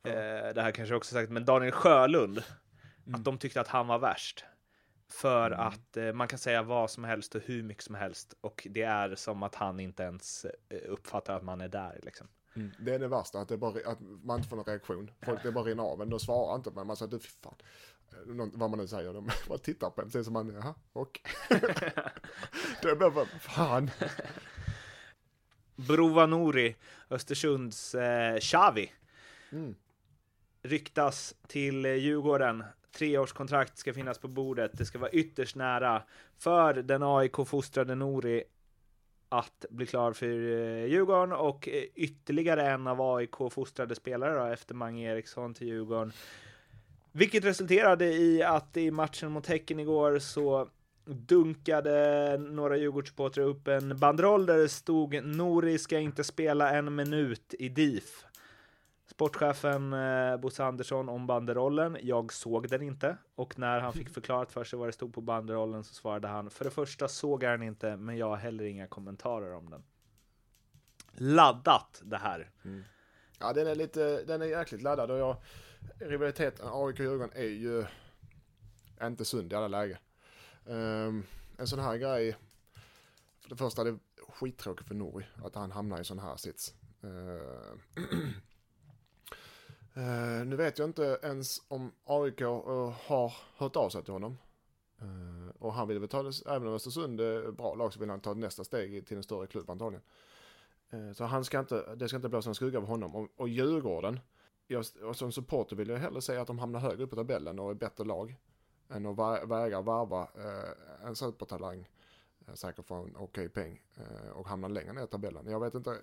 Eh, 0.07 0.13
det 0.55 0.61
här 0.61 0.71
kanske 0.71 0.93
jag 0.93 0.97
också 0.97 1.13
sagt, 1.15 1.29
men 1.31 1.45
Daniel 1.45 1.71
Sjölund, 1.71 2.43
att 3.13 3.23
de 3.23 3.37
tyckte 3.37 3.61
att 3.61 3.67
han 3.67 3.87
var 3.87 3.99
värst. 3.99 4.45
För 5.21 5.51
att 5.51 5.97
eh, 5.97 6.13
man 6.13 6.27
kan 6.27 6.39
säga 6.39 6.63
vad 6.63 6.91
som 6.91 7.03
helst 7.03 7.35
och 7.35 7.41
hur 7.41 7.63
mycket 7.63 7.83
som 7.83 7.95
helst 7.95 8.33
och 8.41 8.67
det 8.71 8.81
är 8.81 9.15
som 9.15 9.43
att 9.43 9.55
han 9.55 9.79
inte 9.79 10.03
ens 10.03 10.45
eh, 10.45 10.77
uppfattar 10.89 11.37
att 11.37 11.43
man 11.43 11.61
är 11.61 11.67
där 11.67 11.99
liksom. 12.03 12.27
Mm. 12.55 12.71
Det 12.79 12.93
är 12.93 12.99
det 12.99 13.07
värsta, 13.07 13.39
att, 13.39 13.47
det 13.47 13.57
bara, 13.57 13.91
att 13.91 13.97
man 14.23 14.37
inte 14.37 14.49
får 14.49 14.55
någon 14.55 14.65
reaktion. 14.65 15.11
Folk, 15.25 15.43
det 15.43 15.51
bara 15.51 15.63
rinner 15.63 15.83
av 15.83 16.01
en, 16.01 16.09
de 16.09 16.19
svarar 16.19 16.55
inte, 16.55 16.71
men 16.71 16.87
man 16.87 16.97
säger 16.97 17.11
du 17.11 17.19
fy 17.19 17.29
fan. 17.43 17.55
Eh, 18.11 18.33
Någon, 18.33 18.51
vad 18.53 18.69
man 18.69 18.79
nu 18.79 18.87
säger, 18.87 19.13
de 19.13 19.29
bara 19.47 19.57
tittar 19.57 19.89
på 19.89 20.01
en, 20.01 20.11
ser 20.11 20.23
som 20.23 20.33
man, 20.33 20.53
jaha, 20.53 20.75
och. 20.93 21.19
det 22.81 22.95
blir 22.95 23.09
bara, 23.09 23.25
fan. 23.25 23.89
Brova 25.75 26.25
Nouri, 26.25 26.75
Östersunds 27.09 27.95
eh, 27.95 28.39
Xavi, 28.39 28.91
Mm. 29.51 29.75
ryktas 30.63 31.35
till 31.47 31.85
eh, 31.85 31.93
Djurgården. 31.93 32.63
Treårskontrakt 32.93 33.77
ska 33.77 33.93
finnas 33.93 34.17
på 34.17 34.27
bordet. 34.27 34.71
Det 34.73 34.85
ska 34.85 34.99
vara 34.99 35.11
ytterst 35.11 35.55
nära 35.55 36.03
för 36.37 36.73
den 36.73 37.03
AIK-fostrade 37.03 37.95
Nori 37.95 38.43
att 39.29 39.65
bli 39.69 39.85
klar 39.85 40.13
för 40.13 40.25
eh, 40.25 40.85
Djurgården 40.85 41.31
och 41.31 41.67
eh, 41.67 41.83
ytterligare 41.95 42.69
en 42.69 42.87
av 42.87 43.01
AIK-fostrade 43.01 43.95
spelare 43.95 44.39
då, 44.39 44.53
efter 44.53 44.75
Mange 44.75 45.11
Eriksson 45.11 45.53
till 45.53 45.67
Djurgården. 45.67 46.13
Vilket 47.11 47.45
resulterade 47.45 48.05
i 48.05 48.43
att 48.43 48.77
i 48.77 48.91
matchen 48.91 49.31
mot 49.31 49.47
Häcken 49.47 49.79
igår 49.79 50.19
så 50.19 50.67
dunkade 51.05 52.37
några 52.37 52.77
Djurgårdssupportrar 52.77 53.43
upp 53.43 53.67
en 53.67 53.97
banderoll 53.97 54.45
där 54.45 54.57
det 54.57 54.69
stod 54.69 55.25
Nori 55.25 55.77
ska 55.77 55.99
inte 55.99 56.23
spela 56.23 56.71
en 56.71 56.95
minut 56.95 57.55
i 57.59 57.69
DIF. 57.69 58.25
Sportchefen 59.05 59.93
eh, 59.93 60.37
Bosse 60.37 60.63
Andersson 60.63 61.09
om 61.09 61.27
banderollen. 61.27 61.97
Jag 62.01 62.33
såg 62.33 62.69
den 62.69 62.81
inte 62.81 63.17
och 63.35 63.59
när 63.59 63.79
han 63.79 63.93
fick 63.93 64.09
förklarat 64.13 64.51
för 64.51 64.63
sig 64.63 64.79
vad 64.79 64.87
det 64.87 64.93
stod 64.93 65.13
på 65.13 65.21
banderollen 65.21 65.83
så 65.83 65.93
svarade 65.93 66.27
han 66.27 66.49
för 66.49 66.65
det 66.65 66.71
första 66.71 67.07
såg 67.07 67.43
jag 67.43 67.53
den 67.53 67.63
inte, 67.67 67.97
men 67.97 68.17
jag 68.17 68.29
har 68.29 68.37
heller 68.37 68.63
inga 68.63 68.87
kommentarer 68.87 69.53
om 69.53 69.69
den. 69.69 69.83
Laddat 71.11 72.01
det 72.03 72.17
här. 72.17 72.51
Ja, 73.39 73.53
den 73.53 73.67
är 73.67 73.75
lite, 73.75 74.23
den 74.23 74.41
är 74.41 74.45
jäkligt 74.45 74.81
laddad 74.81 75.11
och 75.11 75.17
jag, 75.17 75.37
rivaliteten 75.99 76.67
AIK-Djurgården 76.67 77.31
är 77.35 77.43
ju 77.43 77.85
inte 79.01 79.25
sund 79.25 79.53
i 79.53 79.55
alla 79.55 79.67
lägen. 79.67 79.97
Ehm, 80.67 81.23
en 81.57 81.67
sån 81.67 81.79
här 81.79 81.97
grej, 81.97 82.37
för 83.41 83.49
det 83.49 83.55
första 83.55 83.81
är 83.81 83.85
det 83.85 83.99
skittråkigt 84.29 84.87
för 84.87 84.95
Norri 84.95 85.25
att 85.43 85.55
han 85.55 85.71
hamnar 85.71 85.97
i 85.97 85.99
en 85.99 86.05
sån 86.05 86.19
här 86.19 86.35
sits. 86.35 86.73
Ehm, 87.03 87.79
Uh, 89.97 90.45
nu 90.45 90.55
vet 90.55 90.79
jag 90.79 90.89
inte 90.89 91.19
ens 91.23 91.61
om 91.67 91.91
AIK 92.05 92.41
uh, 92.41 92.47
eh, 92.47 92.93
har 93.05 93.33
hört 93.57 93.75
av 93.75 93.89
sig 93.89 94.03
till 94.03 94.13
honom. 94.13 94.37
Uh, 95.01 95.49
och 95.59 95.73
han 95.73 95.87
vill 95.87 95.99
väl 95.99 96.09
ta 96.09 96.23
det, 96.23 96.45
även 96.45 96.67
om 96.67 96.73
Östersund 96.73 97.21
är 97.21 97.49
ett 97.49 97.57
bra 97.57 97.75
lag 97.75 97.93
så 97.93 97.99
vill 97.99 98.09
han 98.09 98.19
ta 98.19 98.33
nästa 98.33 98.63
steg 98.63 99.07
till 99.07 99.17
en 99.17 99.23
större 99.23 99.47
klubb 99.47 99.69
antagligen. 99.69 100.03
Så 101.13 101.23
han 101.23 101.45
ska 101.45 101.59
inte, 101.59 101.95
det 101.95 102.07
ska 102.07 102.15
inte 102.15 102.29
blåsa 102.29 102.49
en 102.49 102.55
skugga 102.55 102.77
över 102.77 102.87
honom. 102.87 103.15
Och, 103.15 103.27
och 103.35 103.49
Djurgården, 103.49 104.19
jag, 104.67 104.85
och 105.03 105.15
som 105.15 105.31
supporter 105.31 105.75
vill 105.75 105.89
jag 105.89 105.97
hellre 105.97 106.21
säga 106.21 106.41
att 106.41 106.47
de 106.47 106.59
hamnar 106.59 106.79
högre 106.79 107.03
upp 107.03 107.09
på 107.09 107.15
tabellen 107.15 107.59
och 107.59 107.71
är 107.71 107.75
bättre 107.75 108.03
lag. 108.03 108.35
Än 108.89 109.05
att 109.05 109.17
vä- 109.17 109.47
väga 109.47 109.81
varva 109.81 110.27
en 111.03 111.15
supertalang, 111.15 111.89
säkert 112.53 112.85
för 112.85 112.95
en 112.95 113.15
okej 113.15 113.49
peng, 113.49 113.81
och 114.33 114.47
hamna 114.47 114.67
längre 114.67 114.93
ner 114.93 115.03
i 115.03 115.07
tabellen. 115.07 115.47
Jag 115.47 115.59
vet 115.59 115.75
inte, 115.75 115.97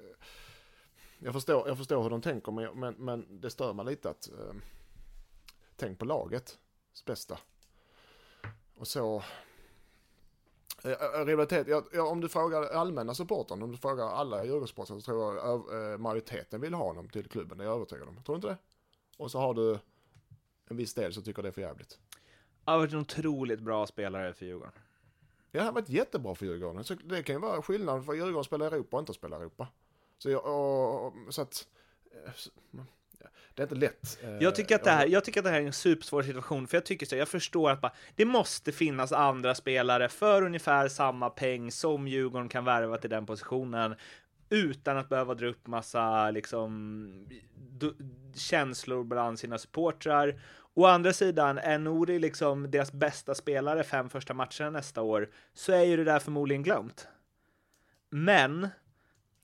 jag 1.21 1.33
förstår, 1.33 1.69
jag 1.69 1.79
förstår 1.79 2.03
hur 2.03 2.11
de 2.11 2.23
tänker 2.23 2.53
men, 2.53 2.81
men, 2.81 2.95
men 2.95 3.41
det 3.41 3.51
stör 3.51 3.73
mig 3.73 3.85
lite 3.85 4.11
att 4.11 4.29
eh, 4.29 4.55
tänk 5.77 5.99
på 5.99 6.05
lagets 6.05 6.59
bästa. 7.05 7.39
Och 8.75 8.89
så, 8.89 9.23
Eh, 10.85 11.21
eh, 11.21 11.25
Rivalitet, 11.27 11.67
ja, 11.93 12.03
om 12.03 12.21
du 12.21 12.29
frågar 12.29 12.63
allmänna 12.63 13.15
supportern, 13.15 13.63
om 13.63 13.71
du 13.71 13.77
frågar 13.77 14.05
alla 14.05 14.45
Djurgårdssupportrar 14.45 14.97
så 14.97 15.03
tror 15.03 15.37
jag 15.37 15.93
eh, 15.93 15.99
majoriteten 15.99 16.61
vill 16.61 16.75
ha 16.75 16.85
honom 16.85 17.09
till 17.09 17.29
klubben, 17.29 17.59
det 17.59 17.65
är 17.65 17.69
jag 17.69 17.77
övertygad 17.77 18.09
om. 18.09 18.23
Tror 18.23 18.35
du 18.35 18.37
inte 18.37 18.49
det? 18.49 18.57
Och 19.17 19.31
så 19.31 19.39
har 19.39 19.55
du 19.55 19.79
en 20.67 20.77
viss 20.77 20.95
del 20.95 21.13
som 21.13 21.23
tycker 21.23 21.43
det 21.43 21.49
är 21.49 21.53
för 21.53 21.61
jävligt. 21.61 21.99
Han 22.65 22.73
har 22.73 22.79
varit 22.79 22.93
en 22.93 22.99
otroligt 22.99 23.61
bra 23.61 23.87
spelare 23.87 24.33
för 24.33 24.47
Djurgården. 24.47 24.73
Ja, 25.51 25.61
han 25.61 25.67
har 25.67 25.75
varit 25.75 25.89
jättebra 25.89 26.35
för 26.35 26.47
Djurgården. 26.47 26.85
Så 26.85 26.95
det 26.95 27.23
kan 27.23 27.35
ju 27.35 27.41
vara 27.41 27.63
skillnad 27.63 28.05
för 28.05 28.15
Djurgården 28.15 28.45
spelar 28.45 28.67
i 28.67 28.69
Europa 28.69 28.97
och 28.97 29.01
inte 29.01 29.15
spelar 29.15 29.39
i 29.39 29.41
Europa. 29.41 29.69
Så, 30.23 30.31
jag, 30.31 30.45
och, 30.45 31.15
så 31.35 31.43
att, 31.43 31.67
eh, 32.27 32.33
det 33.55 33.63
är 33.63 33.65
inte 33.65 33.75
lätt. 33.75 34.19
eh, 34.23 34.37
Jag 34.41 34.55
tycker, 34.55 34.75
att 34.75 34.85
det 34.85 34.91
här, 34.91 35.07
jag 35.07 35.25
tycker 35.25 35.41
att 35.41 35.45
det 35.45 35.51
här 35.51 35.61
är 35.61 35.67
en 35.67 35.73
supersvår 35.73 36.23
situation, 36.23 36.67
för 36.67 36.77
jag 36.77 36.85
tycker 36.87 37.07
så, 37.07 37.17
jag 37.17 37.29
förstår 37.29 37.71
att 37.71 37.81
bara, 37.81 37.93
det 38.17 38.25
måste 38.25 38.73
finnas 38.73 39.13
andra 39.13 39.55
spelare 39.55 40.09
för 40.09 40.43
ungefär 40.43 40.89
samma 40.89 41.31
peng 41.31 41.73
som 41.73 42.09
Djurgården 42.09 42.49
kan 42.49 42.65
värva 42.65 42.97
till 42.99 43.11
den 43.11 43.27
positionen 43.27 43.95
utan 44.51 44.97
att 44.97 45.09
behöva 45.09 45.35
dra 45.35 45.47
upp 45.47 45.67
massa 45.67 46.31
liksom 46.31 47.29
känslor 48.35 49.05
bland 49.05 49.39
sina 49.39 49.59
supportrar. 49.59 50.41
Å 50.75 50.87
andra 50.87 51.13
sidan, 51.13 51.59
är 51.59 51.79
Nouri 51.79 52.19
liksom 52.19 52.71
deras 52.71 52.93
bästa 52.93 53.35
spelare 53.35 53.85
fem 53.85 54.09
första 54.09 54.35
matcherna 54.35 54.71
nästa 54.71 55.03
år, 55.03 55.31
så 55.55 55.73
är 55.73 55.83
ju 55.85 55.97
det 55.97 56.05
där 56.05 56.19
förmodligen 56.19 56.63
glömt. 56.63 57.09
Men 58.11 58.69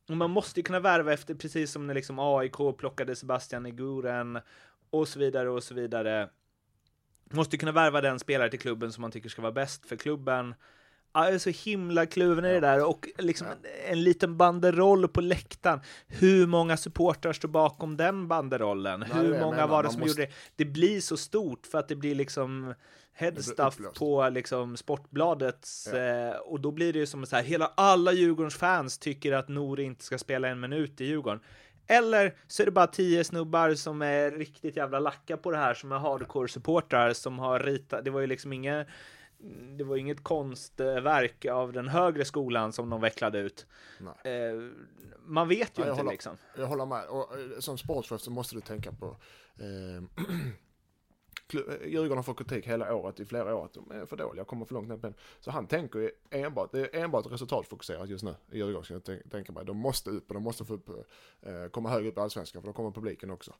man 0.08 0.30
måste 0.30 0.60
ju 0.60 0.64
kunna 0.64 0.80
värva 0.80 1.12
efter, 1.12 1.34
precis 1.34 1.70
som 1.70 1.86
när 1.86 1.94
liksom 1.94 2.18
AIK 2.18 2.56
plockade 2.78 3.16
Sebastian 3.16 3.66
Iguren 3.66 4.38
och 4.90 5.08
så 5.08 5.18
vidare 5.18 5.50
och 5.50 5.62
så 5.62 5.74
vidare. 5.74 6.28
Måste 7.30 7.56
kunna 7.56 7.72
värva 7.72 8.00
den 8.00 8.18
spelare 8.18 8.50
till 8.50 8.58
klubben 8.58 8.92
som 8.92 9.02
man 9.02 9.10
tycker 9.10 9.28
ska 9.28 9.42
vara 9.42 9.52
bäst 9.52 9.86
för 9.86 9.96
klubben. 9.96 10.54
Ja, 11.16 11.24
Jag 11.24 11.34
är 11.34 11.38
så 11.38 11.50
himla 11.50 12.06
kluven 12.06 12.44
i 12.44 12.48
det 12.52 12.60
där 12.60 12.84
och 12.88 13.08
liksom 13.18 13.46
en, 13.46 13.92
en 13.92 14.04
liten 14.04 14.36
banderoll 14.36 15.08
på 15.08 15.20
läktaren. 15.20 15.80
Hur 16.06 16.46
många 16.46 16.76
supportrar 16.76 17.32
står 17.32 17.48
bakom 17.48 17.96
den 17.96 18.28
banderollen? 18.28 19.00
Nej, 19.00 19.08
Hur 19.12 19.40
många 19.40 19.50
menar 19.56 19.68
var 19.68 19.82
det 19.82 19.90
som 19.90 20.00
måste- 20.00 20.20
gjorde 20.20 20.32
det? 20.56 20.64
Det 20.64 20.64
blir 20.70 21.00
så 21.00 21.16
stort 21.16 21.66
för 21.66 21.78
att 21.78 21.88
det 21.88 21.96
blir 21.96 22.14
liksom 22.14 22.74
headstuff 23.14 23.78
på 23.98 24.28
liksom 24.28 24.76
Sportbladets 24.76 25.88
Ja. 25.92 25.98
eh, 25.98 26.36
och 26.36 26.60
då 26.60 26.70
blir 26.70 26.92
det 26.92 26.98
ju 26.98 27.06
som 27.06 27.26
så 27.26 27.36
här, 27.36 27.42
hela 27.42 27.72
alla 27.74 28.12
Djurgårdens 28.12 28.56
fans 28.56 28.98
tycker 28.98 29.32
att 29.32 29.48
Nouri 29.48 29.82
inte 29.82 30.04
ska 30.04 30.18
spela 30.18 30.48
en 30.48 30.60
minut 30.60 31.00
i 31.00 31.04
Djurgården. 31.04 31.40
Eller 31.86 32.34
så 32.46 32.62
är 32.62 32.66
det 32.66 32.72
bara 32.72 32.86
tio 32.86 33.24
snubbar 33.24 33.74
som 33.74 34.02
är 34.02 34.30
riktigt 34.30 34.76
jävla 34.76 34.98
lacka 34.98 35.36
på 35.36 35.50
det 35.50 35.56
här, 35.56 35.74
som 35.74 35.92
är 35.92 35.98
hardcore-supportrar 35.98 37.12
som 37.12 37.38
har 37.38 37.60
ritat. 37.60 38.04
Det 38.04 38.10
var 38.10 38.20
ju 38.20 38.26
liksom 38.26 38.52
inga 38.52 38.84
det 39.76 39.84
var 39.84 39.96
inget 39.96 40.22
konstverk 40.24 41.44
av 41.44 41.72
den 41.72 41.88
högre 41.88 42.24
skolan 42.24 42.72
som 42.72 42.90
de 42.90 43.00
vecklade 43.00 43.38
ut. 43.38 43.66
Nej. 44.00 44.34
Eh, 44.34 44.70
man 45.26 45.48
vet 45.48 45.78
ju 45.78 45.82
Ja, 45.82 45.88
inte 45.90 46.00
håller- 46.02 46.10
liksom. 46.12 46.36
Jag 46.56 46.66
håller 46.66 46.86
med. 46.86 47.04
Och 47.08 47.38
eh, 47.38 47.58
som 47.58 47.78
sportchef 47.78 48.20
så 48.20 48.30
måste 48.30 48.54
du 48.54 48.60
tänka 48.60 48.92
på 48.92 49.16
eh, 49.58 49.96
eh, 49.96 50.02
Djurgården 51.52 52.16
har 52.18 52.22
fått 52.22 52.38
kritik 52.38 52.66
hela 52.66 52.94
året, 52.94 53.20
i 53.20 53.24
flera 53.24 53.54
år, 53.56 53.64
att 53.64 53.72
de 53.72 53.90
är 53.90 54.06
för 54.06 54.16
dåliga, 54.16 54.44
kommer 54.44 54.66
för 54.66 54.74
långt 54.74 54.88
ner 54.88 54.96
på. 54.96 55.12
Så 55.40 55.50
han 55.50 55.66
tänker 55.66 55.98
ju 55.98 56.10
enbart, 56.30 56.72
det 56.72 56.80
är 56.96 57.04
enbart 57.04 57.32
resultatfokuserat 57.32 58.08
just 58.08 58.24
nu 58.24 58.34
i 58.50 58.58
Djurgården, 58.58 58.84
ska 58.84 58.94
jag 58.94 59.02
tän- 59.02 59.30
tänka 59.30 59.52
mig. 59.52 59.64
De 59.64 59.76
måste 59.76 60.10
upp 60.10 60.28
och 60.28 60.34
de 60.34 60.42
måste 60.42 60.64
få 60.64 60.74
upp, 60.74 60.88
eh, 60.88 61.66
komma 61.70 61.90
högre 61.90 62.08
upp 62.08 62.16
i 62.16 62.20
Allsvenskan, 62.20 62.62
för 62.62 62.66
då 62.66 62.72
kommer 62.72 62.90
publiken 62.90 63.30
också. 63.30 63.52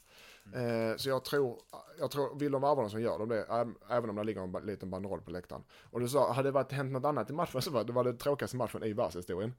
Eh, 0.55 0.97
så 0.97 1.09
jag 1.09 1.25
tror, 1.25 1.61
jag 1.99 2.11
tror, 2.11 2.39
vill 2.39 2.53
de 2.53 2.63
varva 2.63 2.81
dem 2.83 2.91
så 2.91 2.99
gör 2.99 3.19
de 3.19 3.29
det, 3.29 3.45
även 3.91 4.11
om 4.11 4.17
det 4.17 4.25
ligger 4.25 4.41
en 4.59 4.67
liten 4.67 4.91
banderoll 4.91 5.21
på 5.21 5.31
läktaren. 5.31 5.63
Och 5.91 6.01
du 6.01 6.09
sa, 6.09 6.33
hade 6.33 6.49
det 6.49 6.53
varit 6.53 6.73
hänt 6.73 6.93
något 6.93 7.05
annat 7.05 7.31
i 7.31 7.33
matchen 7.33 7.63
så 7.63 7.71
var 7.71 7.85
det 7.85 7.93
var 7.93 8.05
det 8.05 8.13
tråkigaste 8.13 8.57
matchen 8.57 8.83
i 8.85 8.93
världshistorien. 8.93 9.55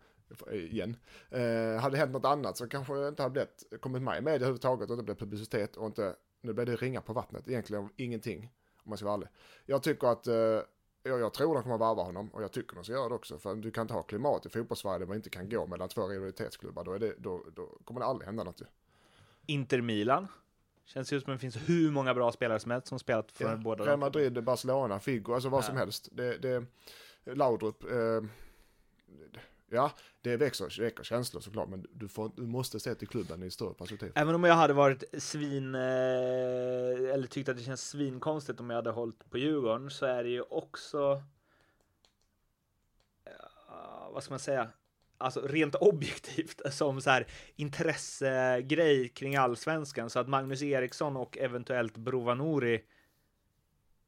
Igen. 0.52 0.98
Eh, 1.30 1.82
hade 1.82 1.90
det 1.96 1.98
hänt 1.98 2.12
något 2.12 2.26
annat 2.26 2.58
så 2.58 2.68
kanske 2.70 2.94
det 2.94 3.08
inte 3.08 3.24
hade 3.24 3.34
blivit, 3.34 3.82
kommit 3.82 4.02
med 4.02 4.18
i 4.18 4.22
media 4.22 4.36
överhuvudtaget 4.36 4.90
och 4.90 4.94
inte 4.94 5.04
blivit 5.04 5.20
publicitet 5.20 5.78
och 5.78 5.86
inte, 5.86 6.16
nu 6.42 6.54
blev 6.54 6.66
det 6.66 6.76
ringa 6.76 7.02
på 7.02 7.14
vattnet, 7.14 7.48
egentligen 7.48 7.84
om 7.84 7.90
ingenting. 7.96 8.52
Om 8.84 8.90
man 8.90 8.98
ska 8.98 9.06
vara 9.06 9.16
ärlig. 9.16 9.28
Jag 9.66 9.84
tycker 9.84 10.08
att, 10.08 10.28
eh, 10.28 10.36
jag, 11.04 11.20
jag 11.20 11.34
tror 11.34 11.54
de 11.54 11.64
kommer 11.64 11.78
varva 11.78 12.04
honom 12.04 12.30
och 12.30 12.44
jag 12.44 12.52
tycker 12.52 12.76
de 12.76 12.84
ska 12.84 12.94
göra 12.94 13.10
det 13.10 13.16
också. 13.16 13.38
För 13.40 13.56
du 13.56 13.72
kan 13.72 13.82
inte 13.82 13.94
ha 13.94 14.04
klimat 14.04 14.46
i 14.46 14.50
fotbollssverige 14.50 15.00
där 15.00 15.06
man 15.06 15.16
inte 15.16 15.30
kan 15.30 15.50
gå 15.50 15.68
mellan 15.68 15.90
två 15.90 16.08
rivalitetsklubbar. 16.08 16.84
Då, 16.84 16.94
är 16.94 17.00
det, 17.00 17.14
då, 17.18 17.44
då 17.56 17.78
kommer 17.84 18.00
det 18.02 18.06
aldrig 18.06 18.26
hända 18.26 18.44
något 18.44 18.62
ju. 18.62 18.66
Inter 19.46 19.82
Milan. 19.82 20.28
Känns 20.86 21.14
ju 21.14 21.22
som 21.22 21.34
att 21.34 21.40
det 21.40 21.42
finns 21.42 21.70
hur 21.70 21.92
många 21.92 22.14
bra 22.14 22.32
spelare 22.32 22.60
som 22.60 22.72
helst 22.72 22.88
som 22.88 23.00
spelat 23.00 23.32
för 23.32 23.46
Ja. 23.50 23.56
båda 23.56 23.86
Real. 23.86 24.00
Madrid, 24.00 24.44
Barcelona, 24.44 25.00
Figo, 25.00 25.34
alltså 25.34 25.50
vad 25.50 25.64
Ja. 25.64 25.68
som 25.68 25.78
helst. 25.78 26.10
Det, 26.12 26.38
det, 26.38 26.66
Laudrup, 27.36 27.84
eh, 27.84 28.22
ja, 29.70 29.92
det 30.22 30.38
växer, 30.38 30.82
väcker 30.82 31.04
känslor 31.04 31.42
såklart, 31.42 31.70
men 31.70 31.86
du, 31.92 32.08
får, 32.08 32.32
du 32.36 32.42
måste 32.42 32.80
se 32.80 32.96
till 32.96 33.08
klubben 33.08 33.44
i 33.44 33.52
större 33.52 33.74
perspektiv. 33.74 34.12
Även 34.16 34.36
om 34.36 34.44
jag 34.44 34.56
hade 34.56 34.74
varit 34.74 35.04
svin, 35.18 35.76
eh, 35.76 35.82
eller 37.14 37.28
tyckt 37.28 37.50
att 37.50 37.58
det 37.58 37.64
känns 37.64 37.90
svinkonstigt 37.90 38.60
om 38.60 38.70
jag 38.70 38.78
hade 38.78 38.92
hållit 38.92 39.30
på 39.30 39.38
Djurgården, 39.38 39.90
så 39.90 40.06
är 40.06 40.24
det 40.24 40.30
ju 40.30 40.42
också, 40.42 41.24
eh, 43.26 44.12
vad 44.14 44.24
ska 44.24 44.34
man 44.34 44.40
säga, 44.40 44.70
alltså 45.18 45.42
rent 45.42 45.76
objektivt 45.76 46.62
som 46.74 47.02
så 47.02 47.10
här 47.10 47.28
intressegrej 47.56 49.10
kring 49.10 49.36
allsvenskan, 49.36 50.10
så 50.10 50.20
att 50.20 50.30
Magnus 50.30 50.62
Eriksson 50.62 51.18
och 51.18 51.38
eventuellt 51.38 51.98
Brovanori 51.98 52.84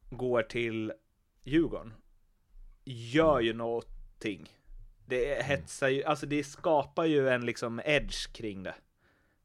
går 0.10 0.44
till 0.44 0.94
Djurgården, 1.44 1.94
gör 2.86 3.40
ju 3.40 3.54
någonting. 3.54 4.59
Det 5.10 5.44
hetsar 5.46 5.88
ju, 5.88 6.04
alltså 6.04 6.26
det 6.26 6.44
skapar 6.44 7.06
ju 7.06 7.30
en 7.30 7.46
liksom 7.46 7.82
edge 7.86 8.32
kring 8.34 8.64
det. 8.64 8.76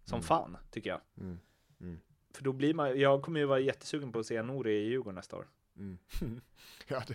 Som 0.05 0.23
fan, 0.23 0.57
tycker 0.71 0.91
jag. 0.91 1.01
Mm. 1.21 1.39
Mm. 1.81 2.01
För 2.33 2.45
då 2.45 2.53
blir 2.53 2.75
man, 2.75 3.01
jag 3.01 3.23
kommer 3.23 3.41
ju 3.41 3.47
vara 3.47 3.59
jättesugen 3.61 4.13
på 4.13 4.19
att 4.19 4.27
se 4.27 4.43
Nori 4.43 4.73
i 4.73 4.89
Djurgården 4.89 5.15
nästa 5.15 5.37
år. 5.37 5.49
Mm. 5.77 5.99
ja, 6.89 7.03
det, 7.09 7.15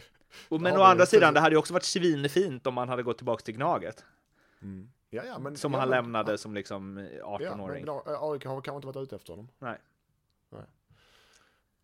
Och, 0.50 0.62
men 0.62 0.74
Ja, 0.74 0.80
å 0.80 0.84
andra 0.84 1.04
det- 1.04 1.10
sidan, 1.10 1.34
det 1.34 1.40
hade 1.40 1.56
ju 1.56 1.60
också 1.60 1.74
varit 1.74 1.84
svinfint 1.84 2.68
om 2.68 2.78
han 2.78 2.90
hade 2.90 3.04
gått 3.04 3.18
tillbaka 3.18 3.44
till 3.44 3.54
Gnaget. 3.56 4.06
mm. 4.62 4.92
ja, 5.10 5.24
ja, 5.26 5.40
men, 5.40 5.58
Som 5.58 5.74
ja, 5.74 5.80
han 5.80 5.90
lämnade 5.90 6.38
som 6.38 6.54
liksom 6.54 7.08
Ja, 7.18 7.38
18-åring. 7.42 7.86
men 7.86 7.94
Gna- 7.96 8.32
AIK 8.32 8.46
har 8.46 8.62
kanske 8.62 8.76
inte 8.76 8.88
varit 8.88 8.98
ute 8.98 9.16
efter 9.16 9.34
honom. 9.34 9.48
Nej. 9.60 9.78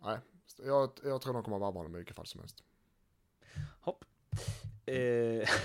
Nej, 0.04 0.20
jag, 0.64 0.90
jag 1.04 1.22
tror 1.22 1.34
de 1.34 1.44
kommer 1.44 1.58
att 1.58 1.62
varva 1.62 1.80
honom 1.80 1.96
i 1.96 1.98
vilket 1.98 2.16
fall 2.16 2.26
som 2.26 2.40
helst. 2.40 2.64
Hopp. 3.80 4.06
Eh. 4.86 5.50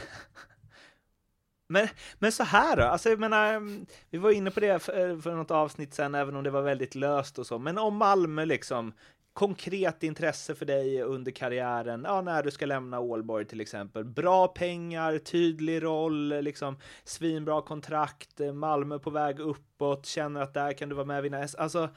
men, 1.71 1.89
men 2.19 2.33
så 2.33 2.45
här 2.45 2.77
då, 2.77 2.83
alltså 2.83 3.09
jag 3.09 3.19
menar, 3.19 3.55
mm, 3.55 3.87
vi 4.11 4.19
var 4.19 4.31
inne 4.31 4.51
på 4.51 4.61
det 4.61 4.83
för, 4.83 5.11
eh, 5.11 5.19
för 5.19 5.35
något 5.35 5.51
avsnitt 5.51 5.95
sen, 5.95 6.15
även 6.15 6.37
om 6.37 6.45
det 6.45 6.51
var 6.51 6.63
väldigt 6.63 6.95
löst 6.95 7.39
och 7.39 7.47
så, 7.47 7.59
men 7.59 7.79
om 7.79 7.97
Malmö 7.97 8.45
liksom, 8.45 8.93
konkret 9.33 10.03
intresse 10.03 10.55
för 10.55 10.67
dig 10.67 11.03
under 11.03 11.33
karriären, 11.33 12.05
ja, 12.05 12.21
när 12.21 12.43
du 12.43 12.51
ska 12.51 12.67
lämna 12.67 13.01
Ålborg 13.01 13.45
till 13.45 13.61
exempel, 13.61 14.05
bra 14.05 14.49
pengar, 14.49 15.19
tydlig 15.19 15.83
roll, 15.83 16.29
liksom 16.29 16.77
svinbra 17.05 17.63
kontrakt, 17.63 18.41
eh, 18.41 18.53
Malmö 18.53 18.99
på 18.99 19.11
väg 19.11 19.41
uppåt, 19.41 20.07
känner 20.07 20.41
att 20.41 20.55
där 20.55 20.73
kan 20.73 20.89
du 20.89 20.95
vara 20.95 21.07
med 21.07 21.19
och 21.19 21.25
vinna 21.25 21.43
S, 21.43 21.55
alltså, 21.55 21.89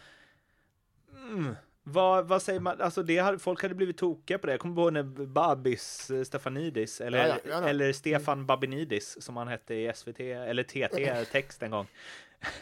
mm. 1.31 1.55
Vad, 1.83 2.27
vad 2.27 2.41
säger 2.41 2.59
man? 2.59 2.81
Alltså 2.81 3.03
det 3.03 3.17
hade, 3.17 3.39
folk 3.39 3.61
hade 3.61 3.75
blivit 3.75 3.97
tokiga 3.97 4.37
på 4.37 4.47
det. 4.47 4.53
Jag 4.53 4.59
kommer 4.59 4.81
ihåg 4.81 4.93
när 4.93 5.03
Babis 5.25 6.11
eh, 6.11 6.23
Stefanidis, 6.23 7.01
eller, 7.01 7.27
Ja, 7.27 7.37
ja, 7.43 7.49
ja, 7.49 7.69
eller 7.69 7.93
Stefan 7.93 8.45
Babinidis, 8.45 9.21
som 9.21 9.37
han 9.37 9.47
hette 9.47 9.75
i 9.75 9.91
SVT, 9.95 10.19
eller 10.19 10.63
TT-text 10.63 11.63
en 11.63 11.71
gång. 11.71 11.87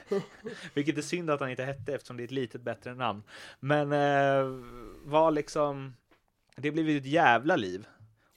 Vilket 0.74 0.98
är 0.98 1.02
synd 1.02 1.30
att 1.30 1.40
han 1.40 1.50
inte 1.50 1.64
hette 1.64 1.94
eftersom 1.94 2.18
det 2.18 2.24
är 2.24 2.26
ett 2.26 2.32
litet 2.32 2.62
bättre 2.62 2.96
namn. 2.96 3.24
Men 3.60 3.92
eh, 3.92 4.46
var 5.04 5.32
liksom, 5.32 5.96
det 6.56 6.72
blev 6.72 6.90
ju 6.90 6.98
ett 6.98 7.06
jävla 7.06 7.56
liv. 7.56 7.88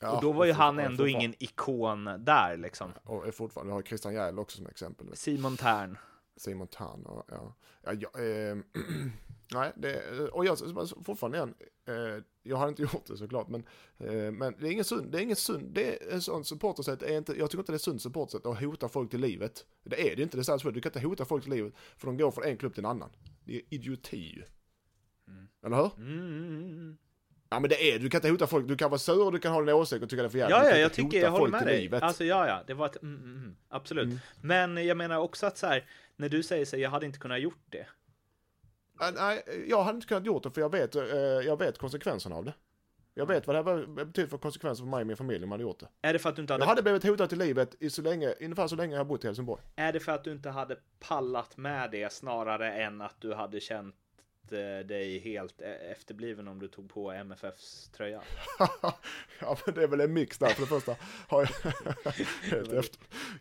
Och 0.03 0.21
då 0.21 0.33
var 0.33 0.45
ju 0.45 0.53
han 0.53 0.79
ändå 0.79 1.09
ingen 1.09 1.35
ikon 1.39 2.05
där 2.05 2.57
liksom. 2.57 2.93
Och 3.03 3.27
är 3.27 3.31
fortfarande, 3.31 3.71
vi 3.71 3.75
har 3.75 3.83
Christian 3.83 4.15
Jähl 4.15 4.39
också 4.39 4.57
som 4.57 4.67
exempel. 4.67 5.07
Simon 5.17 5.57
Tern. 5.57 5.99
Simon 6.37 6.69
och 7.05 7.25
ja. 7.29 7.55
ja, 7.85 7.93
ja 7.93 8.21
eh, 8.23 8.57
nej, 9.53 9.73
det, 9.77 10.29
och 10.29 10.45
jag 10.45 10.59
fortfarande 11.05 11.39
igen, 11.39 11.55
eh, 11.89 12.23
jag 12.43 12.57
har 12.57 12.69
inte 12.69 12.83
gjort 12.93 13.07
det 13.07 13.17
såklart, 13.17 13.49
men, 13.49 13.67
eh, 13.99 14.31
men 14.33 14.55
det 14.59 14.67
är 14.69 14.71
ingen 14.71 14.85
sund, 14.85 15.13
det 15.13 15.19
är 15.19 15.23
ingen 15.23 15.37
sund, 15.37 15.75
det 15.75 16.03
är 16.03 16.13
en 16.13 16.23
sån 16.23 16.45
supportersätt, 16.45 17.03
är 17.03 17.17
inte, 17.19 17.39
jag 17.39 17.51
tycker 17.51 17.63
inte 17.63 17.73
det 17.73 17.77
är 17.77 17.79
sunt 17.79 18.03
supportersätt 18.03 18.47
att 18.47 18.61
hota 18.61 18.89
folk 18.89 19.11
till 19.11 19.21
livet. 19.21 19.65
Det 19.83 20.13
är 20.13 20.17
det 20.17 20.23
inte, 20.23 20.37
det 20.37 20.49
är 20.49 20.59
så 20.59 20.71
du 20.71 20.81
kan 20.81 20.91
inte 20.91 21.07
hota 21.09 21.25
folk 21.25 21.43
till 21.43 21.53
livet 21.53 21.75
för 21.97 22.07
de 22.07 22.17
går 22.17 22.31
från 22.31 22.45
en 22.45 22.57
klubb 22.57 22.75
till 22.75 22.85
en 22.85 22.91
annan. 22.91 23.11
Det 23.45 23.57
är 23.57 23.63
idioti 23.71 24.35
ju. 24.37 24.43
Eller 25.67 25.77
hur? 25.77 25.91
Mm. 25.97 26.97
Ja 27.51 27.61
men 27.61 27.71
det 27.71 27.91
är 27.91 27.99
du 27.99 28.11
kan 28.11 28.19
inte 28.19 28.31
hota 28.31 28.47
folk, 28.47 28.69
du 28.69 28.77
kan 28.77 28.91
vara 28.91 28.99
sur 28.99 29.31
du 29.31 29.39
kan 29.39 29.53
ha 29.53 29.63
en 29.63 29.69
åsikt 29.69 30.03
och 30.03 30.11
tycka 30.11 30.23
det 30.23 30.29
är 30.29 30.31
för 30.31 30.39
jävligt. 30.39 30.57
Ja, 30.57 30.71
ja, 30.71 30.77
jag 30.77 30.93
tycker 30.93 31.21
jag 31.21 31.31
håller 31.31 31.43
folk 31.43 31.53
med 31.53 31.67
dig. 31.67 31.81
livet. 31.81 32.03
Alltså, 32.03 32.25
ja, 32.25 32.47
ja, 32.47 32.63
det 32.67 32.75
var 32.75 32.87
ett 32.87 33.03
mm, 33.03 33.17
mm, 33.17 33.37
mm, 33.37 33.57
absolut. 33.69 34.05
Mm. 34.05 34.19
Men 34.41 34.87
jag 34.87 34.97
menar 34.97 35.19
också 35.19 35.47
att 35.47 35.59
så 35.59 35.67
här, 35.67 35.85
när 36.17 36.29
du 36.29 36.43
säger 36.43 36.65
så 36.65 36.77
här, 36.77 36.83
jag 36.83 36.91
hade 36.91 37.07
inte 37.07 37.19
kunnat 37.19 37.41
gjort 37.41 37.65
det. 37.71 37.87
Nej, 39.11 39.65
jag 39.69 39.83
hade 39.83 39.97
inte 39.97 40.07
kunnat 40.07 40.27
gjort 40.27 40.43
det 40.43 40.51
för 40.51 40.61
jag 40.61 40.73
vet, 40.73 40.95
eh, 40.95 41.05
jag 41.47 41.59
vet 41.59 41.79
konsekvenserna 41.79 42.37
av 42.37 42.45
det. 42.45 42.55
Jag 43.17 43.27
vet 43.27 43.47
vad 43.47 43.57
det 43.57 43.73
här 43.73 43.87
betyder 43.87 44.29
för 44.29 44.39
konsekvenser 44.39 44.85
för 44.85 44.91
mig 44.91 45.01
och 45.01 45.07
min 45.07 45.17
familj 45.17 45.45
om 45.45 45.51
jag 45.51 45.51
hade 45.51 45.63
gjort 45.63 45.81
det. 45.81 45.89
Är 46.09 46.13
det 46.13 46.19
för 46.19 46.29
att 46.29 46.37
du 46.37 46.43
inte 46.43 46.55
hade, 46.55 46.63
Jag 46.63 46.69
hade 46.69 46.83
blivit 46.83 47.05
hotad 47.05 47.29
till 47.29 47.39
livet 47.39 47.75
i 47.81 47.91
så 47.91 48.03
länge, 48.03 48.35
ungefär 48.41 48.67
så 48.67 48.77
länge 48.77 48.93
jag 48.93 49.01
har 49.01 49.05
bott 49.05 49.25
i 49.25 49.27
Helsingborg. 49.27 49.63
är 49.77 49.93
det 49.93 50.01
för 50.01 50.13
att 50.13 50.25
du 50.25 50.33
inte 50.33 50.51
hade 50.51 50.77
pallat 51.01 51.57
med 51.57 51.91
det 51.91 52.13
snarare 52.13 52.73
än 52.73 53.01
att 53.01 53.21
du 53.21 53.35
hade 53.35 53.61
känt 53.61 53.95
dig 54.89 55.19
helt 55.19 55.63
eh, 55.63 55.91
efterbliven 55.91 56.49
om 56.49 56.59
du 56.59 56.69
tog 56.69 56.91
på 56.91 57.13
MFFs 57.13 57.89
tröja? 57.97 58.21
ja 59.41 59.57
men 59.67 59.75
det 59.75 59.83
är 59.83 59.87
väl 59.89 60.01
en 60.01 60.13
mix 60.13 60.39
där 60.39 60.49
för 60.49 60.61
det 60.61 60.67
första. 60.67 60.97
Har 61.29 61.41
jag, 61.41 62.85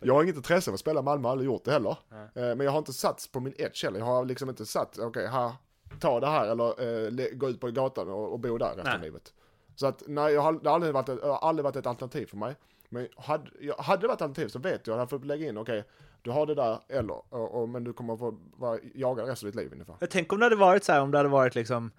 jag 0.00 0.14
har 0.14 0.22
inget 0.22 0.36
intresse 0.36 0.70
av 0.70 0.74
att 0.74 0.80
spela 0.80 1.02
Malmö, 1.02 1.28
aldrig 1.28 1.46
gjort 1.46 1.64
det 1.64 1.72
heller. 1.72 1.96
Nej. 2.08 2.28
Eh, 2.34 2.56
Men 2.56 2.60
jag 2.60 2.70
har 2.70 2.78
inte 2.78 2.92
satt 2.92 3.28
på 3.32 3.40
min 3.40 3.54
edge 3.58 3.84
heller. 3.84 3.98
Jag 3.98 4.06
har 4.06 4.24
liksom 4.24 4.48
inte 4.48 4.66
satt, 4.66 4.98
okej, 4.98 5.26
här, 5.26 5.52
ta 6.00 6.20
det 6.20 6.26
här 6.26 6.48
eller 6.48 6.82
eh, 7.06 7.28
gå 7.32 7.48
ut 7.48 7.60
på 7.60 7.70
gatan 7.70 8.08
och, 8.08 8.32
och 8.32 8.40
bo 8.40 8.58
där 8.58 8.74
resten 8.76 8.94
av 8.94 9.00
livet. 9.00 9.32
Så 9.76 9.86
att 9.86 10.02
nej, 10.06 10.34
jag 10.34 10.40
har, 10.40 10.52
det 10.52 10.68
har 10.68 10.74
aldrig 10.74 10.94
varit, 10.94 11.08
ett, 11.08 11.22
aldrig 11.22 11.64
varit 11.64 11.76
ett 11.76 11.86
alternativ 11.86 12.26
för 12.26 12.36
mig. 12.36 12.56
Men 12.88 13.08
hade, 13.16 13.50
jag, 13.60 13.74
hade 13.74 14.02
det 14.02 14.08
varit 14.08 14.22
alternativ 14.22 14.48
så 14.48 14.58
vet 14.58 14.86
jag 14.86 14.94
att 14.94 15.00
jag 15.00 15.10
får 15.10 15.26
lägga 15.26 15.48
in, 15.48 15.58
okej, 15.58 15.84
du 16.24 16.30
har 16.30 16.46
det 16.46 16.54
där 16.54 16.78
eller, 16.88 17.34
och, 17.34 17.62
och, 17.62 17.68
men 17.68 17.84
du 17.84 17.92
kommer 17.92 18.16
få 18.16 18.38
vara 18.56 18.78
jagad 18.94 19.28
resten 19.28 19.46
av 19.48 19.52
ditt 19.52 19.60
liv 19.62 19.72
ungefär. 19.72 19.96
Men 20.00 20.08
tänk 20.08 20.32
om 20.32 20.38
det 20.38 20.44
hade 20.44 20.56
varit 20.56 20.84
så 20.84 20.92
här, 20.92 21.00
om 21.00 21.10
det 21.10 21.18
hade 21.18 21.28
varit 21.28 21.54
liksom, 21.54 21.90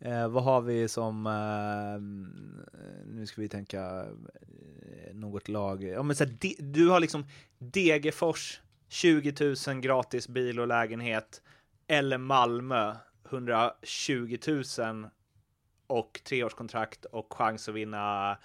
eh, 0.00 0.28
vad 0.28 0.44
har 0.44 0.60
vi 0.60 0.88
som, 0.88 1.26
eh, 1.26 2.00
nu 3.06 3.26
ska 3.26 3.40
vi 3.40 3.48
tänka, 3.48 3.80
eh, 3.82 5.14
något 5.14 5.48
lag, 5.48 5.82
ja 5.84 6.02
men 6.02 6.16
så 6.16 6.24
här, 6.24 6.36
de, 6.40 6.56
du 6.58 6.88
har 6.88 7.00
liksom 7.00 7.26
Degerfors, 7.58 8.60
20 8.88 9.54
000 9.68 9.80
gratis 9.80 10.28
bil 10.28 10.60
och 10.60 10.66
lägenhet, 10.68 11.42
eller 11.86 12.18
Malmö, 12.18 12.94
120 13.30 14.38
000 14.78 15.08
och 15.86 16.20
treårskontrakt 16.24 17.04
och 17.04 17.32
chans 17.32 17.68
att 17.68 17.74
vinna 17.74 18.36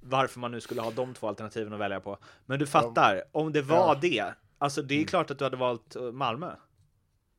varför 0.00 0.40
man 0.40 0.50
nu 0.50 0.60
skulle 0.60 0.80
ha 0.80 0.90
de 0.90 1.14
två 1.14 1.28
alternativen 1.28 1.72
att 1.72 1.80
välja 1.80 2.00
på. 2.00 2.18
Men 2.46 2.58
du 2.58 2.66
fattar, 2.66 3.22
om 3.32 3.52
det 3.52 3.62
var 3.62 3.76
Ja. 3.94 3.98
det, 4.00 4.24
alltså 4.58 4.82
det 4.82 4.94
är 4.94 4.96
Mm. 4.96 5.06
klart 5.06 5.30
att 5.30 5.38
du 5.38 5.44
hade 5.44 5.56
valt 5.56 5.96
eh, 5.96 6.02
Malmö. 6.12 6.56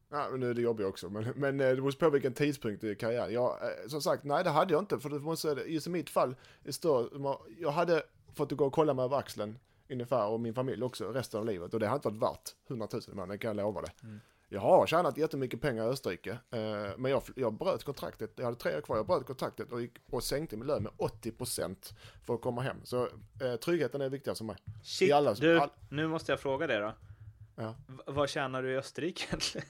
Ja, 0.09 0.27
men 0.31 0.39
nu 0.39 0.49
är 0.49 0.53
det 0.53 0.61
jobbigt 0.61 0.85
också, 0.85 1.09
men, 1.09 1.23
men 1.35 1.59
eh, 1.59 1.67
det 1.69 1.75
beror 1.75 1.91
på 1.91 2.09
vilken 2.09 2.33
tidpunkt 2.33 2.83
i 2.83 2.95
karriären. 2.95 3.33
Jag, 3.33 3.51
eh, 3.63 3.87
som 3.87 4.01
sagt, 4.01 4.23
nej 4.23 4.43
det 4.43 4.49
hade 4.49 4.73
jag 4.73 4.81
inte, 4.81 4.99
för 4.99 5.09
det 5.09 5.19
måste, 5.19 5.47
just 5.67 5.87
i 5.87 5.89
mitt 5.89 6.09
fall, 6.09 6.35
större, 6.69 7.37
jag 7.59 7.71
hade 7.71 8.03
fått 8.35 8.51
gå 8.51 8.65
och 8.65 8.73
kolla 8.73 8.93
mig 8.93 9.05
över 9.05 9.17
axeln 9.17 9.59
ungefär, 9.89 10.27
och 10.27 10.39
min 10.39 10.53
familj 10.53 10.83
också, 10.83 11.11
resten 11.11 11.39
av 11.39 11.45
livet, 11.45 11.73
och 11.73 11.79
det 11.79 11.87
hade 11.87 11.95
inte 11.95 12.09
varit 12.09 12.21
värt 12.37 12.55
100 12.67 12.87
000 12.93 13.01
man, 13.13 13.29
det 13.29 13.37
kan 13.37 13.47
jag 13.49 13.57
lova 13.57 13.81
det. 13.81 13.91
Jag 14.49 14.61
har 14.61 14.87
tjänat 14.87 15.17
jättemycket 15.17 15.61
pengar 15.61 15.83
i 15.85 15.87
Österrike, 15.87 16.31
eh, 16.31 16.97
men 16.97 17.11
jag, 17.11 17.23
jag 17.35 17.53
bröt 17.53 17.83
kontraktet. 17.83 18.31
Jag 18.35 18.45
hade 18.45 18.57
tre 18.57 18.77
år 18.77 18.81
kvar, 18.81 18.95
jag 18.97 19.07
bröt 19.07 19.25
kontraktet 19.25 19.71
och, 19.71 19.81
gick, 19.81 19.91
och 20.09 20.23
sänkte 20.23 20.57
min 20.57 20.67
lön 20.67 20.83
med 20.83 20.91
80% 20.97 21.93
för 22.25 22.33
att 22.35 22.41
komma 22.41 22.61
hem. 22.61 22.77
Så 22.83 23.07
eh, 23.41 23.55
tryggheten 23.63 24.01
är 24.01 24.09
viktigast 24.09 24.37
för 24.37 24.45
mig. 24.45 24.55
Shit, 24.83 25.13
alla- 25.13 25.33
du, 25.33 25.59
all- 25.59 25.69
nu 25.89 26.07
måste 26.07 26.31
jag 26.31 26.39
fråga 26.39 26.67
dig 26.67 26.79
då. 26.79 26.93
Ja. 27.55 27.75
V- 27.87 28.03
vad 28.07 28.29
tjänar 28.29 28.63
du 28.63 28.71
i 28.71 28.77
Österrike 28.77 29.23
egentligen? 29.27 29.67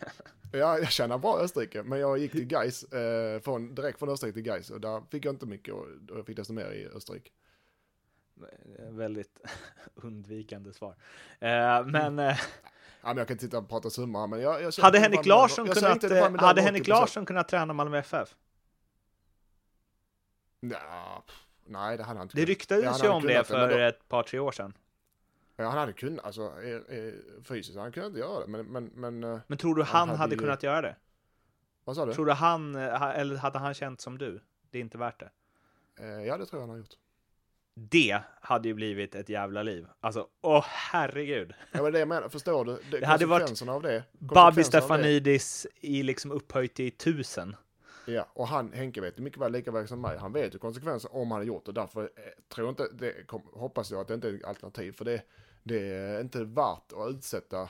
Ja, 0.52 0.78
jag 0.80 0.92
tjänar 0.92 1.18
bra 1.18 1.40
i 1.42 1.44
Österrike, 1.44 1.84
men 1.84 2.00
jag 2.00 2.18
gick 2.18 2.32
till 2.32 2.46
Gais, 2.46 2.84
eh, 2.84 3.40
från, 3.42 3.76
direkt 3.76 4.00
från 4.00 4.10
Österrike 4.10 4.34
till 4.34 4.44
Gais 4.44 4.70
och 4.70 4.82
där 4.82 5.02
fick 5.12 5.26
jag 5.26 5.34
inte 5.34 5.46
mycket 5.46 5.74
och, 5.74 5.82
och 6.12 6.18
jag 6.18 6.26
fick 6.26 6.38
desto 6.38 6.54
mer 6.54 6.72
i 6.72 6.88
Österrike. 6.88 7.30
Väldigt 8.90 9.40
undvikande 9.96 10.74
svar. 10.74 10.96
Eh, 11.40 11.86
men 11.86 12.20
eh, 12.20 12.38
Ja, 13.08 13.14
men 13.14 13.18
jag 13.18 13.28
kan 13.28 13.34
inte 13.36 13.46
sitta 13.46 13.58
och 13.58 13.70
prata 13.70 13.90
summor 13.90 14.28
men 14.28 14.42
jag, 14.42 14.52
jag 14.54 14.58
hade 14.60 14.72
sänkte 14.72 15.00
Henrik 15.00 15.26
Larsson 15.26 15.68
kunnat, 15.68 16.04
eh, 16.04 16.36
hade 16.40 16.62
Henrik 16.62 16.84
80%. 16.84 16.90
Larsson 16.90 17.26
kunnat 17.26 17.48
träna 17.48 17.74
Malmö 17.74 17.98
FF? 17.98 18.36
Ja, 20.60 21.24
nej, 21.66 21.98
det 21.98 22.04
hade 22.04 22.20
han 22.20 22.26
inte 22.26 22.38
Det 22.38 22.46
ryktades 22.46 22.84
ju 22.84 22.90
hade 22.90 23.10
om 23.10 23.22
det 23.24 23.28
det, 23.38 23.44
för 23.44 23.70
då- 23.70 23.78
ett 23.78 24.08
par, 24.08 24.24
tre 24.24 24.40
år 24.40 24.52
sedan. 24.52 24.74
Ja, 25.56 25.66
han 25.70 25.78
hade 25.78 25.94
kunnat, 25.94 26.26
alltså 26.26 26.42
eh, 26.64 26.98
eh, 26.98 27.14
fysiskt, 27.44 27.78
han 27.78 27.92
kunde 27.92 28.08
inte 28.08 28.20
göra 28.20 28.40
det, 28.40 28.48
men, 28.48 28.66
men, 28.66 28.86
men 28.94 29.24
eh, 29.24 29.40
Men 29.48 29.58
tror 29.58 29.76
du 29.76 29.84
Han 29.84 30.08
hade 30.10 30.18
hade 30.20 30.36
ju- 30.36 30.40
kunnat 30.40 30.64
göra 30.64 30.82
det? 30.82 30.96
vad 31.84 31.96
sa 31.96 32.06
du? 32.06 32.14
Tror 32.14 32.26
du 32.26 32.32
han, 32.32 32.76
eh, 32.76 33.00
ha- 33.00 33.14
eller 33.14 33.36
hade 33.36 33.60
han 33.60 33.74
känt 33.74 34.02
som 34.02 34.18
du? 34.18 34.40
Det 34.72 34.78
är 34.78 34.82
inte 34.82 34.98
värt 34.98 35.20
det. 35.20 35.30
Eh, 36.00 36.08
ja, 36.28 36.38
det 36.38 36.46
tror 36.46 36.62
jag 36.62 36.68
han 36.68 36.70
har 36.70 36.78
gjort. 36.78 36.94
Det 37.80 38.20
hade 38.42 38.68
ju 38.68 38.74
blivit 38.74 39.16
ett 39.16 39.30
jävla 39.30 39.64
liv. 39.64 39.88
Alltså, 40.00 40.28
åh 40.42 40.66
herregud. 40.68 41.54
Ja, 41.72 41.84
men 41.84 41.94
det 41.94 42.00
jag 42.00 42.08
menar, 42.08 42.30
förstår 42.30 42.66
du? 42.66 42.80
Det, 42.92 43.00
Det 43.00 43.06
hade 43.06 43.26
varit 43.26 43.62
av 43.68 43.82
det. 43.82 44.04
Babi 44.12 44.40
av 44.40 44.54
det- 44.56 44.64
Stefanidis 44.64 45.68
i 45.82 46.04
liksom 46.04 46.32
upphöjt 46.32 46.74
till 46.76 46.92
tusen. 46.92 47.56
Ja, 48.06 48.28
och 48.34 48.48
han, 48.48 48.74
Henke 48.74 49.02
vet 49.02 49.20
ju 49.20 49.24
mycket 49.24 49.40
väl 49.42 49.52
lika 49.52 49.72
väl 49.72 49.88
som 49.88 50.02
mig. 50.02 50.18
Han 50.18 50.34
vet 50.34 50.56
ju 50.56 50.60
konsekvenser 50.60 51.16
om 51.16 51.32
han 51.32 51.40
har 51.40 51.46
gjort 51.46 51.66
det. 51.66 51.72
Därför 51.72 52.02
eh, 52.04 52.10
tror 52.56 52.68
jag 52.68 52.72
inte, 52.72 52.88
det 52.94 53.28
kom, 53.28 53.42
hoppas 53.54 53.92
jag 53.92 54.02
att 54.02 54.08
det 54.08 54.14
inte 54.14 54.30
är 54.30 54.34
ett 54.34 54.46
alternativ. 54.46 54.92
För 54.92 55.06
det, 55.06 55.22
det 55.64 55.80
är 55.94 56.22
inte 56.22 56.44
värt 56.44 56.94
att 56.94 57.10
utsätta 57.10 57.70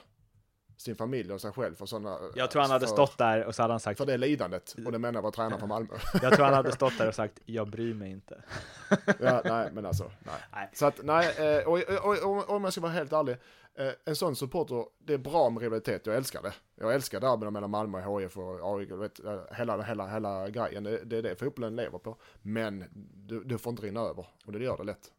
sin 0.78 0.96
familj 0.96 1.34
och 1.34 1.42
sig 1.42 1.52
själv 1.52 1.76
för 1.76 1.86
sådana... 1.86 2.18
Jag 2.36 2.52
tror 2.52 2.62
han 2.62 2.72
hade 2.72 2.88
för, 2.88 2.94
stått 2.94 3.18
där 3.18 3.46
och 3.46 3.56
så 3.56 3.62
hade 3.62 3.74
han 3.74 3.80
sagt, 3.80 3.98
För 3.98 4.06
det 4.06 4.18
lidandet. 4.18 4.76
Och 4.86 4.92
det 4.92 5.00
menar 5.00 5.22
var 5.22 5.32
tränare 5.32 5.60
för 5.60 5.68
Malmö. 5.68 5.94
jag 6.22 6.34
tror 6.34 6.46
han 6.46 6.54
hade 6.54 6.72
stått 6.72 6.98
där 6.98 7.08
och 7.08 7.16
sagt, 7.16 7.40
jag 7.46 7.68
bryr 7.70 7.94
mig 7.94 8.12
inte. 8.12 8.44
ja, 9.20 9.42
nej, 9.46 9.70
men 9.74 9.86
alltså, 9.86 10.12
nej. 10.20 10.36
Nej. 10.54 10.70
Så 10.74 10.86
att, 10.86 11.00
nej, 11.04 11.58
eh, 11.58 11.68
och, 11.68 11.80
och, 11.80 12.24
och, 12.24 12.50
och 12.50 12.56
om 12.56 12.64
jag 12.64 12.74
ska 12.74 12.82
vara 12.82 12.92
helt 12.92 13.14
ärlig. 13.14 13.38
eh, 13.76 13.92
En 14.06 14.16
sån 14.16 14.36
supporter, 14.36 14.86
det 15.00 15.14
är 15.14 15.18
bra 15.18 15.50
med 15.50 15.62
rivalitet, 15.64 16.06
jag 16.06 16.16
älskar 16.16 16.42
det. 16.42 16.54
Jag 16.76 16.94
älskar 16.94 17.20
derbyna 17.20 17.52
mellan 17.52 17.70
Malmö, 17.70 18.20
HIF 18.20 18.38
och 18.38 18.80
AIK, 18.80 18.92
vet, 18.92 19.20
eh, 19.26 19.40
hela, 19.52 19.82
hela, 19.82 20.08
hela 20.08 20.50
grejen. 20.50 20.84
Det, 20.84 21.04
det 21.04 21.18
är 21.18 21.22
det 21.24 21.36
fotbollen 21.36 21.76
lever 21.76 21.98
på. 22.00 22.16
Men 22.42 22.84
du, 23.16 23.44
du 23.44 23.58
får 23.58 23.72
inte 23.72 23.84
rinna 23.84 24.02
över, 24.02 24.26
och 24.46 24.52
det 24.52 24.64
gör 24.64 24.78
det 24.78 24.84
lätt. 24.84 25.12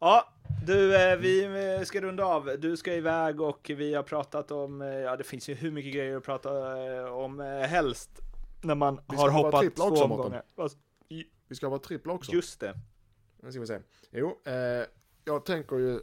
Ja, 0.00 0.32
du, 0.66 0.96
eh, 0.96 1.16
vi 1.16 1.44
eh, 1.78 1.84
ska 1.84 2.00
runda 2.00 2.24
av. 2.24 2.50
Du 2.58 2.76
ska 2.76 2.94
iväg 2.94 3.40
och 3.40 3.70
vi 3.76 3.94
har 3.94 4.02
pratat 4.02 4.50
om, 4.50 4.82
eh, 4.82 4.88
ja 4.88 5.16
det 5.16 5.24
finns 5.24 5.48
ju 5.48 5.54
hur 5.54 5.70
mycket 5.70 5.94
grejer 5.94 6.16
att 6.16 6.24
prata 6.24 6.50
om 7.12 7.40
helst. 7.68 8.10
När 8.62 8.74
man 8.74 9.00
har 9.06 9.28
ha 9.30 9.42
hoppat 9.42 9.76
två 9.76 9.82
också, 9.82 10.04
omgångar. 10.04 10.42
Vi 11.48 11.56
ska 11.56 11.68
vara 11.68 11.78
trippla 11.80 12.12
också. 12.12 12.32
Just 12.32 12.60
det. 12.60 12.74
Nu 13.42 13.50
ska 13.52 13.60
vi 13.60 13.66
se. 13.66 13.78
Jo, 14.10 14.40
eh, 14.44 14.52
jag 15.24 15.44
tänker 15.44 15.76
ju... 15.76 16.00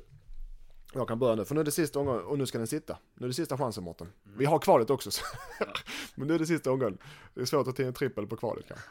Jag 0.93 1.07
kan 1.07 1.19
börja 1.19 1.35
nu, 1.35 1.45
för 1.45 1.55
nu 1.55 1.61
är 1.61 1.65
det 1.65 1.71
sista 1.71 1.99
omgången 1.99 2.23
och 2.23 2.37
nu 2.37 2.45
ska 2.45 2.57
den 2.57 2.67
sitta. 2.67 2.97
Nu 3.13 3.25
är 3.25 3.27
det 3.27 3.33
sista 3.33 3.57
chansen 3.57 3.83
Mårten. 3.83 4.07
Vi 4.37 4.45
har 4.45 4.59
kvalet 4.59 4.89
också. 4.89 5.11
så- 5.11 5.25
Men 6.15 6.27
nu 6.27 6.35
är 6.35 6.39
det 6.39 6.45
sista 6.45 6.71
omgången. 6.71 6.97
Det 7.33 7.41
är 7.41 7.45
svårt 7.45 7.67
att 7.67 7.75
ta 7.75 7.83
en 7.83 7.93
trippel 7.93 8.27
på 8.27 8.37
kvalet 8.37 8.65
kanske. 8.67 8.85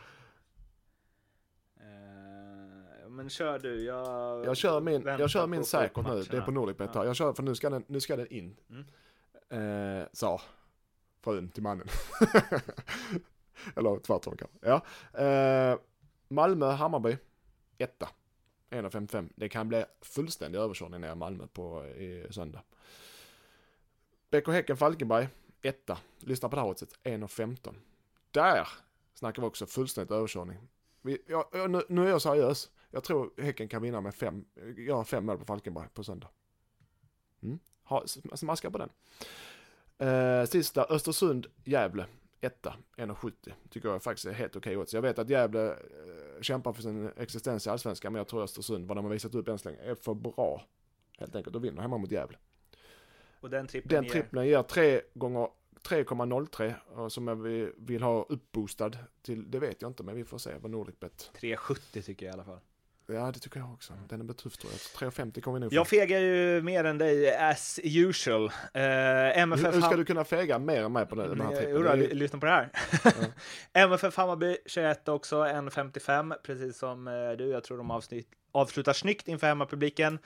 Eh, 1.81 3.06
Men 3.17 3.31
kör 3.31 3.59
du, 3.59 3.85
jag... 3.85 4.45
Jag 4.47 4.57
kör 4.57 4.81
min, 4.81 5.03
jag 5.07 5.31
kör 5.31 5.47
min 5.47 5.65
säkert 5.65 6.07
nu, 6.07 6.23
det 6.23 6.37
är 6.37 6.41
på 6.41 6.51
Nordicbet 6.51 6.95
här. 6.95 7.05
Jag 7.05 7.17
kör, 7.17 7.33
för 7.33 7.43
nu 7.43 7.55
ska 7.55 7.71
den, 7.71 7.85
nu 7.87 8.01
ska 8.01 8.17
den 8.17 8.33
in. 8.33 8.57
Mm. 8.71 10.01
Eh, 10.01 10.07
sa 10.13 10.41
frun 11.21 11.49
till 11.49 11.63
mannen. 11.63 11.87
Eller 13.77 13.99
tvärtom 13.99 14.37
kanske. 14.37 14.59
Ja. 14.61 14.81
Eh, 15.23 15.79
Malmö, 16.29 16.67
Hammarby, 16.67 17.19
etta. 17.79 18.09
1,55. 18.71 19.33
Det 19.35 19.49
kan 19.49 19.69
bli 19.69 19.85
fullständig 20.01 20.59
överkörning 20.59 21.01
ner 21.01 21.13
i 21.13 21.15
Malmö 21.15 21.47
på 21.47 21.85
i 21.87 22.27
söndag. 22.31 22.63
BK 24.31 24.49
Häcken, 24.49 24.77
Falkenberg, 24.77 25.29
etta. 25.63 25.99
Lyssna 26.19 26.49
på 26.49 26.57
det 26.57 26.63
här 26.63 26.69
oddset, 26.69 26.99
1,15. 27.05 27.75
Där 28.31 28.69
snackar 29.15 29.43
vi 29.43 29.49
också 29.49 29.67
fullständigt 29.67 30.11
överkörning. 30.11 30.59
Vi, 31.03 31.23
ja, 31.27 31.49
ja, 31.53 31.67
nu, 31.67 31.83
nu 31.89 32.05
är 32.05 32.11
jag 32.11 32.23
seriös. 32.23 32.71
Jag 32.91 33.05
tror 33.05 33.31
Häcken 33.43 33.69
kan 33.69 33.83
vinna 33.83 34.01
med 34.01 34.15
fem, 34.15 34.45
har 34.91 35.05
fem 35.05 35.27
mål 35.27 35.39
på 35.39 35.45
Falkenberg 35.45 35.89
på 35.95 36.05
söndag. 36.05 36.29
Mm. 37.43 37.59
Ha, 37.83 38.05
smaska 38.35 38.71
på 38.71 38.79
den. 38.79 38.91
Eh, 39.99 40.45
sista, 40.45 40.85
Östersund, 40.85 41.47
Gävle, 41.65 42.07
etta, 42.41 42.77
1,70. 42.97 43.53
Tycker 43.71 43.89
jag 43.89 44.03
faktiskt 44.03 44.27
är 44.27 44.33
helt 44.33 44.57
okej 44.57 44.77
odds. 44.77 44.95
Jag 44.95 45.03
vet 45.03 45.19
att 45.19 45.29
Gävle 45.31 45.71
eh, 45.71 46.41
kämpar 46.41 46.73
för 46.73 46.83
sin 46.83 47.11
existens 47.17 47.67
i 47.67 47.71
Allsvenskan, 47.71 48.13
men 48.13 48.21
jag 48.21 48.29
tror 48.29 48.43
Östersund, 48.43 48.89
vad 48.89 48.97
de 48.97 49.05
har 49.05 49.13
visat 49.13 49.35
upp 49.35 49.49
än 49.49 49.59
så 49.59 49.69
länge, 49.69 49.83
är 49.83 49.95
för 49.95 50.15
bra. 50.15 50.65
Helt 51.19 51.37
enkelt, 51.37 51.57
och 51.57 51.65
vinner 51.65 51.83
hemma 51.83 51.99
mot 51.99 52.11
Gävle. 52.11 52.39
Och 53.41 53.51
den 53.51 53.67
trippen 53.67 53.89
Den 53.89 54.05
ger- 54.05 54.11
trippeln 54.11 54.47
ger 54.47 54.63
3 54.63 55.01
gånger 55.15 55.49
3,03 55.83 56.75
och 56.87 57.13
som 57.13 57.43
vill, 57.43 57.73
vill 57.77 58.03
ha 58.03 58.23
uppboostad 58.23 58.91
till, 59.23 59.51
det 59.51 59.59
vet 59.59 59.83
jag 59.83 59.91
inte, 59.91 60.03
men 60.03 60.17
vi 60.17 60.25
får 60.25 60.39
se 60.39 60.59
vad 60.59 60.71
Nordicbet. 60.71 61.31
3,70 61.41 62.03
tycker 62.03 62.27
jag 62.27 62.33
i 62.33 62.35
alla 62.35 62.45
fall. 62.45 62.61
Ja, 63.09 63.31
det 63.33 63.39
tycker 63.39 63.61
jag 63.61 63.73
också. 63.73 63.93
Den 64.09 64.21
är 64.21 64.25
betuff 64.25 64.57
tror 64.57 64.73
jag. 64.73 65.11
3,50 65.11 65.41
kommer 65.41 65.59
vi 65.59 65.61
nog 65.61 65.71
få. 65.73 65.77
Jag 65.77 65.89
fegar 65.89 66.19
ju 66.21 66.63
mer 66.63 66.85
än 66.85 66.99
dig 66.99 67.37
as 67.37 67.81
usual. 67.85 68.45
Uh, 68.45 68.51
MFF 69.39 69.67
hur, 69.67 69.73
hur 69.73 69.81
ska 69.81 69.97
du 69.97 70.05
kunna 70.05 70.25
fega 70.25 70.59
mer 70.59 70.83
än 70.83 70.93
mig 70.93 71.07
på 71.07 71.15
den, 71.15 71.41
här 71.41 71.49
Nej, 71.49 71.57
trippen? 71.57 71.75
jodå, 71.75 71.89
är- 71.89 71.97
ly- 71.97 72.15
lyssna 72.15 72.39
på 72.39 72.47
det 72.47 72.53
här. 72.53 72.71
MFF 73.73 74.17
Hammarby 74.17 74.57
21 74.67 75.09
också, 75.09 75.45
1.55, 75.45 76.35
precis 76.43 76.79
som 76.79 77.09
eh, 77.09 77.31
du. 77.31 77.47
Jag 77.49 77.65
tror 77.65 77.79
de 77.79 77.91
avsnitt, 77.91 78.29
avslutar 78.53 78.93
snyggt 78.93 79.29
inför 79.29 79.47
hemmapubliken. 79.47 80.19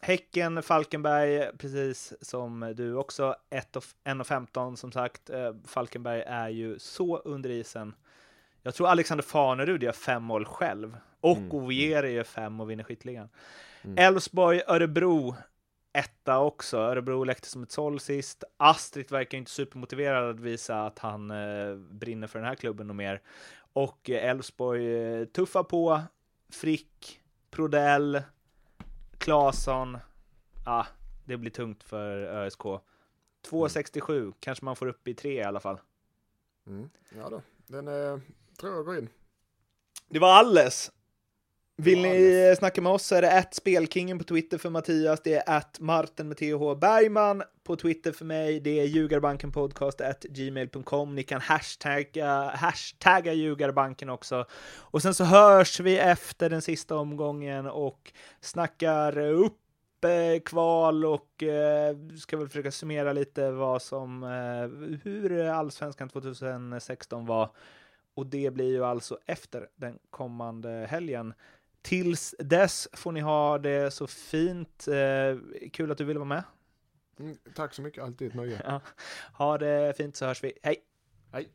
Häcken, 0.00 0.62
Falkenberg, 0.62 1.58
precis 1.58 2.12
som 2.20 2.72
du 2.76 2.94
också. 2.94 3.34
1.15 3.50 4.76
som 4.76 4.92
sagt. 4.92 5.30
Eh, 5.30 5.52
Falkenberg 5.66 6.20
är 6.26 6.48
ju 6.48 6.78
så 6.78 7.18
under 7.18 7.50
isen. 7.50 7.94
Jag 8.66 8.74
tror 8.74 8.88
Alexander 8.88 9.24
Farnerud 9.24 9.82
gör 9.82 9.92
fem 9.92 10.22
mål 10.22 10.44
själv. 10.44 10.96
Och 11.20 11.36
Mm. 11.36 11.52
Ovieri 11.52 12.12
gör 12.12 12.24
fem 12.24 12.60
och 12.60 12.70
vinner 12.70 12.84
skytteligan. 12.84 13.28
Mm. 13.82 13.98
Elfsborg, 13.98 14.62
Örebro, 14.66 15.36
etta 15.92 16.38
också. 16.38 16.76
Örebro 16.78 17.24
läckte 17.24 17.48
som 17.48 17.62
ett 17.62 17.72
såll 17.72 18.00
sist. 18.00 18.44
Astrid 18.56 19.10
verkar 19.10 19.38
inte 19.38 19.50
supermotiverad 19.50 20.30
att 20.30 20.40
visa 20.40 20.86
att 20.86 20.98
han 20.98 21.30
eh, 21.30 21.76
brinner 21.76 22.26
för 22.26 22.38
den 22.38 22.48
här 22.48 22.54
klubben 22.54 22.90
och 22.90 22.96
mer. 22.96 23.22
Och 23.72 24.10
eh, 24.10 24.30
Elfsborg 24.30 24.94
eh, 25.02 25.24
tuffar 25.24 25.62
på. 25.62 26.00
Frick, 26.48 27.20
Prodell, 27.50 28.22
Claesson. 29.18 29.98
Ah, 30.64 30.86
det 31.24 31.36
blir 31.36 31.50
tungt 31.50 31.84
för 31.84 32.16
ÖSK. 32.18 32.60
2,67 33.50 34.34
kanske 34.40 34.64
man 34.64 34.76
får 34.76 34.86
upp 34.86 35.08
i 35.08 35.14
tre 35.14 35.32
i 35.40 35.42
alla 35.44 35.60
fall. 35.60 35.80
Mm. 36.66 36.90
Ja 37.16 37.28
då, 37.28 37.42
den 37.66 37.88
är, 37.88 38.20
tror 38.60 38.74
jag 38.74 38.84
går 38.84 38.98
in. 38.98 39.08
Det 40.08 40.18
var 40.18 40.34
alles. 40.34 40.90
Vill 41.76 41.98
var 41.98 42.12
ni 42.14 42.54
snacka 42.58 42.80
med 42.80 42.92
oss 42.92 43.06
så 43.06 43.14
är 43.14 43.22
det 43.22 43.38
att 43.38 43.54
spelkingen 43.54 44.18
på 44.18 44.24
Twitter 44.24 44.58
för 44.58 44.70
Mattias, 44.70 45.20
det 45.24 45.34
är 45.34 45.56
att 45.56 45.80
Martin 45.80 46.28
med 46.28 46.36
TH 46.36 46.80
Bergman 46.80 47.42
på 47.64 47.76
Twitter 47.76 48.12
för 48.12 48.24
mig, 48.24 48.60
det 48.60 48.80
är 48.80 48.84
ljugarbankenpodcast 48.84 50.00
at 50.00 50.22
gmail.com. 50.22 51.14
Ni 51.14 51.22
kan 51.22 51.40
hashtagga, 51.40 52.50
hashtagga 52.50 53.32
ljugarbanken 53.32 54.10
också. 54.10 54.46
Och 54.76 55.02
sen 55.02 55.14
så 55.14 55.24
hörs 55.24 55.80
vi 55.80 55.98
efter 55.98 56.50
den 56.50 56.62
sista 56.62 56.96
omgången 56.96 57.66
och 57.66 58.12
snackar 58.40 59.18
upp 59.18 59.58
eh, 60.04 60.40
kval 60.44 61.04
och 61.04 61.42
eh, 61.42 61.96
ska 62.18 62.36
väl 62.36 62.48
försöka 62.48 62.70
summera 62.70 63.12
lite 63.12 63.50
vad 63.50 63.82
som, 63.82 64.22
eh, 64.22 64.98
hur 65.02 65.48
allsvenskan 65.48 66.08
2016 66.08 67.26
var. 67.26 67.50
Och 68.14 68.26
det 68.26 68.50
blir 68.50 68.70
ju 68.70 68.84
alltså 68.84 69.18
efter 69.26 69.68
den 69.76 69.98
kommande 70.10 70.86
helgen. 70.90 71.34
Tills 71.82 72.34
dess 72.38 72.88
får 72.92 73.12
ni 73.12 73.20
ha 73.20 73.58
det 73.58 73.90
så 73.90 74.06
fint. 74.06 74.88
Eh, 74.88 75.68
kul 75.72 75.90
att 75.90 75.98
du 75.98 76.04
ville 76.04 76.18
vara 76.18 76.28
med. 76.28 76.42
Mm, 77.18 77.36
tack 77.54 77.74
så 77.74 77.82
mycket, 77.82 78.04
alltid 78.04 78.28
ett 78.28 78.34
nöje. 78.34 78.60
Ja. 78.64 78.80
Ha 79.32 79.58
det 79.58 79.96
fint 79.96 80.16
så 80.16 80.26
hörs 80.26 80.44
vi. 80.44 80.52
Hej! 80.62 80.76
Hej! 81.32 81.48